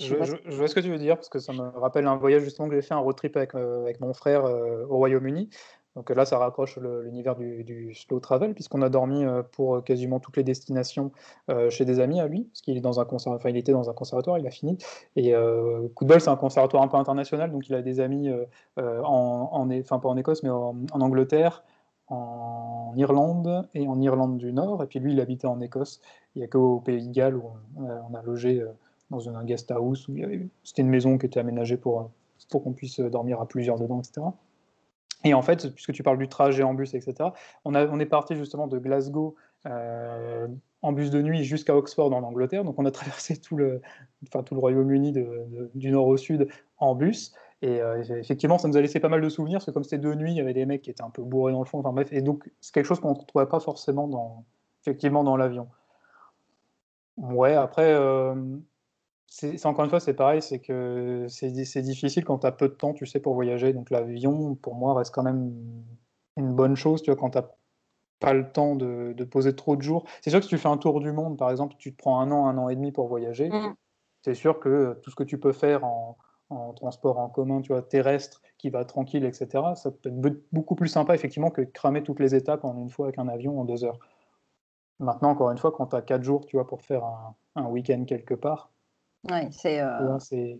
je, 0.00 0.14
vois 0.54 0.68
ce 0.68 0.74
que 0.74 0.80
tu 0.80 0.90
veux 0.90 0.98
dire, 0.98 1.16
parce 1.16 1.28
que 1.28 1.38
ça 1.38 1.52
me 1.52 1.62
rappelle 1.78 2.06
un 2.06 2.16
voyage 2.16 2.42
justement 2.42 2.68
que 2.68 2.74
j'ai 2.74 2.82
fait, 2.82 2.94
un 2.94 2.98
road 2.98 3.16
trip 3.16 3.36
avec, 3.36 3.54
euh, 3.54 3.82
avec 3.82 4.00
mon 4.00 4.14
frère 4.14 4.44
euh, 4.44 4.86
au 4.88 4.96
Royaume-Uni. 4.96 5.50
Donc 5.96 6.10
là, 6.10 6.24
ça 6.24 6.38
raccroche 6.38 6.78
l'univers 6.78 7.34
du, 7.36 7.92
slow 7.94 8.20
travel, 8.20 8.54
puisqu'on 8.54 8.82
a 8.82 8.88
dormi 8.88 9.24
euh, 9.24 9.42
pour 9.42 9.82
quasiment 9.82 10.20
toutes 10.20 10.36
les 10.36 10.44
destinations 10.44 11.12
chez 11.68 11.84
des 11.84 12.00
amis 12.00 12.20
à 12.20 12.28
lui, 12.28 12.44
parce 12.44 12.60
qu'il 12.60 12.80
enfin, 12.86 13.54
était 13.54 13.72
dans 13.72 13.90
un 13.90 13.92
conservatoire, 13.92 14.38
il 14.38 14.46
a 14.46 14.50
fini. 14.50 14.78
Et 15.16 15.32
coup 15.94 16.04
de 16.04 16.08
bol, 16.08 16.20
c'est 16.20 16.30
un 16.30 16.36
conservatoire 16.36 16.82
un 16.82 16.88
peu 16.88 16.96
international, 16.96 17.50
donc 17.50 17.68
il 17.68 17.74
a 17.74 17.82
des 17.82 18.00
amis 18.00 18.30
en, 18.76 19.48
en, 19.52 19.70
enfin 19.80 19.98
pas 19.98 20.08
en 20.08 20.16
Écosse, 20.16 20.42
mais 20.42 20.50
en, 20.50 20.76
Angleterre, 20.92 21.64
en 22.08 22.92
Irlande 22.96 23.68
et 23.74 23.88
en 23.88 24.00
Irlande 24.00 24.38
du 24.38 24.52
Nord. 24.52 24.82
Et 24.84 24.86
puis 24.86 25.00
lui, 25.00 25.12
il 25.12 25.20
habitait 25.20 25.48
en 25.48 25.60
Écosse. 25.60 26.00
Il 26.34 26.38
n'y 26.38 26.44
a 26.44 26.48
qu'au 26.48 26.80
Pays 26.80 27.08
de 27.08 27.12
Galles 27.12 27.36
où 27.36 27.50
on 27.78 28.14
a 28.14 28.22
logé 28.22 28.64
dans 29.10 29.28
un 29.28 29.44
guest 29.44 29.70
house 29.70 30.08
où 30.08 30.16
c'était 30.62 30.82
une 30.82 30.88
maison 30.88 31.18
qui 31.18 31.26
était 31.26 31.40
aménagée 31.40 31.76
pour, 31.76 32.10
pour 32.50 32.62
qu'on 32.62 32.72
puisse 32.72 33.00
dormir 33.00 33.40
à 33.40 33.46
plusieurs 33.46 33.78
dedans, 33.78 34.00
etc. 34.00 34.22
Et 35.24 35.34
en 35.34 35.42
fait, 35.42 35.72
puisque 35.74 35.92
tu 35.92 36.02
parles 36.02 36.18
du 36.18 36.28
trajet 36.28 36.62
en 36.62 36.74
bus, 36.74 36.94
etc., 36.94 37.30
on, 37.64 37.74
a, 37.74 37.86
on 37.86 38.00
est 38.00 38.06
parti 38.06 38.36
justement 38.36 38.66
de 38.66 38.78
Glasgow 38.78 39.36
euh, 39.66 40.48
en 40.82 40.92
bus 40.92 41.10
de 41.10 41.20
nuit 41.20 41.44
jusqu'à 41.44 41.76
Oxford 41.76 42.12
en 42.12 42.22
Angleterre. 42.22 42.64
Donc 42.64 42.78
on 42.78 42.86
a 42.86 42.90
traversé 42.90 43.40
tout 43.40 43.56
le, 43.56 43.82
enfin, 44.26 44.44
le 44.50 44.58
Royaume-Uni 44.58 45.14
du 45.74 45.90
nord 45.90 46.06
au 46.06 46.16
sud 46.16 46.48
en 46.78 46.94
bus. 46.94 47.34
Et 47.62 47.80
euh, 47.82 48.02
effectivement, 48.18 48.56
ça 48.56 48.68
nous 48.68 48.76
a 48.76 48.80
laissé 48.80 49.00
pas 49.00 49.10
mal 49.10 49.20
de 49.20 49.28
souvenirs, 49.28 49.58
parce 49.58 49.66
que 49.66 49.70
comme 49.72 49.84
c'était 49.84 49.98
deux 49.98 50.14
nuits, 50.14 50.32
il 50.32 50.36
y 50.36 50.40
avait 50.40 50.54
des 50.54 50.64
mecs 50.64 50.82
qui 50.82 50.90
étaient 50.90 51.02
un 51.02 51.10
peu 51.10 51.22
bourrés 51.22 51.52
dans 51.52 51.58
le 51.58 51.66
fond. 51.66 51.80
Enfin 51.80 51.92
bref, 51.92 52.08
et 52.12 52.22
donc 52.22 52.50
c'est 52.60 52.72
quelque 52.72 52.86
chose 52.86 53.00
qu'on 53.00 53.10
ne 53.10 53.24
trouvait 53.26 53.46
pas 53.46 53.60
forcément 53.60 54.08
dans, 54.08 54.44
effectivement 54.82 55.24
dans 55.24 55.36
l'avion. 55.36 55.68
Ouais, 57.18 57.54
après, 57.54 57.92
euh, 57.92 58.34
c'est 59.30 59.64
encore 59.64 59.84
une 59.84 59.90
fois, 59.90 60.00
c'est 60.00 60.14
pareil, 60.14 60.42
c'est 60.42 60.58
que 60.58 61.26
c'est 61.28 61.82
difficile 61.82 62.24
quand 62.24 62.40
tu 62.40 62.46
as 62.48 62.52
peu 62.52 62.68
de 62.68 62.74
temps, 62.74 62.92
tu 62.92 63.06
sais, 63.06 63.20
pour 63.20 63.34
voyager. 63.34 63.72
Donc 63.72 63.88
l'avion, 63.90 64.56
pour 64.56 64.74
moi, 64.74 64.92
reste 64.94 65.14
quand 65.14 65.22
même 65.22 65.54
une 66.36 66.52
bonne 66.52 66.74
chose, 66.74 67.00
tu 67.00 67.10
vois, 67.10 67.18
quand 67.18 67.30
tu 67.30 67.38
n'as 67.38 67.44
pas 68.18 68.34
le 68.34 68.50
temps 68.50 68.74
de, 68.74 69.14
poser 69.30 69.54
trop 69.54 69.76
de 69.76 69.82
jours. 69.82 70.04
C'est 70.20 70.30
sûr 70.30 70.40
que 70.40 70.44
si 70.44 70.50
tu 70.50 70.58
fais 70.58 70.68
un 70.68 70.76
tour 70.76 71.00
du 71.00 71.12
monde, 71.12 71.38
par 71.38 71.50
exemple, 71.50 71.76
tu 71.78 71.92
te 71.92 71.96
prends 71.96 72.20
un 72.20 72.32
an, 72.32 72.46
un 72.48 72.58
an 72.58 72.68
et 72.68 72.74
demi 72.74 72.90
pour 72.90 73.06
voyager, 73.06 73.48
mmh. 73.48 73.74
c'est 74.22 74.34
sûr 74.34 74.58
que 74.58 74.98
tout 75.02 75.10
ce 75.10 75.16
que 75.16 75.22
tu 75.22 75.38
peux 75.38 75.52
faire 75.52 75.84
en, 75.84 76.16
transport 76.74 77.20
en 77.20 77.28
commun, 77.28 77.60
tu 77.60 77.72
vois, 77.72 77.82
terrestre, 77.82 78.42
qui 78.58 78.70
va 78.70 78.84
tranquille, 78.84 79.24
etc., 79.24 79.62
ça 79.76 79.92
peut 79.92 80.08
être 80.08 80.40
beaucoup 80.50 80.74
plus 80.74 80.88
sympa, 80.88 81.14
effectivement, 81.14 81.50
que 81.50 81.62
cramer 81.62 82.02
toutes 82.02 82.18
les 82.18 82.34
étapes 82.34 82.64
en 82.64 82.76
une 82.76 82.90
fois 82.90 83.06
avec 83.06 83.18
un 83.18 83.28
avion 83.28 83.60
en 83.60 83.64
deux 83.64 83.84
heures. 83.84 84.00
Maintenant, 84.98 85.30
encore 85.30 85.52
une 85.52 85.58
fois, 85.58 85.70
quand 85.70 85.86
tu 85.86 85.96
as 85.96 86.02
quatre 86.02 86.24
jours, 86.24 86.44
tu 86.46 86.56
vois, 86.56 86.66
pour 86.66 86.82
faire 86.82 87.04
un, 87.04 87.36
un 87.54 87.66
week-end 87.66 88.04
quelque 88.04 88.34
part, 88.34 88.72
Ouais, 89.28 89.48
euh, 89.66 90.18
c'est, 90.18 90.58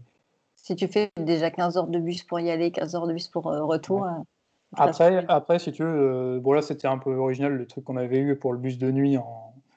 si 0.56 0.76
tu 0.76 0.86
fais 0.86 1.10
déjà 1.16 1.50
15 1.50 1.78
heures 1.78 1.86
de 1.86 1.98
bus 1.98 2.22
pour 2.22 2.40
y 2.40 2.50
aller, 2.50 2.70
15 2.70 2.94
heures 2.94 3.06
de 3.06 3.12
bus 3.14 3.28
pour 3.28 3.48
euh, 3.48 3.64
retour. 3.64 4.04
Euh, 4.04 4.10
après, 4.76 5.24
après, 5.28 5.58
si 5.58 5.72
tu 5.72 5.82
veux, 5.82 6.38
bon 6.40 6.52
là 6.52 6.62
c'était 6.62 6.86
un 6.86 6.98
peu 6.98 7.14
original 7.14 7.52
le 7.52 7.66
truc 7.66 7.84
qu'on 7.84 7.96
avait 7.96 8.18
eu 8.18 8.36
pour 8.36 8.52
le 8.52 8.58
bus 8.58 8.78
de 8.78 8.90
nuit 8.90 9.16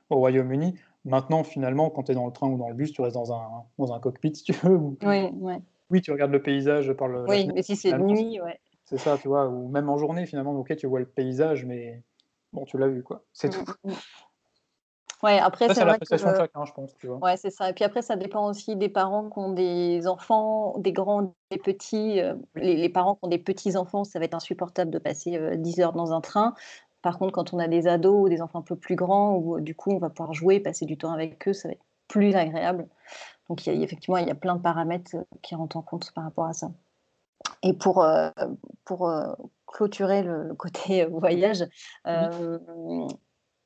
au 0.10 0.16
Royaume-Uni. 0.16 0.76
Maintenant, 1.06 1.44
finalement, 1.44 1.90
quand 1.90 2.04
tu 2.04 2.12
es 2.12 2.16
dans 2.16 2.28
le 2.28 2.32
train 2.32 2.48
ou 2.48 2.58
dans 2.58 2.70
le 2.70 2.76
bus, 2.76 2.92
tu 2.92 3.02
restes 3.02 3.16
dans 3.16 3.34
un, 3.34 3.64
dans 3.78 3.94
un 3.94 4.00
cockpit 4.00 4.36
si 4.36 4.44
tu 4.44 4.54
veux. 4.54 4.78
Oui, 4.78 5.30
ouais. 5.34 5.60
oui, 5.90 6.02
tu 6.02 6.12
regardes 6.12 6.32
le 6.32 6.42
paysage 6.42 6.94
par 6.94 7.08
le. 7.08 7.26
Oui, 7.28 7.50
mais 7.54 7.64
si 7.64 7.76
c'est 7.76 7.98
nuit, 7.98 8.40
ouais. 8.42 8.60
C'est 8.86 8.98
ça, 8.98 9.18
tu 9.18 9.30
vois, 9.30 9.48
ou 9.48 9.70
même 9.70 9.90
en 9.90 9.98
journée 9.98 10.26
finalement, 10.26 10.54
ok, 10.60 10.76
tu 10.76 10.88
vois 10.88 11.00
le 11.00 11.06
paysage, 11.06 11.66
mais 11.66 12.04
bon, 12.52 12.66
tu 12.66 12.78
l'as 12.78 12.88
vu 12.88 13.02
quoi, 13.02 13.24
c'est 13.32 13.48
mmh, 13.48 13.64
tout. 13.64 13.74
Ouais, 15.24 15.40
après, 15.40 15.74
c'est 15.74 15.86
l'appréciation 15.86 16.32
de 16.32 16.36
chacun, 16.36 16.66
je 16.66 16.74
pense. 16.74 16.98
Tu 16.98 17.08
vois. 17.08 17.18
Ouais, 17.20 17.38
c'est 17.38 17.50
ça. 17.50 17.70
Et 17.70 17.74
puis 17.74 17.86
après, 17.86 18.02
ça 18.02 18.18
dépend 18.18 18.46
aussi 18.50 18.76
des 18.76 18.90
parents 18.90 19.30
qui 19.30 19.40
ont 19.40 19.54
des 19.54 20.06
enfants, 20.06 20.78
des 20.80 20.92
grands, 20.92 21.34
des 21.50 21.58
petits. 21.58 22.20
Euh, 22.20 22.36
les, 22.56 22.90
parents 22.90 23.16
qui 23.16 23.20
ont 23.24 23.30
des 23.30 23.38
petits-enfants, 23.38 24.04
ça 24.04 24.20
va 24.20 24.26
être 24.26 24.34
insupportable 24.34 24.92
de 24.92 25.00
passer 25.00 25.40
10 25.56 25.80
euh, 25.80 25.84
heures 25.84 25.94
dans 25.94 26.12
un 26.12 26.20
train. 26.20 26.54
Par 27.02 27.18
contre, 27.20 27.32
quand 27.32 27.54
on 27.54 27.60
a 27.60 27.70
des 27.70 27.88
ados 27.88 28.26
ou 28.26 28.30
des 28.30 28.42
enfants 28.42 28.60
un 28.60 28.64
peu 28.64 28.76
plus 28.76 28.98
grands, 28.98 29.36
où 29.38 29.62
du 29.62 29.76
coup, 29.76 29.92
on 29.92 29.98
va 29.98 30.10
pouvoir 30.10 30.34
jouer, 30.34 30.60
passer 30.60 30.86
du 30.86 30.98
temps 30.98 31.14
avec 31.14 31.48
eux, 31.48 31.54
ça 31.54 31.70
va 31.70 31.74
être 31.74 31.86
plus 32.10 32.36
agréable. 32.36 32.86
Donc, 33.48 33.66
il 33.66 33.74
y 33.74 33.80
a, 33.80 33.82
effectivement, 33.82 34.18
il 34.18 34.28
y 34.28 34.32
a 34.32 34.36
plein 34.36 34.58
de 34.58 34.62
paramètres 34.62 35.16
euh, 35.16 35.24
qui 35.42 35.56
rentrent 35.56 35.78
en 35.78 35.82
compte 35.82 36.12
par 36.12 36.26
rapport 36.26 36.46
à 36.46 36.54
ça. 36.54 36.70
Et 37.62 37.74
pour, 37.74 38.06
pour 38.84 39.10
clôturer 39.68 40.22
le, 40.24 40.54
côté 40.54 41.06
voyage, 41.06 41.66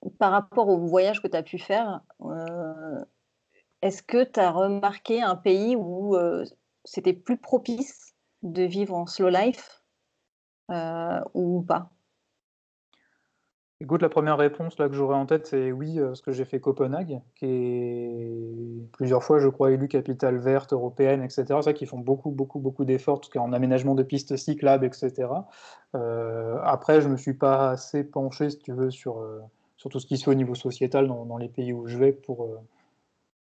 par 0.09 0.31
rapport 0.31 0.69
au 0.69 0.77
voyage 0.77 1.21
que 1.21 1.27
tu 1.27 1.37
as 1.37 1.43
pu 1.43 1.57
faire, 1.57 2.01
euh, 2.21 3.03
est-ce 3.81 4.03
que 4.03 4.23
tu 4.23 4.39
as 4.39 4.51
remarqué 4.51 5.21
un 5.21 5.35
pays 5.35 5.75
où 5.75 6.15
euh, 6.15 6.45
c'était 6.83 7.13
plus 7.13 7.37
propice 7.37 8.15
de 8.43 8.63
vivre 8.63 8.95
en 8.95 9.05
slow 9.05 9.29
life 9.29 9.83
euh, 10.71 11.19
ou 11.33 11.61
pas? 11.61 11.91
Écoute, 13.79 14.01
la 14.01 14.09
première 14.09 14.37
réponse 14.37 14.79
là 14.79 14.89
que 14.89 14.95
j'aurais 14.95 15.15
en 15.15 15.27
tête, 15.27 15.45
c'est 15.45 15.71
oui, 15.71 15.99
parce 15.99 16.21
que 16.21 16.31
j'ai 16.31 16.45
fait 16.45 16.59
Copenhague, 16.59 17.21
qui 17.35 17.45
est 17.45 18.91
plusieurs 18.91 19.23
fois, 19.23 19.37
je 19.37 19.49
crois, 19.49 19.69
élu 19.69 19.87
capitale 19.87 20.39
verte 20.39 20.73
européenne, 20.73 21.21
etc. 21.21 21.45
Ça, 21.61 21.73
qui 21.73 21.85
font 21.85 21.99
beaucoup, 21.99 22.31
beaucoup, 22.31 22.57
beaucoup 22.57 22.85
d'efforts, 22.85 23.21
tout 23.21 23.29
cas 23.29 23.39
en 23.39 23.53
aménagement 23.53 23.93
de 23.93 24.01
pistes 24.01 24.35
cyclables, 24.35 24.83
etc. 24.83 25.29
après, 25.93 27.01
je 27.01 27.07
me 27.07 27.17
suis 27.17 27.35
pas 27.35 27.69
assez 27.69 28.03
penché, 28.03 28.49
si 28.49 28.57
tu 28.57 28.71
veux, 28.71 28.89
sur 28.89 29.23
sur 29.77 29.91
tout 29.91 29.99
ce 29.99 30.07
qui 30.07 30.17
se 30.17 30.25
fait 30.25 30.31
au 30.31 30.35
niveau 30.35 30.55
sociétal 30.55 31.07
dans, 31.07 31.37
les 31.37 31.47
pays 31.47 31.71
où 31.71 31.87
je 31.87 31.97
vais 31.97 32.11
pour, 32.11 32.43
euh, 32.43 32.59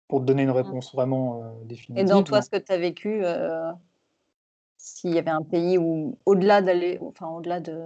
pour 0.09 0.21
te 0.21 0.25
donner 0.25 0.43
une 0.43 0.51
réponse 0.51 0.93
vraiment 0.93 1.43
euh, 1.43 1.65
définitive. 1.65 2.05
Et 2.05 2.09
dans 2.09 2.23
toi, 2.25 2.43
ce 2.43 2.51
que 2.51 2.57
tu 2.57 2.73
as 2.73 2.77
vécu, 2.77 3.25
euh, 3.25 3.73
s'il 4.77 5.15
y 5.15 5.19
avait 5.19 5.31
un 5.31 5.43
pays 5.43 5.79
où, 5.79 6.19
au-delà 6.27 6.61
d'aller, 6.61 6.99
enfin, 7.01 7.29
au-delà 7.29 7.61
de 7.61 7.79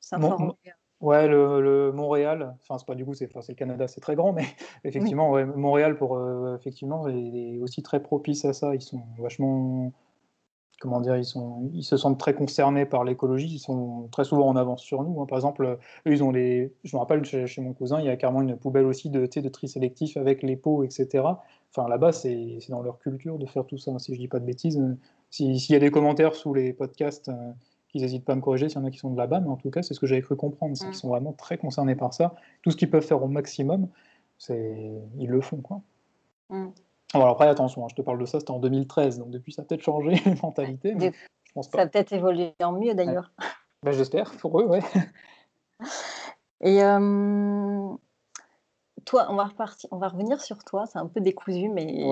s'informer. 0.00 0.54
Ouais, 1.02 1.28
le, 1.28 1.92
Montréal, 1.92 2.56
enfin, 2.62 2.78
c'est 2.78 2.86
pas 2.86 2.94
du 2.94 3.04
coup, 3.04 3.12
c'est 3.12 3.28
le 3.30 3.54
Canada, 3.54 3.86
c'est 3.86 4.00
très 4.00 4.14
grand, 4.14 4.32
mais 4.32 4.46
effectivement, 4.84 5.36
Montréal, 5.44 5.98
pour, 5.98 6.18
effectivement, 6.54 7.06
est, 7.08 7.58
aussi 7.58 7.82
très 7.82 8.00
propice 8.00 8.46
à 8.46 8.54
ça. 8.54 8.74
Ils 8.74 8.80
sont 8.80 9.02
vachement 9.18 9.92
comment 10.80 11.00
dire, 11.00 11.16
ils, 11.16 11.24
sont, 11.24 11.70
ils 11.72 11.82
se 11.82 11.96
sentent 11.96 12.18
très 12.18 12.34
concernés 12.34 12.84
par 12.84 13.04
l'écologie, 13.04 13.48
ils 13.48 13.58
sont 13.58 14.08
très 14.12 14.24
souvent 14.24 14.48
en 14.48 14.56
avance 14.56 14.82
sur 14.82 15.02
nous. 15.02 15.20
Hein. 15.20 15.26
Par 15.26 15.38
exemple, 15.38 15.64
eux, 16.06 16.12
ils 16.12 16.22
ont 16.22 16.30
les, 16.30 16.72
je 16.84 16.96
me 16.96 17.00
rappelle 17.00 17.24
chez, 17.24 17.60
mon 17.60 17.72
cousin, 17.72 18.00
il 18.00 18.06
y 18.06 18.10
a 18.10 18.16
carrément 18.16 18.42
une 18.42 18.56
poubelle 18.56 18.84
aussi 18.84 19.08
de, 19.10 19.26
de 19.26 19.48
tri 19.48 19.68
sélectif 19.68 20.16
avec 20.16 20.42
les 20.42 20.56
pots, 20.56 20.84
etc. 20.84 21.24
Enfin, 21.70 21.88
là-bas, 21.88 22.12
c'est 22.12 22.58
dans 22.68 22.82
leur 22.82 22.98
culture 22.98 23.38
de 23.38 23.46
faire 23.46 23.64
tout 23.64 23.78
ça, 23.78 23.98
si 23.98 24.14
je 24.14 24.18
dis 24.18 24.28
pas 24.28 24.38
de 24.38 24.44
bêtises. 24.44 24.82
S'il 25.30 25.56
y 25.56 25.74
a 25.74 25.78
des 25.78 25.90
commentaires 25.90 26.34
sous 26.34 26.54
les 26.54 26.72
podcasts, 26.72 27.28
euh, 27.28 27.52
qu'ils 27.88 28.02
n'hésitent 28.02 28.24
pas 28.24 28.32
à 28.32 28.36
me 28.36 28.40
corriger 28.40 28.68
s'il 28.68 28.78
y 28.78 28.82
en 28.82 28.86
a 28.86 28.90
qui 28.90 28.98
sont 28.98 29.10
de 29.10 29.16
là-bas, 29.16 29.40
mais 29.40 29.48
en 29.48 29.56
tout 29.56 29.70
cas, 29.70 29.82
c'est 29.82 29.94
ce 29.94 30.00
que 30.00 30.06
j'avais 30.06 30.22
cru 30.22 30.36
comprendre, 30.36 30.76
c'est 30.76 30.86
qu'ils 30.86 30.94
sont 30.94 31.08
vraiment 31.08 31.32
très 31.32 31.58
concernés 31.58 31.96
par 31.96 32.12
ça. 32.12 32.34
Tout 32.62 32.70
ce 32.70 32.76
qu'ils 32.76 32.90
peuvent 32.90 33.04
faire 33.04 33.22
au 33.22 33.28
maximum, 33.28 33.88
ils 34.48 35.28
le 35.28 35.40
font. 35.40 35.58
Quoi. 35.58 35.80
Mm. 36.50 36.68
Alors 37.14 37.28
après, 37.28 37.48
attention, 37.48 37.84
hein, 37.84 37.88
je 37.90 37.94
te 37.94 38.02
parle 38.02 38.18
de 38.18 38.26
ça, 38.26 38.40
c'était 38.40 38.50
en 38.50 38.58
2013, 38.58 39.18
donc 39.18 39.30
depuis 39.30 39.52
ça 39.52 39.62
a 39.62 39.64
peut-être 39.64 39.82
changé 39.82 40.20
les 40.24 40.34
mentalités. 40.42 40.94
Ça 41.62 41.80
a 41.80 41.86
peut-être 41.86 42.12
évolué 42.12 42.54
en 42.62 42.72
mieux 42.72 42.94
d'ailleurs. 42.94 43.32
Ben, 43.82 43.92
j'espère, 43.92 44.32
pour 44.32 44.60
eux, 44.60 44.66
ouais. 44.66 44.80
Et 46.62 46.82
euh, 46.82 47.88
toi, 49.04 49.26
on 49.28 49.36
va, 49.36 49.44
repartir, 49.44 49.88
on 49.92 49.98
va 49.98 50.08
revenir 50.08 50.40
sur 50.40 50.64
toi, 50.64 50.86
c'est 50.86 50.98
un 50.98 51.06
peu 51.06 51.20
décousu, 51.20 51.68
mais 51.68 52.04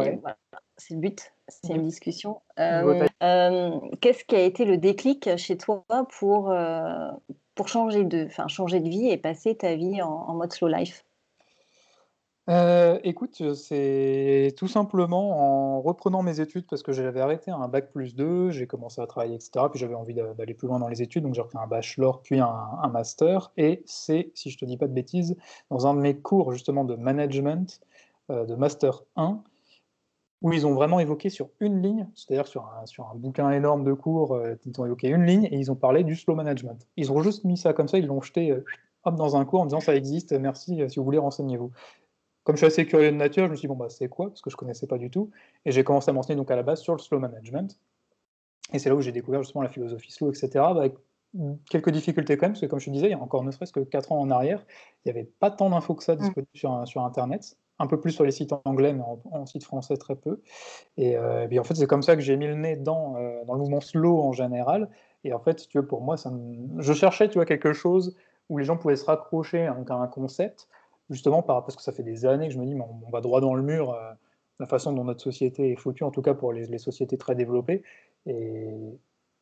c'est 0.77 0.95
le 0.95 1.01
but, 1.01 1.33
c'est 1.49 1.75
une 1.75 1.83
discussion. 1.83 2.43
Euh, 2.59 3.07
euh, 3.23 3.81
qu'est-ce 4.01 4.25
qui 4.25 4.37
a 4.37 4.43
été 4.43 4.65
le 4.65 4.77
déclic 4.77 5.37
chez 5.37 5.57
toi 5.57 5.85
pour, 6.19 6.55
pour 7.55 7.69
changer, 7.69 8.05
de, 8.05 8.29
changer 8.49 8.81
de 8.81 8.89
vie 8.89 9.09
et 9.09 9.17
passer 9.17 9.57
ta 9.57 9.75
vie 9.75 10.03
en 10.03 10.35
mode 10.35 10.53
slow 10.53 10.69
life? 10.69 11.05
Heu, 12.49 13.01
écoute, 13.05 13.55
c'est 13.55 14.53
tout 14.59 14.69
simplement 14.69 15.77
en 15.79 15.81
reprenant 15.81 16.23
mes 16.23 16.41
études 16.41 16.67
parce 16.67 16.83
que 16.83 16.93
j'avais 16.93 17.21
arrêté 17.21 17.51
un 17.51 17.69
bac+2, 17.69 18.51
j'ai 18.51 18.67
commencé 18.67 19.01
à 19.01 19.07
travailler 19.07 19.37
et 19.37 19.41
cetera, 19.41 19.71
puis 19.71 19.81
j'avais 19.81 19.95
envie 19.95 20.13
d'a 20.13 20.35
d'aller 20.35 20.53
plus 20.53 20.69
loin 20.69 20.79
dans 20.79 20.89
les 20.89 21.01
études, 21.01 21.23
donc 21.25 21.33
j'ai 21.35 21.41
repris 21.41 21.57
un 21.57 21.67
bachelor 21.67 22.21
puis 22.21 22.41
un 22.41 22.89
master 22.93 23.51
et 23.57 23.83
c'est, 23.87 24.31
si 24.35 24.51
je 24.51 24.59
te 24.59 24.67
dis 24.67 24.77
pas 24.77 24.87
de 24.89 24.93
bêtises, 24.93 25.37
dans 25.71 25.87
un 25.87 25.95
de 25.95 26.01
mes 26.01 26.17
cours 26.21 26.53
justement 26.53 26.85
de 26.85 26.97
management, 26.97 27.81
heu, 28.31 28.45
de 28.45 28.55
master 28.57 29.05
1, 29.17 29.43
où 30.43 30.53
ils 30.53 30.67
ont 30.67 30.75
vraiment 30.75 31.01
évoqué 31.01 31.31
sur 31.31 31.51
une 31.61 31.83
ligne, 31.83 32.09
c'est-à-dire 32.15 32.47
sur 32.49 32.65
un 32.67 32.87
sur 32.87 33.07
un 33.11 33.17
bouquin 33.17 33.51
énorme 33.53 33.85
de 33.85 33.95
cours, 33.95 34.37
heu, 34.37 34.59
ils 34.67 34.81
ont 34.81 34.87
évoqué 34.87 35.09
une 35.09 35.25
ligne 35.27 35.47
et 35.47 35.57
ils 35.59 35.73
ont 35.73 35.77
parlé 35.77 36.05
du 36.05 36.17
slow 36.17 36.35
management. 36.37 36.87
Ils 36.97 37.13
ont 37.13 37.23
juste 37.23 37.45
mis 37.45 37.57
ça 37.59 37.73
comme 37.75 37.89
ça, 37.89 37.99
ils 37.99 38.07
l'ont 38.07 38.23
jeté, 38.23 38.55
dans 39.07 39.37
un 39.37 39.45
cours 39.47 39.63
en 39.63 39.67
disant: 39.67 39.81
«Ça 39.81 39.97
existe, 39.97 40.33
merci, 40.35 40.81
si 40.91 40.99
vous 40.99 41.05
voulez 41.05 41.19
renseignez-vous». 41.19 41.71
Comme 42.45 42.57
je 42.57 42.59
suis 42.61 42.67
assez 42.67 42.87
curieux 42.87 43.11
de 43.11 43.17
nature, 43.17 43.47
je 43.47 43.51
me 43.51 43.57
suis 43.57 43.63
dit: 43.67 43.69
«Bon, 43.69 43.77
bah, 43.77 43.89
c'est 43.91 44.09
quoi?» 44.09 44.29
parce 44.29 44.43
que 44.43 44.51
je 44.51 44.57
connaissais 44.57 44.87
pas 44.87 44.99
du 44.99 45.11
tout 45.11 45.31
et 45.65 45.73
j'ai 45.73 45.85
commencé 45.85 46.11
à 46.11 46.13
m'enseigner 46.15 46.37
donc 46.37 46.51
à 46.51 46.57
la 46.57 46.63
base 46.63 46.81
sur 46.83 46.95
le 46.95 46.99
slow 47.01 47.19
management 47.19 47.79
et 48.73 48.79
c'est 48.79 48.89
là 48.89 48.97
où 48.97 49.01
j'ai 49.03 49.13
découvert 49.13 49.43
justement 49.43 49.63
la 49.63 49.71
philosophie 49.71 50.13
slow 50.13 50.33
et 50.33 50.35
cetera, 50.35 50.75
bah, 50.75 50.81
avec, 50.81 50.95
quelques 51.71 51.91
difficultés 51.91 52.37
quand 52.37 52.47
même, 52.47 52.53
parce 52.53 52.61
que 52.63 52.67
comme 52.67 52.81
je 52.81 52.87
te 52.87 52.91
disais, 52.91 53.09
il 53.09 53.11
y 53.11 53.15
a 53.15 53.19
encore 53.21 53.45
ne 53.45 53.51
serait-ce 53.51 53.73
que 53.73 53.81
4 53.81 54.13
ans 54.13 54.21
en 54.21 54.31
arrière, 54.31 54.65
il 55.05 55.09
y 55.09 55.11
avait 55.11 55.25
pas 55.25 55.51
tant 55.51 55.71
d'infos 55.71 55.95
que 55.95 56.05
ça 56.05 56.17
Mmh. 56.19 56.35
disponibles 56.35 56.51
sur 56.55 56.87
sur 56.89 57.03
internet. 57.05 57.57
Un 57.81 57.89
peu 57.89 58.01
plus 58.01 58.13
sur 58.13 58.25
les 58.25 58.31
sites 58.33 58.53
anglais, 58.67 58.93
mais 58.95 59.03
en 59.03 59.21
en 59.33 59.47
site 59.47 59.65
français 59.65 59.97
très 59.97 60.17
peu 60.17 60.43
et 60.99 61.17
puis 61.49 61.59
en 61.61 61.65
fait, 61.65 61.75
c'est 61.77 61.87
comme 61.89 62.03
ça 62.03 62.17
que 62.17 62.23
j'ai 62.23 62.37
mis 62.37 62.47
le 62.49 62.55
nez 62.57 62.77
dans, 62.77 63.17
heu, 63.19 63.41
dans 63.47 63.55
le 63.55 63.61
mouvement 63.61 63.81
slow 63.81 64.21
en 64.23 64.33
général 64.33 64.91
et 65.25 65.33
en 65.35 65.41
fait, 65.41 65.69
tu 65.69 65.79
veux, 65.79 65.87
pour 65.87 66.03
moi, 66.03 66.17
ça 66.19 66.31
me 66.31 66.81
je 66.83 66.93
cherchais, 66.95 67.29
tu 67.29 67.35
vois, 67.39 67.47
quelque 67.47 67.73
chose 67.75 68.17
où 68.51 68.59
les 68.59 68.65
gens 68.65 68.77
pouvaient 68.79 68.97
se 68.97 69.05
raccrocher 69.07 69.67
à 69.67 69.75
un 69.77 70.07
concept 70.09 70.69
Justement 71.11 71.43
par 71.43 71.65
parce 71.65 71.77
que 71.77 71.83
ça 71.83 71.93
fait 71.93 72.03
des 72.03 72.25
années 72.25 72.49
que 72.49 72.55
je 72.55 72.59
me 72.59 72.65
dis: 72.65 72.75
«Mais 72.75 72.85
on 73.07 73.11
va 73.11 73.21
droit 73.21 73.41
dans 73.43 73.55
le 73.55 73.63
mur, 73.63 73.93
heu, 73.93 74.15
la 74.59 74.67
façon 74.67 74.93
dont 74.93 75.05
notre 75.05 75.21
société 75.23 75.71
est 75.73 75.77
foutue», 75.77 76.03
en 76.05 76.11
tout 76.11 76.23
cas 76.23 76.33
pour 76.35 76.53
les 76.53 76.67
les 76.67 76.79
sociétés 76.79 77.19
très 77.19 77.35
développées 77.35 77.83
et 78.27 78.71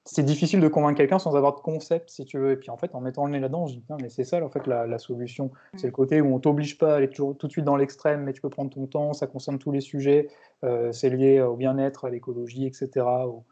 c'est 0.04 0.24
difficile 0.24 0.58
de 0.60 0.66
convaincre 0.66 0.96
quelqu'un 0.96 1.20
sans 1.20 1.36
avoir 1.36 1.54
de 1.54 1.60
concept, 1.60 2.10
si 2.10 2.24
tu 2.24 2.36
veux 2.38 2.50
et 2.52 2.56
puis 2.56 2.70
en 2.70 2.76
fait, 2.76 2.92
en 2.96 3.00
mettant 3.00 3.24
le 3.26 3.30
nez 3.32 3.38
là-dedans, 3.40 3.68
je 3.68 3.74
dis: 3.74 3.80
«Putain, 3.80 3.98
mais 4.02 4.08
c'est 4.08 4.24
ça, 4.24 4.44
en 4.44 4.48
fait, 4.50 4.66
la 4.66 4.86
la 4.88 4.98
solution». 4.98 5.52
C'est 5.76 5.86
Mmh. 5.86 5.86
le 5.86 5.92
côté 5.92 6.20
où 6.20 6.34
on 6.34 6.40
t'oblige 6.40 6.78
pas 6.78 6.94
à 6.94 6.96
aller 6.96 7.08
toujours 7.08 7.36
tout 7.38 7.46
de 7.46 7.52
suite 7.52 7.64
dans 7.64 7.76
l'extrême, 7.76 8.22
mais 8.24 8.32
tu 8.32 8.40
peux 8.40 8.50
prendre 8.50 8.70
ton 8.70 8.86
temps, 8.88 9.12
ça 9.12 9.28
concerne 9.28 9.58
tous 9.60 9.70
les 9.70 9.80
sujets, 9.80 10.28
heu, 10.64 10.90
c'est 10.92 11.10
lié 11.10 11.40
au 11.42 11.56
bien-être, 11.56 12.06
à 12.06 12.10
l'écologie 12.10 12.66
et 12.66 12.72
cetera, 12.72 13.28
au 13.28 13.44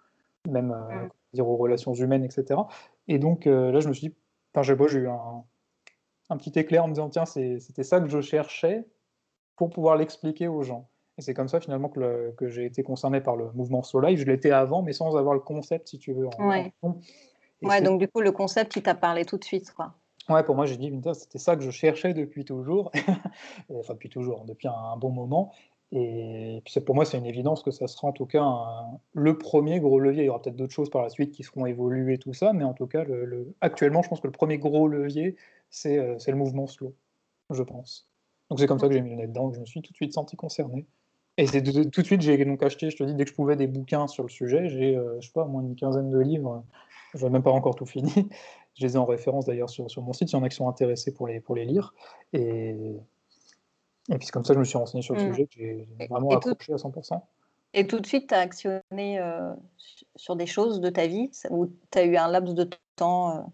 même, 0.50 0.70
Mmh. 0.88 1.10
comment 1.10 1.10
dire, 1.34 1.48
aux 1.48 1.56
relations 1.56 1.94
humaines 1.94 2.24
et 2.24 2.30
cetera 2.30 2.68
et 3.08 3.18
donc 3.20 3.46
là, 3.46 3.80
je 3.80 3.88
me 3.88 3.94
suis 3.94 4.08
dit 4.08 4.16
enfin, 4.54 4.62
j'ai 4.64 4.98
eu 5.00 5.08
un 5.08 5.44
un 6.30 6.36
petit 6.38 6.58
éclair 6.58 6.84
en 6.84 6.88
me 6.88 6.94
disant: 6.94 7.10
«Tiens, 7.10 7.26
c'était 7.26 7.84
ça 7.84 8.00
que 8.00 8.08
je 8.08 8.20
cherchais 8.20 8.86
pour 9.56 9.70
pouvoir 9.70 9.96
l'expliquer 9.96 10.48
aux 10.48 10.62
gens» 10.62 10.90
et 11.18 11.22
c'est 11.22 11.34
comme 11.34 11.48
ça 11.48 11.60
finalement 11.60 11.88
que 11.90 12.00
le 12.00 12.34
que 12.38 12.48
j'ai 12.48 12.64
été 12.66 12.82
concerné 12.82 13.20
par 13.20 13.36
le 13.36 13.52
mouvement 13.52 13.82
Slow 13.82 14.00
Life. 14.00 14.20
Je 14.20 14.26
l'étais 14.26 14.52
avant, 14.52 14.82
mais 14.82 14.92
sans 14.94 15.16
avoir 15.16 15.34
le 15.34 15.40
concept, 15.40 15.88
si 15.88 15.98
tu 15.98 16.12
veux, 16.14 16.26
en 16.28 16.32
Ouais. 16.38 16.72
Ouais, 17.62 17.82
donc 17.82 18.00
du 18.00 18.08
coup, 18.08 18.20
le 18.22 18.32
concept, 18.32 18.76
il 18.76 18.82
t'a 18.82 18.94
parlé 18.94 19.24
tout 19.24 19.38
de 19.38 19.44
suite, 19.44 19.72
quoi? 19.72 19.94
ouais, 20.28 20.42
pour 20.44 20.54
moi, 20.54 20.66
j'ai 20.66 20.76
dit: 20.76 20.90
«Putain, 20.90 21.14
c'était 21.14 21.38
ça 21.38 21.56
que 21.56 21.62
je 21.62 21.70
cherchais 21.70 22.14
depuis 22.14 22.44
toujours» 22.44 22.90
enfin 23.74 23.94
depuis 23.94 24.08
toujours, 24.10 24.44
depuis 24.44 24.68
un 24.68 24.96
bon 24.96 25.10
moment 25.10 25.52
et 25.92 26.62
puis 26.64 26.80
pour 26.82 26.94
moi, 26.94 27.04
c'est 27.04 27.18
une 27.18 27.26
évidence 27.26 27.64
que 27.64 27.72
ça 27.72 27.88
sera 27.88 28.06
en 28.08 28.12
tout 28.12 28.24
cas 28.26 28.42
un 28.42 29.00
le 29.12 29.36
premier 29.38 29.80
gros 29.80 29.98
levier. 29.98 30.22
Il 30.22 30.26
y 30.26 30.28
aura 30.28 30.40
peut-être 30.40 30.54
d'autres 30.54 30.72
choses 30.72 30.88
par 30.90 31.02
la 31.02 31.08
suite 31.10 31.32
qui 31.32 31.42
seront 31.42 31.66
évoluées, 31.66 32.16
tout 32.18 32.32
ça, 32.32 32.52
mais 32.52 32.62
en 32.64 32.74
tout 32.74 32.86
cas, 32.86 33.02
le 33.04 33.24
le 33.24 33.54
actuellement, 33.60 34.00
je 34.02 34.08
pense 34.08 34.20
que 34.20 34.28
le 34.28 34.32
premier 34.32 34.58
gros 34.58 34.86
levier, 34.86 35.34
c'est, 35.70 35.98
heu, 35.98 36.18
c'est 36.18 36.30
le 36.32 36.36
mouvement 36.38 36.66
slow. 36.66 36.94
Je 37.50 37.62
pense. 37.62 38.08
Donc 38.50 38.60
c'est 38.60 38.66
comme 38.66 38.78
ça 38.78 38.88
que 38.88 38.94
j'ai 38.94 39.02
mis 39.02 39.10
le 39.10 39.16
nez 39.16 39.26
dedans, 39.28 39.50
que 39.50 39.56
je 39.56 39.60
me 39.60 39.66
suis 39.66 39.82
tout 39.82 39.92
de 39.92 39.96
suite 39.96 40.12
senti 40.14 40.36
concerné 40.36 40.86
et 41.36 41.46
c'est 41.46 41.62
tout 41.62 42.02
de 42.02 42.06
suite, 42.06 42.20
j'ai 42.20 42.44
donc 42.44 42.62
acheté, 42.62 42.90
je 42.90 42.96
te 42.96 43.04
dis, 43.04 43.14
dès 43.14 43.24
que 43.24 43.30
je 43.30 43.34
pouvais 43.34 43.56
des 43.56 43.66
bouquins 43.66 44.06
sur 44.08 44.22
le 44.24 44.28
sujet. 44.28 44.68
J'ai, 44.68 44.94
heu, 44.96 45.16
je 45.20 45.26
sais 45.28 45.32
pas, 45.32 45.46
moins 45.46 45.62
une 45.62 45.74
quinzaine 45.76 46.10
de 46.10 46.18
livres, 46.18 46.64
je 47.14 47.24
n'ai 47.24 47.30
même 47.32 47.42
pas 47.42 47.52
encore 47.52 47.76
tout 47.76 47.86
fini. 47.86 48.12
Je 48.78 48.86
les 48.86 48.94
ai 48.94 48.98
en 48.98 49.04
référence 49.04 49.46
d'ailleurs 49.46 49.68
sur 49.68 49.90
sur 49.90 50.00
mon 50.02 50.12
site, 50.12 50.30
il 50.32 50.36
y 50.36 50.38
en 50.38 50.44
a 50.44 50.48
qui 50.48 50.56
sont 50.56 50.68
intéressés 50.68 51.12
pour 51.12 51.26
les 51.26 51.40
pour 51.40 51.56
les 51.56 51.64
lire 51.66 51.92
et 52.32 52.74
et 54.12 54.18
puis 54.18 54.26
c'est 54.26 54.32
comme 54.32 54.44
ça 54.44 54.52
que 54.52 54.56
je 54.56 54.60
me 54.60 54.64
suis 54.64 54.76
renseigné 54.78 55.02
sur 55.02 55.14
le 55.14 55.18
Mmh 55.18 55.20
sujet, 55.20 55.46
j'ai 55.50 55.88
vraiment 56.08 56.34
et 56.34 56.38
tout 56.40 56.56
accroché 56.56 56.72
à 56.72 56.78
100 56.78 56.92
et 57.72 57.86
tout 57.86 58.00
de 58.00 58.06
suite, 58.06 58.28
tu 58.28 58.34
as 58.34 58.40
actionné, 58.40 59.20
su 59.76 60.04
sur 60.16 60.36
des 60.36 60.46
choses 60.46 60.80
de 60.80 60.90
ta 60.90 61.06
vie? 61.06 61.30
Ou 61.50 61.66
tu 61.90 61.98
as 61.98 62.04
eu 62.04 62.16
un 62.16 62.28
laps 62.28 62.54
de 62.54 62.68
temps, 62.96 63.52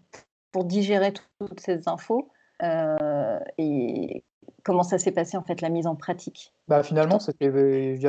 pour 0.57 0.65
digérer 0.65 1.13
toutes 1.13 1.59
ces 1.59 1.87
infos? 1.87 2.31
Heu 2.63 3.39
et 3.59 4.25
comment 4.63 4.83
ça 4.83 4.97
s'est 4.99 5.11
passé, 5.11 5.37
en 5.37 5.43
fait, 5.43 5.61
la 5.61 5.69
mise 5.69 5.87
en 5.87 5.95
pratique? 5.95 6.53
Bah, 6.67 6.83
finalement, 6.83 7.17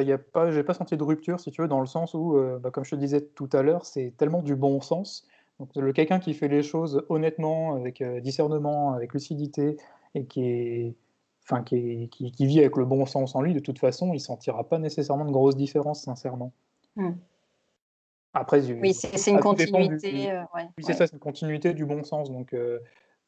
y 0.09 0.13
a 0.13 0.19
pas 0.19 0.51
j'ai 0.51 0.65
pas 0.65 0.75
senti 0.75 0.97
de 0.97 1.03
rupture, 1.05 1.39
si 1.39 1.53
tu 1.53 1.63
veux, 1.63 1.69
dans 1.69 1.79
le 1.81 1.87
sens 1.87 2.13
où, 2.15 2.35
heu, 2.37 2.59
bah, 2.61 2.71
comme 2.73 2.85
je 2.85 2.91
te 2.91 2.97
disais 2.97 3.21
tout 3.25 3.49
à 3.53 3.63
l'heure, 3.63 3.87
c'est 3.87 4.15
tellement 4.17 4.43
du 4.43 4.57
bon 4.57 4.81
sens. 4.81 5.29
Donc 5.61 5.71
le 5.77 5.93
quelqu'un 5.93 6.19
qui 6.19 6.35
fait 6.35 6.49
les 6.49 6.63
choses 6.65 7.05
honnêtement, 7.09 7.75
avec, 7.77 8.01
heu, 8.03 8.21
discernement, 8.21 8.93
avec 8.95 9.13
lucidité 9.15 9.77
et 10.15 10.27
qui 10.27 10.43
est 10.45 10.97
enfin 11.45 11.63
qui 11.63 11.77
est 11.77 12.09
qui 12.09 12.33
qui 12.33 12.47
vit 12.47 12.59
avec 12.61 12.77
le 12.77 12.85
bon 12.85 13.07
sens 13.07 13.35
en 13.37 13.43
lui, 13.43 13.55
de 13.55 13.61
toute 13.61 13.79
façon, 13.79 14.13
il 14.13 14.21
sentira 14.21 14.69
pas 14.69 14.79
nécessairement 14.81 15.25
de 15.25 15.31
grosses 15.33 15.57
différences, 15.57 16.03
sincèrement. 16.03 16.53
mmh. 16.97 17.19
Après, 18.35 18.63
je 18.63 18.75
Oui, 18.75 18.95
c'est 18.95 19.31
une 19.31 19.39
du 19.39 19.43
continuité, 19.43 20.33
ouais, 20.33 20.45
oui, 20.55 20.65
c'est 20.81 20.93
ouais. 20.93 20.95
ça, 20.95 21.07
c'est 21.07 21.15
une 21.15 21.19
continuité 21.19 21.75
du 21.75 21.85
bon 21.87 22.05
sens, 22.05 22.31
donc 22.31 22.53
heu 22.55 22.81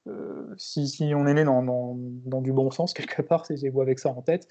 heu, 0.09 0.55
si 0.59 0.89
si 0.89 1.13
on 1.15 1.27
est 1.27 1.35
né 1.35 1.45
dans 1.45 1.63
dans 1.63 1.95
dans 1.99 2.41
du 2.43 2.53
bon 2.53 2.71
sens 2.71 2.93
quelque 2.95 3.23
part, 3.23 3.47
si 3.47 3.69
vous 3.69 3.81
avec 3.83 3.99
ça 3.99 4.11
en 4.11 4.23
tête, 4.23 4.49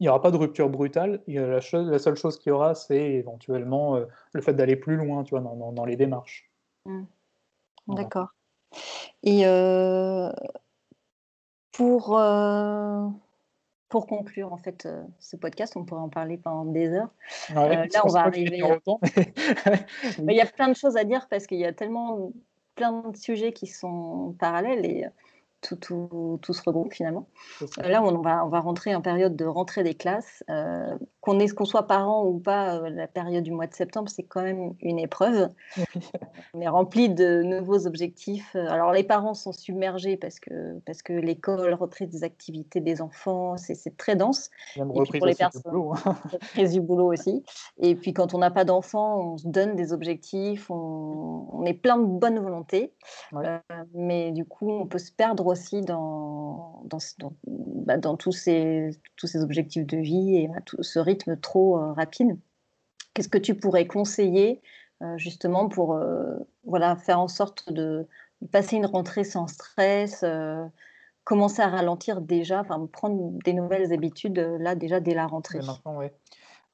Il 0.00 0.04
n'y 0.04 0.08
aura 0.10 0.22
pas 0.22 0.30
de 0.32 0.36
rupture 0.36 0.68
brutale, 0.70 1.22
il 1.28 1.34
y 1.34 1.38
a 1.38 1.46
la 1.46 1.60
chose 1.60 1.88
la 1.88 1.98
seule 2.00 2.16
chose 2.16 2.38
qu'il 2.38 2.50
y 2.50 2.52
aura, 2.52 2.74
c'est 2.74 2.96
éventuellement, 3.14 4.00
le 4.32 4.42
fait 4.42 4.54
d'aller 4.54 4.76
plus 4.76 4.96
loin, 4.96 5.24
tu 5.24 5.36
vois? 5.36 5.40
Dans 5.72 5.84
les 5.86 5.96
démarches. 5.96 6.50
Mmh. 6.86 7.04
Voilà. 7.86 8.02
D'accord 8.04 8.28
et 9.22 9.44
pour, 11.72 12.18
pour 13.88 14.06
conclure, 14.06 14.52
en 14.52 14.58
fait, 14.58 14.86
heu, 14.86 15.04
ce 15.18 15.36
podcast, 15.36 15.76
on 15.76 15.84
pourrait 15.84 16.02
en 16.02 16.08
parler 16.08 16.36
pendant 16.36 16.64
des 16.64 16.88
heures. 16.88 17.10
Ouais, 17.54 17.88
je 17.88 17.94
là, 17.94 18.02
on 18.04 18.08
va 18.08 18.20
arriver 18.20 18.60
il 20.18 20.34
y 20.34 20.40
a 20.40 20.46
plein 20.46 20.68
de 20.68 20.76
choses 20.76 20.96
à 20.96 21.04
dire 21.04 21.26
parce 21.28 21.46
qu'il 21.46 21.58
y 21.58 21.64
a 21.64 21.72
tellement 21.72 22.32
plein 22.74 23.02
de 23.08 23.16
sujets 23.16 23.52
qui 23.52 23.66
sont 23.66 24.34
parallèles 24.38 24.84
et 24.84 25.04
heu, 25.06 25.10
tout 25.60 25.76
tout 25.76 26.38
tout 26.42 26.52
se 26.54 26.62
regroupe 26.64 26.92
finalement. 26.92 27.28
Heu, 27.82 27.88
là, 27.88 28.02
on 28.02 28.20
va 28.22 28.44
on 28.46 28.48
va 28.48 28.60
rentrer 28.60 28.94
en 28.94 29.02
période 29.02 29.36
de 29.36 29.44
rentrée 29.44 29.82
des 29.84 29.94
classes, 29.94 30.44
heu, 30.50 30.98
qu'on 31.20 31.38
est 31.40 31.48
qu'on 31.54 31.64
soit 31.64 31.86
parent 31.86 32.24
ou 32.26 32.38
pas, 32.40 32.76
heu, 32.80 32.88
la 32.90 33.08
période 33.08 33.44
du 33.44 33.52
mois 33.52 33.66
de 33.66 33.74
septembre, 33.74 34.08
c'est 34.10 34.24
quand 34.24 34.42
même 34.42 34.74
une 34.80 34.98
épreuve. 34.98 35.50
On 36.54 36.60
est 36.62 36.68
rempli 36.68 37.10
de 37.10 37.42
nouveaux 37.42 37.86
objectifs, 37.86 38.54
heu, 38.56 38.66
alors 38.68 38.92
les 38.92 39.04
parents 39.04 39.34
sont 39.34 39.52
submergés 39.52 40.16
parce 40.16 40.40
que 40.40 40.78
parce 40.86 41.02
que 41.02 41.12
l'école, 41.12 41.74
reprise 41.74 42.08
des 42.08 42.24
activités 42.24 42.80
des 42.80 43.02
enfants, 43.02 43.56
c'est 43.58 43.74
c'est 43.74 43.96
très 43.98 44.16
dense. 44.16 44.50
Même 44.76 44.90
et 44.94 45.02
puis 45.02 45.12
pour 45.12 45.26
les 45.26 45.34
aussi 45.34 45.46
du 45.46 45.58
personnes 45.58 45.62
boulot, 45.68 45.92
hein. 45.94 46.16
reprise 46.32 46.72
du 46.72 46.80
boulot 46.80 47.12
aussi. 47.12 47.44
Et 47.78 47.96
puis 47.96 48.14
quand 48.14 48.34
on 48.34 48.38
n'a 48.38 48.50
pas 48.50 48.64
d'enfants, 48.64 49.34
on 49.34 49.38
se 49.38 49.48
donne 49.48 49.76
des 49.76 49.92
objectifs, 49.92 50.70
on 50.70 51.48
on 51.52 51.64
est 51.66 51.74
plein 51.74 51.98
de 51.98 52.06
bonne 52.06 52.38
volonté, 52.38 52.94
Ouais, 53.32 53.50
mais 53.94 54.32
du 54.32 54.44
coup, 54.44 54.70
on 54.70 54.86
peut 54.86 54.98
se 54.98 55.12
perdre 55.12 55.46
aussi 55.48 55.82
dans 55.82 56.82
dans 56.86 56.98
bah, 57.46 57.96
dans 57.98 58.16
tous 58.16 58.32
ces 58.32 58.90
tous 59.16 59.26
ces 59.26 59.42
objectifs 59.42 59.86
de 59.86 59.96
vie 59.98 60.36
et 60.36 60.48
bah, 60.48 60.60
ce 60.80 60.98
rythme 60.98 61.36
trop, 61.38 61.78
heu, 61.78 61.92
rapide. 61.92 62.38
Qu'est-ce 63.14 63.28
que 63.28 63.38
tu 63.38 63.54
pourrais 63.56 63.86
conseiller, 63.86 64.62
heu, 65.02 65.18
justement 65.18 65.68
pour, 65.68 65.94
heu, 65.96 66.38
voilà, 66.64 66.96
faire 66.96 67.20
en 67.20 67.28
sorte 67.28 67.72
de 67.72 68.08
passer 68.52 68.76
une 68.76 68.86
rentrée 68.86 69.24
sans 69.24 69.46
stress, 69.48 70.24
commencer 71.24 71.62
à 71.62 71.68
ralentir 71.68 72.20
déjà, 72.22 72.64
prendre 72.92 73.32
des 73.44 73.52
nouvelles 73.54 73.92
habitudes, 73.92 74.38
là 74.38 74.74
déjà 74.74 75.00
dès 75.00 75.14
la 75.14 75.26
rentrée? 75.28 75.60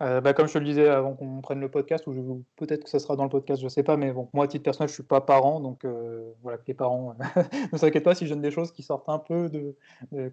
Heu, 0.05 0.21
bah, 0.21 0.35
comme 0.35 0.47
je 0.47 0.53
te 0.53 0.59
le 0.59 0.65
disais 0.65 0.89
avant 0.89 1.15
qu'on 1.15 1.41
prenne 1.41 1.61
le 1.61 1.71
podcast 1.71 2.07
ou 2.07 2.45
peut-être 2.57 2.85
que 2.85 2.91
ça 2.91 2.99
sera 2.99 3.17
dans 3.17 3.25
le 3.25 3.31
podcast, 3.31 3.63
je 3.63 3.69
sais 3.69 3.83
pas, 3.83 3.97
mais 3.97 4.13
bon, 4.13 4.29
moi, 4.35 4.45
à 4.45 4.49
titre 4.49 4.65
personnel, 4.65 4.89
je 4.89 4.95
suis 4.95 5.03
pas 5.03 5.21
parent, 5.21 5.61
donc 5.61 5.85
heu, 5.85 6.35
voilà, 6.43 6.59
que 6.59 6.65
les 6.67 6.75
parents, 6.75 7.15
ne 7.73 7.79
s'inquiètent 7.79 8.05
pas 8.05 8.15
si 8.15 8.27
je 8.27 8.35
donne 8.35 8.43
des 8.43 8.51
choses 8.51 8.73
qui 8.73 8.83
sortent 8.83 9.09
un 9.09 9.19
peu 9.19 9.49
de 9.49 9.77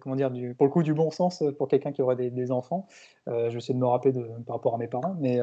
comment 0.00 0.16
dire? 0.16 0.30
Du 0.30 0.54
pour 0.54 0.66
le 0.66 0.72
coup, 0.72 0.82
du 0.82 0.94
bon 0.94 1.10
sens, 1.10 1.42
pour 1.58 1.68
quelqu'un 1.68 1.92
qui 1.92 2.02
aurait 2.02 2.16
des 2.16 2.52
enfants. 2.52 2.86
Je 3.26 3.32
vais 3.48 3.56
essayer 3.56 3.74
de 3.74 3.78
me 3.78 3.86
rappeler 3.86 4.12
par 4.46 4.56
rapport 4.56 4.74
à 4.74 4.78
mes 4.78 4.88
parents, 4.88 5.16
mais 5.20 5.40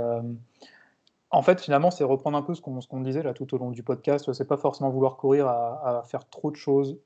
En 1.31 1.41
fait, 1.43 1.61
finalement, 1.61 1.91
c'est 1.91 2.03
reprendre 2.03 2.37
un 2.37 2.41
peu 2.41 2.55
ce 2.55 2.61
qu'on 2.61 3.01
disait 3.01 3.23
là 3.23 3.33
tout 3.33 3.53
au 3.53 3.57
long 3.57 3.71
du 3.71 3.83
podcast, 3.83 4.31
c'est 4.33 4.47
pas 4.47 4.57
forcément 4.57 4.89
vouloir 4.89 5.17
courir 5.17 5.47
à 5.47 6.03
faire 6.07 6.27
trop 6.29 6.51
de 6.51 6.55
choses, 6.55 6.99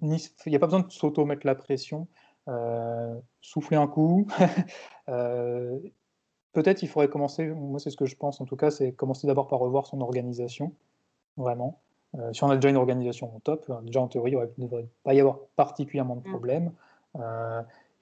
il 0.00 0.52
y 0.52 0.56
a 0.56 0.58
pas 0.58 0.66
besoin 0.66 0.80
de 0.80 0.90
s'auto-mettre 0.90 1.46
la 1.46 1.54
pression, 1.54 2.08
souffler 3.40 3.76
un 3.76 3.86
coup, 3.86 4.26
peut-être 6.62 6.82
il 6.82 6.88
faudrait 6.88 7.08
commencer, 7.08 7.46
moi 7.46 7.78
c'est 7.78 7.90
ce 7.90 7.96
que 7.96 8.06
je 8.06 8.16
pense 8.16 8.40
en 8.40 8.44
tout 8.44 8.56
cas, 8.56 8.70
c'est 8.70 8.92
commencer 8.92 9.26
d'abord 9.26 9.46
par 9.46 9.60
revoir 9.60 9.86
son 9.86 10.00
organisation, 10.00 10.72
vraiment. 11.36 11.80
Heu, 12.16 12.32
si 12.32 12.42
on 12.44 12.50
a 12.50 12.56
déjà 12.56 12.70
une 12.70 12.76
organisation, 12.76 13.30
top, 13.44 13.68
heu, 13.70 13.74
déjà 13.82 14.00
en 14.00 14.08
théorie, 14.08 14.32
il 14.32 14.62
ne 14.62 14.66
devrait 14.66 14.88
pas 15.04 15.14
y 15.14 15.20
avoir 15.20 15.38
particulièrement 15.56 16.16
de 16.16 16.20
Mmh. 16.20 16.30
problèmes, 16.30 16.72
heu 17.16 17.20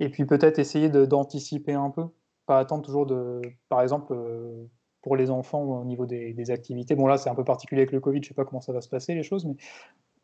Et 0.00 0.08
puis 0.10 0.26
peut-être 0.26 0.58
essayer 0.58 0.88
d'anticiper 0.90 1.72
un 1.74 1.90
peu, 1.90 2.06
pas 2.46 2.58
attendre 2.58 2.84
toujours 2.84 3.06
de, 3.06 3.40
par 3.68 3.82
exemple, 3.82 4.12
euh, 4.12 4.64
pour 5.02 5.16
les 5.16 5.30
enfants 5.30 5.62
au 5.62 5.84
niveau 5.84 6.06
des, 6.06 6.50
activités. 6.50 6.96
Bon 6.96 7.06
là 7.06 7.16
c'est 7.18 7.30
un 7.30 7.34
peu 7.34 7.44
particulier 7.44 7.82
avec 7.82 7.92
le 7.92 8.00
Covid, 8.00 8.22
je 8.22 8.28
sais 8.28 8.34
pas 8.34 8.44
comment 8.44 8.60
ça 8.60 8.72
va 8.72 8.80
se 8.80 8.88
passer 8.88 9.14
les 9.14 9.22
choses, 9.22 9.44
mais 9.44 9.54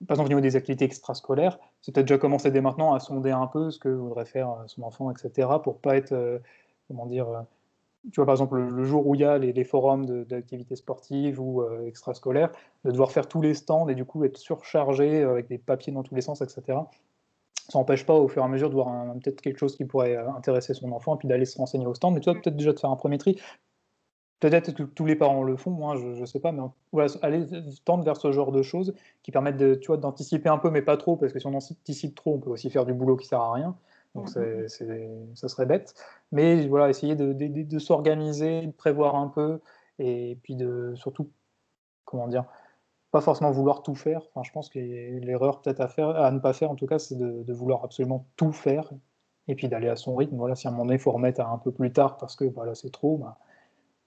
par 0.08 0.16
exemple 0.16 0.26
au 0.26 0.30
niveau 0.30 0.40
des 0.40 0.56
activités 0.56 0.84
extrascolaires, 0.84 1.58
c'est 1.80 1.94
peut-être 1.94 2.06
déjà 2.06 2.18
commencer 2.18 2.50
dès 2.50 2.60
maintenant 2.60 2.94
à 2.94 3.00
sonder 3.00 3.30
un 3.30 3.46
peu 3.46 3.70
ce 3.70 3.78
que 3.78 3.88
voudrait 3.88 4.24
faire 4.24 4.50
euh, 4.50 4.64
son 4.66 4.82
enfant, 4.82 5.10
etc. 5.10 5.62
pour 5.62 5.80
pas 5.80 5.96
être, 5.96 6.12
euh, 6.12 6.38
comment 6.88 7.06
dire, 7.06 7.44
tu 8.10 8.16
vois, 8.16 8.26
par 8.26 8.34
exemple, 8.34 8.58
le, 8.58 8.84
jour 8.84 9.06
où 9.06 9.14
il 9.14 9.20
y 9.20 9.24
a 9.24 9.38
les, 9.38 9.64
forums 9.64 10.24
d'activités 10.24 10.76
sportives 10.76 11.40
ou 11.40 11.62
extrascolaires, 11.86 12.50
de 12.84 12.90
devoir 12.90 13.12
faire 13.12 13.28
tous 13.28 13.40
les 13.40 13.54
stands 13.54 13.88
et 13.88 13.94
du 13.94 14.04
coup 14.04 14.24
être 14.24 14.38
surchargé 14.38 15.22
avec 15.22 15.46
des 15.48 15.58
papiers 15.58 15.92
dans 15.92 16.02
tous 16.02 16.14
les 16.14 16.20
sens, 16.20 16.40
etc 16.40 16.80
ça 17.68 17.78
n'empêche 17.78 18.04
pas 18.04 18.14
au 18.14 18.28
fur 18.28 18.42
et 18.42 18.44
à 18.44 18.48
mesure 18.48 18.68
de 18.68 18.74
voir 18.74 19.14
peut-être 19.14 19.40
quelque 19.40 19.58
chose 19.58 19.76
qui 19.76 19.84
pourrait 19.84 20.16
euh, 20.16 20.30
intéresser 20.32 20.74
son 20.74 20.92
enfant 20.92 21.14
et 21.14 21.18
puis 21.18 21.28
d'aller 21.28 21.44
se 21.44 21.56
renseigner 21.56 21.86
au 21.86 21.94
stand. 21.94 22.14
Mais 22.14 22.20
tu 22.20 22.30
vois, 22.30 22.40
peut-être 22.40 22.56
déjà 22.56 22.72
de 22.72 22.78
faire 22.78 22.90
un 22.90 22.96
premier 22.96 23.18
tri. 23.18 23.40
Peut-être 24.40 24.74
que 24.74 24.82
tous 24.82 25.06
les 25.06 25.14
parents 25.14 25.44
le 25.44 25.56
font, 25.56 25.70
moi 25.70 25.96
je 25.96 26.20
ne 26.20 26.26
sais 26.26 26.40
pas, 26.40 26.50
mais 26.50 26.62
voilà, 26.90 27.12
aller 27.22 27.46
tendre 27.84 28.02
vers 28.02 28.16
ce 28.16 28.32
genre 28.32 28.50
de 28.50 28.62
choses 28.62 28.92
qui 29.22 29.30
permettent 29.30 29.56
d'anticiper 29.56 30.48
un 30.48 30.58
peu, 30.58 30.68
mais 30.68 30.82
pas 30.82 30.96
trop, 30.96 31.16
parce 31.16 31.32
que 31.32 31.38
si 31.38 31.46
on 31.46 31.54
anticipe 31.54 32.16
trop, 32.16 32.34
on 32.34 32.38
peut 32.40 32.50
aussi 32.50 32.68
faire 32.68 32.84
du 32.84 32.92
boulot 32.92 33.16
qui 33.16 33.28
sert 33.28 33.40
à 33.40 33.52
rien. 33.52 33.76
Donc 34.14 34.28
mmh 34.34 34.68
ça 35.34 35.48
serait 35.48 35.66
bête. 35.66 35.94
Mais 36.32 36.66
voilà, 36.66 36.90
essayer 36.90 37.16
de, 37.16 37.32
de 37.32 37.78
s'organiser, 37.78 38.66
de 38.66 38.72
prévoir 38.72 39.14
un 39.14 39.28
peu, 39.28 39.60
et 39.98 40.38
puis 40.42 40.54
de 40.54 40.92
surtout, 40.96 41.30
comment 42.04 42.28
dire, 42.28 42.44
pas 43.12 43.20
forcément 43.20 43.50
vouloir 43.50 43.82
tout 43.82 43.94
faire. 43.94 44.22
Enfin, 44.30 44.42
je 44.42 44.50
pense 44.52 44.68
que 44.68 44.78
l'erreur 44.78 45.60
peut-être 45.60 45.80
à 45.80 45.88
faire, 45.88 46.08
à 46.08 46.30
ne 46.30 46.40
pas 46.40 46.52
faire 46.52 46.70
en 46.70 46.74
tout 46.74 46.86
cas, 46.86 46.98
c'est 46.98 47.16
de, 47.16 47.52
vouloir 47.52 47.84
absolument 47.84 48.26
tout 48.36 48.52
faire 48.52 48.90
et 49.48 49.54
puis 49.54 49.68
d'aller 49.68 49.88
à 49.88 49.96
son 49.96 50.16
rythme. 50.16 50.36
Voilà, 50.36 50.54
si 50.54 50.66
à 50.66 50.70
un 50.70 50.72
moment 50.72 50.84
donné, 50.84 50.96
il 50.96 51.00
faut 51.00 51.12
remettre 51.12 51.40
à 51.40 51.48
un 51.48 51.58
peu 51.58 51.70
plus 51.72 51.92
tard 51.92 52.16
parce 52.16 52.36
que 52.36 52.44
voilà, 52.44 52.74
c'est 52.74 52.90
trop, 52.90 53.18
bah, 53.18 53.38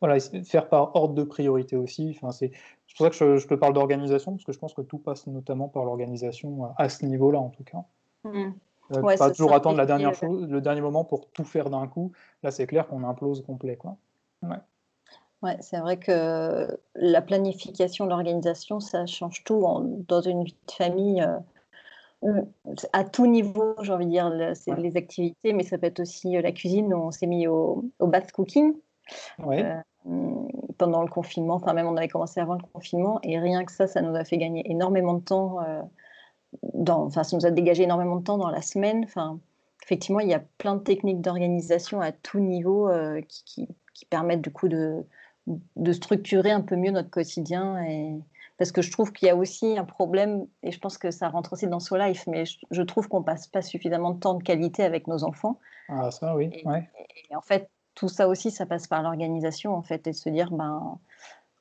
voilà, 0.02 0.20
faire 0.20 0.68
par 0.70 0.96
ordre 0.96 1.14
de 1.14 1.24
priorité 1.24 1.76
aussi. 1.76 2.16
Enfin, 2.16 2.32
c'est 2.32 2.52
pour 2.98 3.06
ça 3.06 3.10
que 3.12 3.38
je, 3.38 3.48
te 3.48 3.54
parle 3.54 3.74
d'organisation, 3.74 4.34
parce 4.34 4.44
que 4.44 4.54
je 4.54 4.60
pense 4.60 4.74
que 4.74 4.82
tout 4.82 4.98
passe 4.98 5.28
notamment 5.28 5.70
par 5.70 5.86
l'organisation 5.86 6.74
à 6.78 6.90
ce 6.90 7.06
niveau-là, 7.06 7.40
en 7.40 7.50
tout 7.50 7.64
cas. 7.64 7.84
Mmh. 8.24 8.54
Euh, 8.92 9.18
pas 9.18 9.32
toujours 9.32 9.54
attendre 9.54 9.78
la 9.78 9.86
dernière 9.86 10.14
chose, 10.14 10.48
le 10.48 10.62
dernier 10.62 10.82
moment 10.82 11.04
pour 11.04 11.30
tout 11.32 11.44
faire 11.44 11.70
d'un 11.70 11.88
coup. 11.88 12.12
Là, 12.44 12.52
c'est 12.52 12.68
clair 12.68 12.88
qu'on 12.88 13.04
implose 13.04 13.44
complet. 13.44 13.78
Quoi. 13.78 13.98
Ouais. 14.44 14.58
Ouais, 15.42 15.58
c'est 15.62 15.80
vrai 15.80 15.98
que 15.98 16.80
la 16.96 17.22
planification, 17.22 18.06
l'organisation, 18.06 18.80
ça 18.80 19.06
change 19.06 19.44
tout 19.44 19.64
dans 20.08 20.22
une 20.22 20.44
vie 20.44 20.58
de 20.68 20.72
famille. 20.72 21.28
Euh, 22.24 22.42
à 22.94 23.04
tout 23.04 23.28
niveau, 23.28 23.76
j'ai 23.82 23.94
envie 23.94 24.06
de 24.06 24.12
dire, 24.12 24.32
c'est 24.56 24.76
les 24.76 24.98
activités, 24.98 25.54
mais 25.54 25.64
ça 25.64 25.78
peut 25.78 25.88
être 25.88 26.00
aussi 26.00 26.36
euh, 26.38 26.42
la 26.42 26.52
cuisine. 26.52 26.94
On 26.94 27.12
s'est 27.12 27.28
mis 27.28 27.48
au, 27.48 27.86
au 28.00 28.08
bath 28.08 28.32
cooking 28.32 28.74
euh, 29.48 29.82
pendant 30.78 31.04
le 31.04 31.10
confinement. 31.10 31.56
Enfin, 31.56 31.74
même 31.74 31.88
on 31.88 31.98
avait 31.98 32.08
commencé 32.08 32.40
avant 32.40 32.56
le 32.56 32.64
confinement, 32.74 33.20
et 33.22 33.38
rien 33.38 33.66
que 33.66 33.72
ça, 33.72 33.86
ça 33.86 34.02
nous 34.02 34.16
a 34.16 34.24
fait 34.24 34.38
gagner 34.38 34.64
énormément 34.72 35.14
de 35.14 35.24
temps. 35.24 35.60
Dans, 36.74 37.06
enfin, 37.06 37.24
ça 37.24 37.36
nous 37.38 37.46
a 37.46 37.52
dégagé 37.52 37.84
énormément 37.84 38.18
de 38.18 38.24
temps 38.24 38.38
dans 38.38 38.50
la 38.50 38.62
semaine. 38.62 39.04
Enfin, 39.06 39.40
effectivement, 39.84 40.20
il 40.20 40.30
y 40.30 40.34
a 40.34 40.44
plein 40.58 40.76
de 40.76 40.82
techniques 40.82 41.22
d'organisation 41.22 42.02
à 42.02 42.12
tout 42.12 42.40
niveau 42.40 42.90
qui, 43.28 43.68
qui, 43.94 44.06
permettent 44.06 44.42
du 44.42 44.52
coup 44.52 44.68
de, 44.68 45.06
de 45.48 45.94
structurer 45.94 46.52
un 46.52 46.62
peu 46.62 46.76
mieux 46.76 46.92
notre 46.92 47.10
quotidien. 47.10 47.84
Et... 47.84 48.20
Parce 48.58 48.72
que 48.72 48.82
je 48.82 48.92
trouve 48.92 49.12
qu'il 49.12 49.28
y 49.28 49.32
a 49.32 49.36
aussi 49.36 49.78
un 49.78 49.84
problème, 49.84 50.48
et 50.64 50.72
je 50.72 50.80
pense 50.80 50.98
que 50.98 51.12
ça 51.12 51.28
rentre 51.28 51.54
aussi 51.54 51.68
dans 51.68 51.80
So 51.80 51.98
Life, 51.98 52.26
mais 52.28 52.46
je, 52.46 52.82
trouve 52.84 53.10
qu'on 53.10 53.22
passe 53.22 53.48
pas 53.48 53.62
suffisamment 53.62 54.12
de 54.12 54.20
temps 54.20 54.36
de 54.36 54.44
qualité 54.44 54.84
avec 54.84 55.08
nos 55.08 55.24
enfants. 55.26 55.60
Ah, 55.90 56.10
ça, 56.10 56.36
oui. 56.36 56.50
Et, 56.54 57.36
en 57.36 57.42
fait, 57.42 57.70
tout 57.96 58.08
ça 58.08 58.30
aussi, 58.30 58.52
ça 58.52 58.66
passe 58.66 58.88
par 58.88 59.02
l'organisation, 59.02 59.76
en 59.76 59.82
fait, 59.82 60.08
et 60.08 60.12
de 60.12 60.16
se 60.16 60.30
dire, 60.30 60.52
ben, 60.52 60.98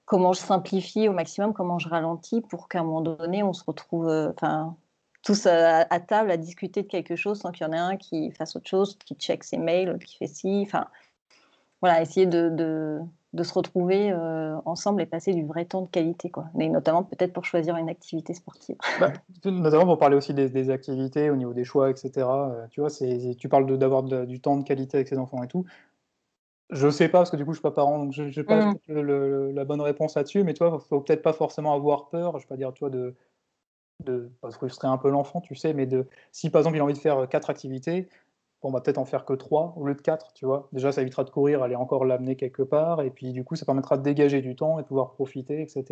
comment 0.05 0.33
je 0.33 0.41
simplifie 0.41 1.09
au 1.09 1.13
maximum, 1.13 1.53
comment 1.53 1.81
je 1.81 1.89
ralentis 1.89 2.43
pour 2.43 2.69
qu'à 2.69 2.81
un 2.81 2.85
moment 2.85 3.01
donné, 3.01 3.43
on 3.43 3.53
se 3.53 3.65
retrouve, 3.65 4.09
euh, 4.09 4.31
enfin, 4.31 4.77
tous 5.25 5.47
à, 5.47 6.01
table 6.01 6.31
à 6.31 6.37
discuter 6.37 6.83
de 6.83 6.89
quelque 6.89 7.17
chose 7.17 7.41
sans 7.41 7.51
qu'il 7.51 7.67
y 7.67 7.71
en 7.71 7.73
ait 7.73 7.79
un 7.79 7.97
qui 7.97 8.31
fasse 8.33 8.57
autre 8.57 8.69
chose, 8.69 8.97
qui 9.05 9.15
check 9.15 9.45
ses 9.45 9.57
mails, 9.57 9.99
qui 10.05 10.17
fait 10.17 10.27
ci, 10.27 10.63
enfin, 10.67 10.87
voilà, 11.81 12.03
essayer 12.03 12.27
de 12.27 13.01
de 13.35 13.43
se 13.43 13.53
retrouver 13.53 14.13
euh, 14.13 14.57
ensemble 14.65 15.03
et 15.03 15.07
passer 15.07 15.35
du 15.35 15.45
vrai 15.45 15.65
temps 15.65 15.83
de 15.83 15.89
qualité, 15.89 16.31
quoi. 16.31 16.47
Mais 16.55 16.69
notamment 16.69 17.03
peut-être 17.03 17.33
pour 17.33 17.45
choisir 17.45 17.77
une 17.77 17.89
activité 17.89 18.33
sportive. 18.33 18.77
Bah, 19.01 19.13
notamment 19.45 19.85
pour 19.85 19.99
parler 19.99 20.17
aussi 20.17 20.33
des, 20.33 20.71
activités 20.71 21.31
au 21.31 21.37
niveau 21.37 21.53
des 21.53 21.65
choix, 21.65 21.91
etc. 21.91 22.13
Euh, 22.17 22.67
tu 22.71 22.81
vois, 22.81 22.91
c'est, 22.91 23.35
tu 23.37 23.49
parles 23.49 23.77
d'avoir 23.77 24.05
du 24.05 24.41
temps 24.41 24.57
de 24.57 24.63
qualité 24.63 24.99
avec 24.99 25.09
ses 25.09 25.19
enfants 25.19 25.43
et 25.43 25.49
tout. 25.49 25.65
Je 26.71 26.89
sais 26.89 27.09
pas 27.09 27.19
parce 27.19 27.31
que 27.31 27.37
du 27.37 27.45
coup 27.45 27.53
je 27.53 27.57
suis 27.57 27.63
pas 27.63 27.73
parent, 27.73 27.99
donc 27.99 28.13
je 28.13 28.23
n'ai 28.23 28.45
pas 28.45 28.73
mmh. 28.73 29.51
la 29.55 29.65
bonne 29.65 29.83
réponse 29.83 30.15
là-dessus. 30.15 30.45
Mais 30.45 30.55
toi, 30.55 30.79
faut 30.89 31.01
peut-être 31.01 31.23
pas 31.23 31.33
forcément 31.33 31.75
avoir 31.75 32.09
peur. 32.09 32.39
Je 32.39 32.45
vais 32.45 32.49
pas 32.49 32.57
dire 32.57 32.73
toi 32.73 32.89
de 32.89 33.15
de 34.05 34.31
pas 34.41 34.51
frustrer 34.51 34.89
un 34.89 34.99
peu 34.99 35.11
l'enfant, 35.11 35.41
tu 35.41 35.55
sais, 35.55 35.73
mais 35.75 35.87
de 35.87 36.07
si 36.33 36.51
par 36.51 36.61
exemple 36.61 36.77
il 36.77 36.81
a 36.81 36.85
envie 36.85 36.95
de 36.95 36.99
faire 36.99 37.29
quatre 37.29 37.51
activités, 37.51 38.09
on 38.65 38.71
va 38.71 38.81
peut-être 38.81 38.99
en 38.99 39.05
faire 39.05 39.25
que 39.25 39.35
3 39.35 39.75
au 39.77 39.87
lieu 39.87 39.95
de 39.95 40.01
4, 40.01 40.33
tu 40.33 40.47
vois. 40.47 40.69
Déjà, 40.73 40.91
ça 40.91 41.03
évitera 41.03 41.25
de 41.25 41.31
courir, 41.31 41.63
aller 41.63 41.77
encore 41.77 42.05
l'amener 42.05 42.35
quelque 42.35 42.63
part, 42.63 43.03
et 43.03 43.11
puis 43.11 43.33
du 43.33 43.45
coup, 43.45 43.57
ça 43.57 43.67
permettra 43.67 43.99
de 43.99 44.03
dégager 44.03 44.41
du 44.41 44.57
temps 44.57 44.79
et 44.79 44.83
de 44.83 44.89
pouvoir 44.89 45.13
profiter, 45.13 45.61
etc. 45.61 45.85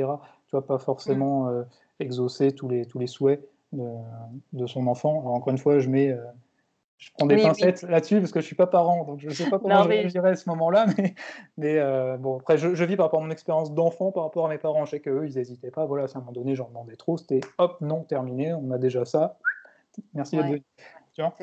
Tu 0.47 0.53
vois, 0.53 0.67
pas 0.67 0.79
forcément 0.79 1.45
mm. 1.45 1.49
euh, 1.49 1.63
exaucer 2.01 2.53
tous 2.53 2.69
les, 2.69 2.87
tous 2.87 2.99
les 2.99 3.07
souhaits 3.07 3.47
de, 3.73 4.67
son 4.67 4.87
enfant. 4.87 5.21
Alors, 5.21 5.35
encore 5.35 5.51
une 5.51 5.59
fois, 5.59 5.79
je 5.79 5.89
mets... 5.89 6.11
Euh, 6.11 6.25
je 7.03 7.11
prends 7.19 7.27
des 7.27 7.37
pincettes 7.37 7.83
là-dessus 7.83 8.21
parce 8.21 8.31
que 8.31 8.41
je 8.41 8.47
suis 8.47 8.55
pas 8.55 8.69
parent, 8.69 9.05
donc 9.05 9.19
je 9.19 9.29
ne 9.29 9.33
sais 9.33 9.51
pas 9.51 9.59
comment 9.59 9.83
je 9.83 9.89
réagirais 9.89 10.31
à 10.31 10.37
ce 10.37 10.49
moment-là. 10.51 10.87
Mais, 10.97 11.15
mais 11.57 11.79
euh, 11.79 12.17
bon, 12.17 12.39
après, 12.39 12.59
je, 12.59 12.85
vis 12.85 12.97
par 12.97 13.07
rapport 13.07 13.21
à 13.21 13.25
mon 13.25 13.31
expérience 13.31 13.73
d'enfant 13.75 14.13
par 14.13 14.23
rapport 14.23 14.47
à 14.47 14.49
mes 14.49 14.59
parents. 14.59 14.85
Je 14.85 14.93
sais 14.93 15.01
qu'eux, 15.01 15.27
ils 15.27 15.35
n'hésitaient 15.35 15.73
pas. 15.73 15.85
Voilà, 15.85 16.05
à 16.05 16.07
un 16.15 16.21
moment 16.21 16.33
donné, 16.33 16.55
j'en 16.55 16.69
demandais 16.69 16.95
trop. 16.95 17.17
C'était 17.17 17.41
hop, 17.59 17.81
non, 17.81 18.05
terminé, 18.05 18.55
on 18.55 18.71
a 18.71 18.79
déjà 18.79 19.05
ça. 19.05 19.39
Merci 20.15 20.39
ouais. 20.39 20.63
Tu 21.15 21.23
vois 21.23 21.35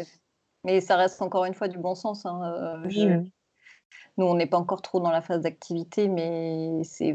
mais 0.66 0.82
ça 0.82 0.98
reste 0.98 1.22
encore 1.22 1.46
une 1.46 1.54
fois 1.54 1.70
du 1.70 1.78
bon 1.78 1.96
sens. 1.96 2.26
Hein, 2.26 2.84
euh, 2.86 3.22
nous, 4.18 4.26
on 4.26 4.36
n'est 4.36 4.46
pas 4.46 4.58
encore 4.58 4.82
trop 4.82 5.00
dans 5.00 5.12
la 5.12 5.22
phase 5.22 5.42
d'activité, 5.42 6.10
mais 6.10 6.84
c'est 6.84 7.08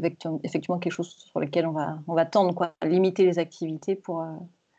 effectivement 0.43 0.79
quelque 0.79 0.93
chose 0.93 1.09
sur 1.09 1.39
lequel 1.39 1.67
on 1.67 1.71
va, 1.71 1.99
on 2.07 2.15
va 2.15 2.25
tendre, 2.25 2.55
quoi, 2.55 2.73
limiter 2.83 3.23
les 3.23 3.37
activités 3.37 3.95
pour. 3.95 4.25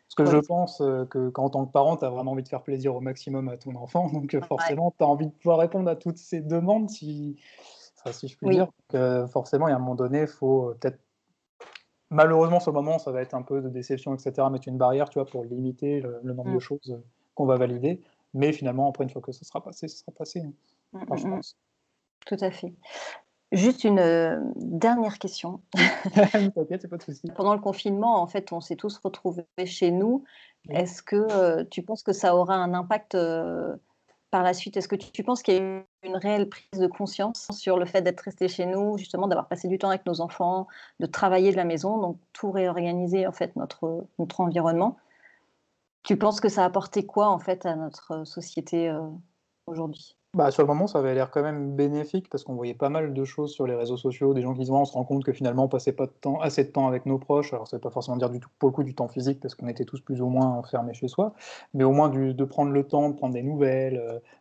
Euh, 0.06 0.14
Parce 0.16 0.30
que 0.30 0.36
je 0.36 0.40
pense 0.40 0.80
euh, 0.80 1.04
que 1.04 1.28
quand 1.30 1.44
en 1.44 1.50
tant 1.50 1.66
que 1.66 1.72
parent, 1.72 1.96
tu 1.96 2.04
as 2.04 2.10
vraiment 2.10 2.32
envie 2.32 2.42
de 2.42 2.48
faire 2.48 2.62
plaisir 2.62 2.94
au 2.94 3.00
maximum 3.00 3.48
à 3.48 3.56
ton 3.56 3.74
enfant, 3.74 4.08
donc 4.12 4.38
forcément, 4.46 4.94
tu 4.96 5.04
as 5.04 5.06
envie 5.06 5.26
de 5.26 5.32
pouvoir 5.32 5.58
répondre 5.58 5.88
à 5.90 5.96
toutes 5.96 6.18
ces 6.18 6.40
demandes, 6.40 6.88
si, 6.90 7.36
si 8.10 8.28
je 8.28 8.36
puis 8.36 8.50
dire. 8.50 8.68
forcément, 9.28 9.68
il 9.68 9.72
y 9.72 9.74
a 9.74 9.76
un 9.76 9.80
moment 9.80 9.94
donné, 9.94 10.22
il 10.22 10.26
faut 10.26 10.74
peut-être 10.80 10.98
malheureusement, 12.10 12.60
sur 12.60 12.72
le 12.72 12.76
moment, 12.76 12.98
ça 12.98 13.10
va 13.10 13.20
être 13.22 13.34
un 13.34 13.42
peu 13.42 13.60
de 13.60 13.68
déception, 13.68 14.14
etc., 14.14 14.46
mettre 14.50 14.68
une 14.68 14.78
barrière, 14.78 15.08
tu 15.08 15.18
vois, 15.18 15.26
pour 15.26 15.44
limiter 15.44 16.00
le, 16.00 16.32
nombre 16.32 16.50
de 16.50 16.56
mmh. 16.56 16.60
choses 16.60 16.98
qu'on 17.34 17.46
va 17.46 17.56
valider. 17.56 18.00
Mais 18.34 18.52
finalement, 18.52 18.88
après, 18.88 19.04
une 19.04 19.10
fois 19.10 19.22
que 19.22 19.32
ça 19.32 19.44
sera 19.44 19.62
passé, 19.62 19.88
ça 19.88 19.98
sera 19.98 20.12
passé. 20.12 20.42
Mmh. 20.92 21.40
Tout 22.26 22.36
à 22.40 22.50
fait. 22.50 22.74
Juste 23.52 23.84
une 23.84 24.00
euh, 24.00 24.40
dernière 24.56 25.18
question. 25.18 25.60
T'inquiète, 26.14 26.82
c'est 26.82 26.88
pas 26.88 26.96
de 26.96 27.02
souci. 27.02 27.30
Pendant 27.36 27.54
le 27.54 27.60
confinement, 27.60 28.20
en 28.20 28.26
fait, 28.26 28.52
on 28.52 28.60
s'est 28.60 28.74
tous 28.74 28.98
retrouvés 28.98 29.44
chez 29.64 29.92
nous. 29.92 30.24
Est-ce 30.68 31.00
que 31.00 31.16
euh, 31.16 31.64
tu 31.70 31.82
penses 31.82 32.02
que 32.02 32.12
ça 32.12 32.34
aura 32.34 32.56
un 32.56 32.74
impact 32.74 33.14
euh, 33.14 33.76
par 34.32 34.42
la 34.42 34.52
suite? 34.52 34.76
Est-ce 34.76 34.88
que 34.88 34.96
tu, 34.96 35.22
penses 35.22 35.44
qu'il 35.44 35.54
y 35.54 35.58
a 35.58 35.62
eu 35.62 35.84
une 36.02 36.16
réelle 36.16 36.48
prise 36.48 36.80
de 36.80 36.88
conscience 36.88 37.46
sur 37.52 37.78
le 37.78 37.86
fait 37.86 38.02
d'être 38.02 38.20
resté 38.20 38.48
chez 38.48 38.66
nous, 38.66 38.98
justement, 38.98 39.28
d'avoir 39.28 39.46
passé 39.46 39.68
du 39.68 39.78
temps 39.78 39.90
avec 39.90 40.04
nos 40.06 40.20
enfants, 40.20 40.66
de 40.98 41.06
travailler 41.06 41.52
de 41.52 41.56
la 41.56 41.64
maison, 41.64 41.98
donc 41.98 42.18
tout 42.32 42.50
réorganiser 42.50 43.28
en 43.28 43.32
fait 43.32 43.54
notre, 43.54 44.08
notre 44.18 44.40
environnement? 44.40 44.96
Tu 46.02 46.16
penses 46.16 46.40
que 46.40 46.48
ça 46.48 46.62
a 46.62 46.66
apporté 46.66 47.06
quoi 47.06 47.28
en 47.28 47.38
fait 47.38 47.64
à 47.64 47.76
notre 47.76 48.24
société 48.24 48.92
aujourd'hui? 49.68 50.16
Bah, 50.36 50.50
sur 50.50 50.62
le 50.62 50.68
moment, 50.68 50.86
ça 50.86 50.98
avait 50.98 51.14
l'air 51.14 51.30
quand 51.30 51.42
même 51.42 51.74
bénéfique 51.74 52.28
parce 52.28 52.44
qu'on 52.44 52.54
voyait 52.54 52.74
pas 52.74 52.90
mal 52.90 53.14
de 53.14 53.24
choses 53.24 53.52
sur 53.52 53.66
les 53.66 53.74
réseaux 53.74 53.96
sociaux, 53.96 54.34
des 54.34 54.42
gens 54.42 54.52
qui 54.52 54.60
disaient 54.60 54.72
on 54.72 54.84
se 54.84 54.92
rend 54.92 55.04
compte 55.04 55.24
que 55.24 55.32
finalement 55.32 55.64
on 55.64 55.68
passait 55.68 55.92
pas 55.92 56.06
de 56.06 56.12
temps, 56.12 56.38
assez 56.40 56.64
de 56.64 56.70
temps 56.70 56.86
avec 56.86 57.06
nos 57.06 57.18
proches. 57.18 57.54
Alors 57.54 57.66
ça 57.66 57.76
veut 57.76 57.80
pas 57.80 57.90
forcément 57.90 58.18
dire 58.18 58.28
du 58.30 58.38
tout 58.38 58.50
pour 58.58 58.68
le 58.68 58.74
coup 58.74 58.82
du 58.82 58.94
temps 58.94 59.08
physique 59.08 59.40
parce 59.40 59.54
qu'on 59.54 59.66
était 59.66 59.86
tous 59.86 60.00
plus 60.00 60.20
ou 60.20 60.28
moins 60.28 60.46
enfermés 60.46 60.92
chez 60.92 61.08
soi, 61.08 61.34
mais 61.72 61.84
au 61.84 61.92
moins 61.92 62.10
de 62.10 62.44
prendre 62.44 62.70
le 62.70 62.84
temps 62.86 63.08
de 63.08 63.14
prendre 63.14 63.34
des 63.34 63.42
nouvelles, 63.42 63.96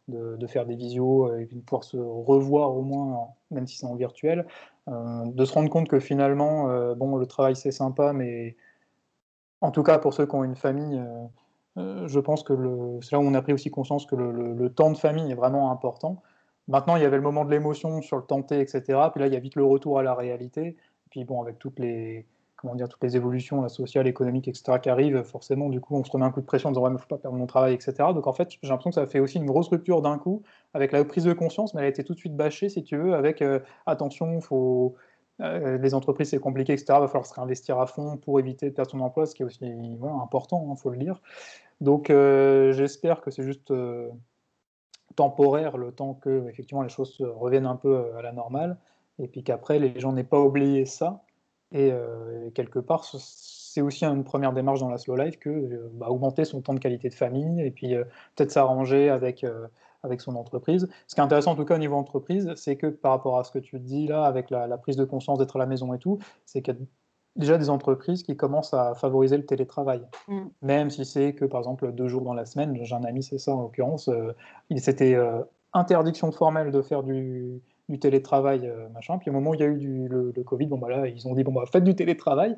euh, 0.10 0.38
de, 0.38 0.48
faire 0.48 0.66
des 0.66 0.76
visios 0.76 1.34
et 1.36 1.46
de 1.46 1.60
pouvoir 1.62 1.84
se 1.84 1.98
revoir 1.98 2.76
au 2.76 2.82
moins, 2.82 3.30
même 3.50 3.66
si 3.66 3.78
c'est 3.78 3.88
en 3.88 3.96
virtuel, 3.96 4.46
de 4.88 5.46
se 5.46 5.54
rendre 5.54 5.70
compte 5.70 5.88
que 5.88 6.00
finalement 6.00 6.68
bon 6.96 7.16
le 7.16 7.26
travail 7.26 7.56
c'est 7.56 7.72
sympa, 7.72 8.14
mais 8.14 8.56
en 9.62 9.72
tout 9.72 9.84
cas 9.84 9.98
pour 9.98 10.14
ceux 10.14 10.26
qui 10.26 10.36
ont 10.36 10.44
une 10.44 10.56
famille 10.56 11.00
euh, 11.00 11.26
je 11.78 12.20
pense 12.20 12.44
que 12.44 12.54
c'est 13.02 13.12
là 13.12 13.20
où 13.20 13.24
on 13.24 13.34
a 13.34 13.42
pris 13.42 13.54
aussi 13.54 13.70
conscience 13.70 14.06
que 14.06 14.16
le, 14.16 14.70
temps 14.70 14.92
de 14.92 14.98
famille 14.98 15.32
est 15.32 15.36
vraiment 15.36 15.72
important. 15.72 16.22
Maintenant, 16.68 16.96
il 16.96 17.04
y 17.04 17.06
avait 17.06 17.18
le 17.18 17.24
moment 17.24 17.46
de 17.46 17.52
l'émotion 17.52 18.02
sur 18.02 18.18
le 18.18 18.24
tenter, 18.24 18.60
etc. 18.60 18.82
Puis 19.12 19.20
là, 19.22 19.28
il 19.28 19.34
y 19.34 19.36
a 19.36 19.40
vite 19.40 19.56
le 19.56 19.66
retour 19.66 20.00
à 20.00 20.04
la 20.04 20.16
réalité. 20.16 20.78
Puis 21.12 21.24
bon, 21.24 21.42
avec 21.42 21.60
toutes 21.60 21.78
les, 21.80 22.26
comment 22.56 22.76
dire, 22.76 22.90
toutes 22.90 23.04
les 23.04 23.16
évolutions 23.16 23.62
la 23.62 23.70
sociale, 23.70 24.08
économique, 24.08 24.48
etc., 24.48 24.80
qui 24.82 24.90
arrivent, 24.90 25.22
forcément, 25.24 25.70
du 25.70 25.80
coup, 25.80 25.96
on 25.96 26.04
se 26.04 26.12
remet 26.12 26.26
un 26.26 26.32
coup 26.32 26.42
de 26.42 26.46
pression 26.46 26.70
en 26.70 26.72
disant, 26.72 26.84
ouais, 26.84 26.90
mais 26.90 26.98
faut 26.98 27.08
pas 27.08 27.18
perdre 27.18 27.38
mon 27.38 27.46
travail, 27.46 27.74
etc. 27.74 27.94
Donc, 28.14 28.28
en 28.28 28.34
fait, 28.34 28.50
j'ai 28.62 28.70
l'impression 28.70 28.90
que 28.90 28.96
ça 28.96 29.06
fait 29.06 29.20
aussi 29.20 29.38
une 29.38 29.46
grosse 29.46 29.68
rupture 29.68 30.02
d'un 30.02 30.18
coup, 30.18 30.42
avec 30.74 30.92
la 30.92 31.04
prise 31.06 31.26
de 31.26 31.34
conscience, 31.34 31.74
mais 31.74 31.82
elle 31.82 31.88
a 31.88 31.90
été 31.90 32.04
tout 32.04 32.14
de 32.14 32.20
suite 32.20 32.36
bâchée, 32.36 32.70
si 32.70 32.84
tu 32.84 32.98
veux, 32.98 33.14
avec, 33.14 33.42
euh, 33.42 33.60
attention, 33.86 34.42
faut, 34.42 34.96
euh, 35.42 35.78
les 35.78 35.94
entreprises, 35.94 36.30
c'est 36.30 36.40
compliqué, 36.40 36.74
etc. 36.74 36.86
Il 36.98 37.02
va 37.02 37.08
falloir 37.08 37.26
se 37.26 37.34
réinvestir 37.34 37.80
à 37.80 37.88
fond 37.88 38.18
pour 38.18 38.40
éviter 38.40 38.70
de 38.70 38.76
perdre 38.76 38.92
son 38.92 39.02
emploi, 39.02 39.26
ce 39.26 39.36
qui 39.36 39.44
est 39.44 39.46
aussi 39.46 39.66
important, 40.22 40.64
il 40.66 40.72
hein, 40.72 40.76
faut 40.76 40.90
le 40.90 40.98
dire. 40.98 41.22
Donc, 41.82 42.10
euh, 42.10 42.72
j'espère 42.74 43.22
que 43.22 43.32
c'est 43.32 43.44
juste 43.44 43.74
temporaire, 45.16 45.78
le 45.78 45.92
temps 45.92 46.14
que, 46.14 46.48
effectivement, 46.50 46.82
les 46.82 46.90
choses 46.90 47.18
reviennent 47.22 47.66
un 47.66 47.76
peu 47.76 48.16
à 48.18 48.22
la 48.22 48.32
normale, 48.32 48.78
et 49.20 49.28
puis 49.28 49.44
qu'après, 49.44 49.80
les 49.80 50.00
gens 50.00 50.14
n'aient 50.14 50.24
pas 50.24 50.40
oublié 50.40 50.86
ça, 50.86 51.26
euh, 51.74 52.48
et, 52.48 52.52
quelque 52.52 52.80
part, 52.80 53.06
c'est 53.06 53.82
aussi 53.82 54.06
une 54.06 54.24
première 54.24 54.54
démarche 54.54 54.80
dans 54.80 54.90
la 54.90 54.98
slow 54.98 55.16
life 55.16 55.40
que 55.40 55.50
euh, 55.50 55.90
bah, 55.94 56.10
augmenter 56.10 56.46
son 56.46 56.62
temps 56.62 56.74
de 56.74 56.80
qualité 56.80 57.10
de 57.10 57.14
famille 57.14 57.62
et 57.62 57.72
puis 57.72 57.96
euh, 57.96 58.04
peut-être 58.36 58.52
s'arranger 58.52 59.10
avec, 59.10 59.46
avec 60.04 60.22
son 60.22 60.36
entreprise. 60.36 60.88
Ce 61.08 61.16
qui 61.16 61.22
est 61.22 61.24
intéressant 61.24 61.52
en 61.52 61.56
tout 61.56 61.66
cas 61.66 61.76
au 61.76 61.80
niveau 61.80 61.96
entreprise, 61.96 62.54
c'est 62.56 62.78
que 62.78 62.88
par 62.88 63.12
rapport 63.12 63.38
à 63.38 63.44
ce 63.44 63.52
que 63.52 63.60
tu 63.60 63.80
dis 63.80 64.08
là, 64.08 64.26
avec 64.26 64.50
la, 64.50 64.78
prise 64.78 64.96
de 64.96 65.06
conscience 65.06 65.40
d'être 65.40 65.56
à 65.56 65.60
la 65.60 65.66
maison 65.66 65.94
et 65.94 66.00
tout, 66.00 66.20
c'est 66.46 66.62
qu'il 66.62 66.76
y 66.76 66.78
a 66.78 66.80
déjà 67.36 67.58
des 67.58 67.70
entreprises 67.70 68.24
qui 68.24 68.38
commencent 68.38 68.74
à 68.74 68.96
favoriser 68.96 69.38
le 69.38 69.46
télétravail. 69.46 70.02
Mm. 70.28 70.42
Même 70.62 70.90
si 70.90 71.06
c'est 71.06 71.34
que 71.34 71.46
par 71.46 71.60
exemple 71.60 71.92
deux 71.92 72.08
jours 72.08 72.22
dans 72.22 72.34
la 72.34 72.46
semaine, 72.46 72.78
j'ai 72.82 72.96
un 72.96 73.04
ami, 73.04 73.24
c'est 73.24 73.38
ça 73.38 73.54
en 73.54 73.62
l'occurrence, 73.64 74.10
il 74.70 74.80
c'était 74.82 75.18
interdiction 75.74 76.32
formelle 76.32 76.72
de 76.72 76.82
faire 76.82 77.04
du, 77.04 77.62
du 77.90 78.00
télétravail, 78.00 78.68
euh, 78.68 78.90
machin. 78.90 79.18
Puis 79.18 79.30
au 79.30 79.34
moment 79.34 79.52
où 79.52 79.54
il 79.54 79.60
y 79.60 79.64
a 79.64 79.68
eu 79.68 79.78
du, 79.78 80.08
le, 80.08 80.32
Covid, 80.44 80.68
bon, 80.68 80.78
bah 80.78 80.90
là, 80.90 81.08
ils 81.08 81.28
ont 81.28 81.36
dit, 81.36 81.44
bon, 81.44 81.52
bah, 81.52 81.66
faites 81.72 81.84
du 81.84 81.96
télétravail. 81.96 82.58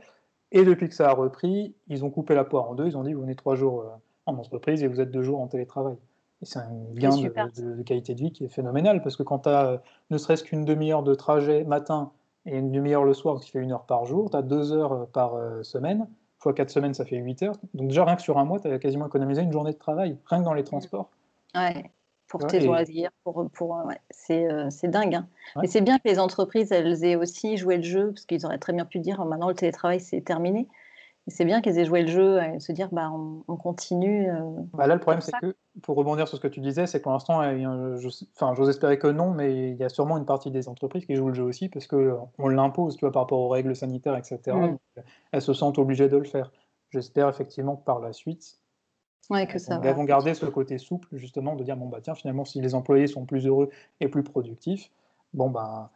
Et 0.52 0.64
depuis 0.64 0.88
que 0.88 0.96
ça 0.96 1.10
a 1.10 1.14
repris, 1.14 1.76
ils 1.88 2.06
ont 2.06 2.10
coupé 2.10 2.34
la 2.34 2.46
poire 2.46 2.70
en 2.70 2.76
deux. 2.76 2.86
Ils 2.86 2.98
ont 2.98 3.04
dit, 3.04 3.14
vous 3.14 3.22
venez 3.22 3.36
trois 3.36 3.56
jours 3.56 3.82
euh, 3.82 3.90
en 4.26 4.36
entreprise 4.38 4.84
et 4.84 4.88
vous 4.88 5.02
êtes 5.02 5.12
deux 5.12 5.24
jours 5.24 5.42
en 5.42 5.48
télétravail. 5.48 5.98
Et 6.42 6.46
c'est 6.46 6.60
un 6.60 6.70
gain 6.94 7.10
de, 7.10 7.82
qualité 7.82 8.14
de 8.14 8.20
vie 8.20 8.32
qui 8.32 8.46
est 8.46 8.50
phénoménal, 8.50 9.02
parce 9.02 9.16
que 9.16 9.24
quand 9.24 9.40
tu 9.40 9.50
as 9.50 9.66
euh, 9.66 9.78
ne 10.12 10.18
serait-ce 10.18 10.44
qu'une 10.44 10.64
demi-heure 10.64 11.04
de 11.04 11.16
trajet 11.16 11.64
matin 11.64 12.12
et 12.48 12.58
une 12.58 12.72
demi-heure 12.72 13.04
le 13.04 13.14
soir, 13.14 13.40
qui 13.40 13.52
fait 13.52 13.60
une 13.60 13.72
heure 13.72 13.86
par 13.86 14.06
jour, 14.06 14.30
tu 14.32 14.38
as 14.38 14.42
deux 14.42 14.74
heures 14.74 15.08
par 15.08 15.34
semaine, 15.64 16.08
fois 16.40 16.54
quatre 16.54 16.70
semaines, 16.70 16.94
ça 16.94 17.06
fait 17.06 17.18
huit 17.18 17.44
heures. 17.44 17.56
Donc 17.74 17.90
déjà, 17.90 18.06
rien 18.06 18.16
que 18.16 18.22
sur 18.22 18.38
un 18.38 18.46
mois, 18.46 18.60
tu 18.60 18.68
as 18.68 18.80
quasiment 18.80 19.08
économisé 19.08 19.42
une 19.42 19.52
journée 19.52 19.74
de 19.74 19.78
travail, 19.78 20.18
rien 20.26 20.40
que 20.40 20.46
dans 20.46 20.54
les 20.54 20.64
transports. 20.64 21.10
Ouais 21.56 21.92
pour 22.28 22.46
tes 22.46 22.60
loisirs. 22.60 23.10
Pour, 23.24 23.50
pour, 23.52 23.70
ouais, 23.86 24.00
c'est, 24.10 24.48
dingue. 24.84 25.16
Hein. 25.16 25.28
Et 25.64 25.68
c'est 25.68 25.82
bien 25.82 25.98
que 25.98 26.08
les 26.08 26.20
entreprises, 26.20 26.72
elles 26.72 27.04
aient 27.04 27.16
aussi 27.16 27.58
joué 27.58 27.78
le 27.78 27.84
jeu, 27.84 28.12
parce 28.12 28.26
qu'ils 28.26 28.46
auraient 28.46 28.58
très 28.58 28.74
bien 28.74 28.86
pu 28.86 29.00
dire 29.00 29.24
maintenant 29.26 29.50
le 29.50 29.56
télétravail, 29.56 30.00
c'est 30.00 30.22
terminé. 30.22 30.68
Et 31.28 31.32
c'est 31.32 31.44
bien 31.44 31.62
qu'elles 31.62 31.78
aient 31.78 31.86
joué 31.86 32.04
le 32.04 32.08
jeu 32.08 32.42
et 32.42 32.60
se 32.60 32.72
dire 32.72 32.88
bah, 32.92 33.12
on, 33.12 33.58
continue. 33.58 34.32
Euh, 34.32 34.40
bah 34.74 34.88
là, 34.88 34.96
le 34.96 35.02
problème, 35.02 35.20
c'est 35.20 35.34
que, 35.42 35.56
pour 35.82 35.98
rebondir 35.98 36.28
sur 36.28 36.38
ce 36.38 36.42
que 36.42 36.48
tu 36.48 36.62
disais, 36.62 36.88
c'est 36.88 37.00
que 37.00 37.04
pour 37.04 37.12
l'instant, 37.12 37.42
enfin, 38.36 38.54
j'ose 38.54 38.70
espérer 38.70 38.98
que 38.98 39.08
non, 39.08 39.32
mais 39.32 39.72
il 39.72 39.76
y 39.76 39.84
a 39.84 39.90
sûrement 39.90 40.18
une 40.18 40.26
partie 40.26 40.52
des 40.52 40.70
entreprises 40.70 41.06
qui 41.06 41.16
jouent 41.16 41.28
le 41.28 41.34
jeu 41.34 41.44
aussi 41.44 41.68
parce 41.68 41.86
qu'on 41.86 42.48
l'impose, 42.48 42.96
tu 42.96 43.02
vois, 43.02 43.12
par 43.12 43.24
rapport 43.24 43.40
aux 43.40 43.50
règles 43.50 43.76
sanitaires, 43.76 44.16
etc. 44.16 44.56
Mm. 44.56 44.78
elles 45.34 45.42
se 45.42 45.54
sentent 45.54 45.80
obligées 45.80 46.08
de 46.08 46.18
le 46.18 46.24
faire. 46.24 46.52
J'espère 46.92 47.28
effectivement 47.28 47.76
que 47.76 47.84
par 47.84 48.00
la 48.00 48.14
suite, 48.14 48.62
Ouais, 49.30 49.46
que 49.46 49.60
ça 49.60 49.80
vont 49.80 50.04
garder 50.06 50.34
ce 50.34 50.46
côté 50.46 50.78
souple, 50.78 51.10
justement, 51.12 51.56
de 51.56 51.64
dire 51.64 51.76
bon, 51.76 51.88
bah 51.88 52.00
tiens, 52.02 52.16
finalement, 52.16 52.46
si 52.46 52.62
les 52.62 52.76
employés 52.76 53.08
sont 53.08 53.26
plus 53.26 53.46
heureux 53.46 53.70
et 54.00 54.08
plus 54.08 54.24
productifs, 54.24 54.90
bon, 55.34 55.50
bah, 55.50 55.92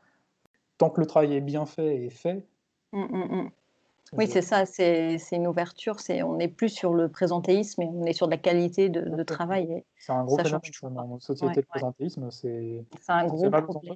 tant 0.78 0.90
que 0.90 1.00
le 1.00 1.08
travail 1.08 1.36
est 1.36 1.42
bien 1.42 1.66
fait 1.66 2.04
et 2.04 2.10
fait. 2.10 2.46
Mmh, 2.92 3.04
mmh. 3.04 3.52
Oui, 4.18 4.28
c'est 4.28 4.42
ça, 4.42 4.66
c'est 4.66 5.20
une 5.32 5.48
ouverture. 5.48 5.96
On 6.26 6.36
n'est 6.36 6.50
plus 6.50 6.70
sur 6.70 6.94
le 6.94 7.08
présentéisme, 7.08 7.82
mais 7.82 7.90
on 7.92 8.06
est 8.06 8.14
sur 8.14 8.28
de 8.28 8.32
la 8.32 8.38
qualité 8.38 8.90
de, 8.90 9.24
travail. 9.24 9.84
C'est 9.98 10.12
un 10.12 10.24
gros 10.24 10.38
phénomène. 10.38 10.62
Dans 10.82 11.08
notre 11.08 11.24
société, 11.24 11.62
le 11.62 11.62
présentéisme, 11.62 12.30
c'est 12.32 12.84
un 13.08 13.26
gros 13.28 13.50
problème. 13.50 13.96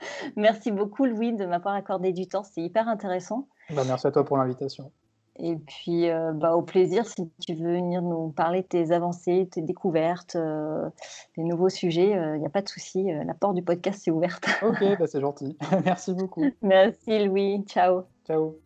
Merci 0.36 0.70
beaucoup, 0.70 1.04
Louis, 1.04 1.34
de 1.34 1.44
m'avoir 1.44 1.74
accordé 1.74 2.12
du 2.12 2.26
temps. 2.26 2.42
C'est 2.42 2.62
hyper 2.62 2.88
intéressant. 2.88 3.48
Bah, 3.70 3.82
merci 3.86 4.06
à 4.06 4.10
toi 4.10 4.24
pour 4.24 4.38
l'invitation. 4.38 4.90
Et 5.38 5.56
puis, 5.56 6.08
euh, 6.08 6.32
bah, 6.32 6.54
au 6.54 6.62
plaisir, 6.62 7.06
si 7.06 7.30
tu 7.40 7.54
veux 7.54 7.74
venir 7.74 8.02
nous 8.02 8.30
parler 8.30 8.62
de 8.62 8.66
tes 8.66 8.92
avancées, 8.92 9.48
tes 9.50 9.62
découvertes, 9.62 10.36
euh, 10.36 10.88
des 11.36 11.44
nouveaux 11.44 11.68
sujets, 11.68 12.10
il 12.10 12.18
euh, 12.18 12.38
n'y 12.38 12.46
a 12.46 12.50
pas 12.50 12.62
de 12.62 12.68
souci. 12.68 13.04
la 13.04 13.34
porte 13.34 13.54
du 13.54 13.62
podcast 13.62 14.06
est 14.06 14.10
ouverte. 14.10 14.48
ok, 14.62 14.78
bah, 14.98 15.06
c'est 15.06 15.20
gentil. 15.20 15.56
Merci 15.84 16.14
beaucoup. 16.14 16.44
Merci, 16.62 17.24
Louis. 17.24 17.64
Ciao. 17.66 18.02
Ciao. 18.26 18.56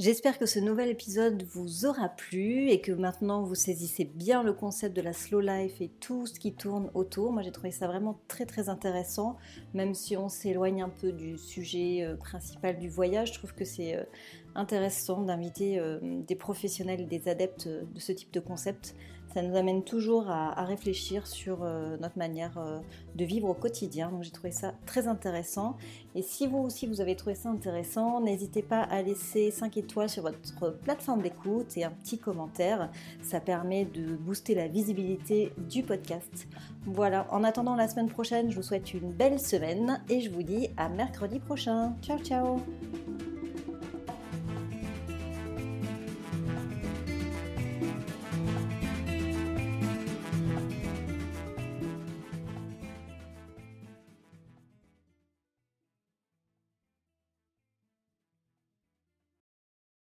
J'espère 0.00 0.38
que 0.38 0.46
ce 0.46 0.58
nouvel 0.58 0.88
épisode 0.88 1.44
vous 1.44 1.86
aura 1.86 2.08
plu 2.08 2.68
et 2.68 2.80
que 2.80 2.90
maintenant 2.90 3.44
vous 3.44 3.54
saisissez 3.54 4.04
bien 4.04 4.42
le 4.42 4.52
concept 4.52 4.96
de 4.96 5.00
la 5.00 5.12
slow 5.12 5.38
life 5.38 5.80
et 5.80 5.88
tout 6.00 6.26
ce 6.26 6.40
qui 6.40 6.52
tourne 6.52 6.90
autour. 6.94 7.30
Moi 7.30 7.42
j'ai 7.42 7.52
trouvé 7.52 7.70
ça 7.70 7.86
vraiment 7.86 8.18
très 8.26 8.44
très 8.44 8.68
intéressant, 8.68 9.36
même 9.72 9.94
si 9.94 10.16
on 10.16 10.28
s'éloigne 10.28 10.82
un 10.82 10.88
peu 10.88 11.12
du 11.12 11.38
sujet 11.38 12.04
principal 12.18 12.80
du 12.80 12.88
voyage. 12.88 13.34
Je 13.34 13.38
trouve 13.38 13.54
que 13.54 13.64
c'est 13.64 14.04
intéressant 14.54 15.22
d'inviter 15.22 15.78
euh, 15.78 15.98
des 16.02 16.36
professionnels 16.36 17.00
et 17.00 17.06
des 17.06 17.28
adeptes 17.28 17.66
euh, 17.66 17.82
de 17.92 18.00
ce 18.00 18.12
type 18.12 18.32
de 18.32 18.40
concept. 18.40 18.94
Ça 19.34 19.42
nous 19.42 19.56
amène 19.56 19.82
toujours 19.82 20.30
à, 20.30 20.64
réfléchir 20.64 21.26
sur 21.26 21.62
euh, 21.62 21.96
notre 21.98 22.16
manière 22.16 22.52
de 23.14 23.24
vivre 23.24 23.48
au 23.48 23.54
quotidien. 23.54 24.10
Donc 24.10 24.22
j'ai 24.22 24.30
trouvé 24.30 24.52
ça 24.52 24.74
très 24.86 25.08
intéressant. 25.08 25.76
Et 26.14 26.22
si 26.22 26.46
vous 26.46 26.58
aussi 26.58 26.86
vous 26.86 27.00
avez 27.00 27.16
trouvé 27.16 27.34
ça 27.34 27.48
intéressant, 27.48 28.20
n'hésitez 28.20 28.62
pas 28.62 28.82
à 28.82 29.02
laisser 29.02 29.50
5 29.50 29.76
étoiles 29.76 30.08
sur 30.08 30.22
votre 30.22 30.70
plateforme 30.82 31.22
d'écoute 31.22 31.76
et 31.76 31.84
un 31.84 31.90
petit 31.90 32.18
commentaire. 32.18 32.90
Ça 33.22 33.40
permet 33.40 33.84
de 33.84 34.14
booster 34.14 34.54
la 34.54 34.68
visibilité 34.68 35.52
du 35.58 35.82
podcast. 35.82 36.46
Voilà, 36.86 37.26
en 37.30 37.44
attendant 37.44 37.76
la 37.76 37.88
semaine 37.88 38.08
prochaine, 38.08 38.50
je 38.50 38.56
vous 38.56 38.62
souhaite 38.62 38.94
une 38.94 39.12
belle 39.12 39.40
semaine 39.40 40.00
et 40.08 40.20
je 40.20 40.30
vous 40.30 40.42
dis 40.42 40.68
à 40.76 40.88
mercredi 40.88 41.40
prochain. 41.40 41.94
Ciao 42.02 42.18
ciao 42.18 42.60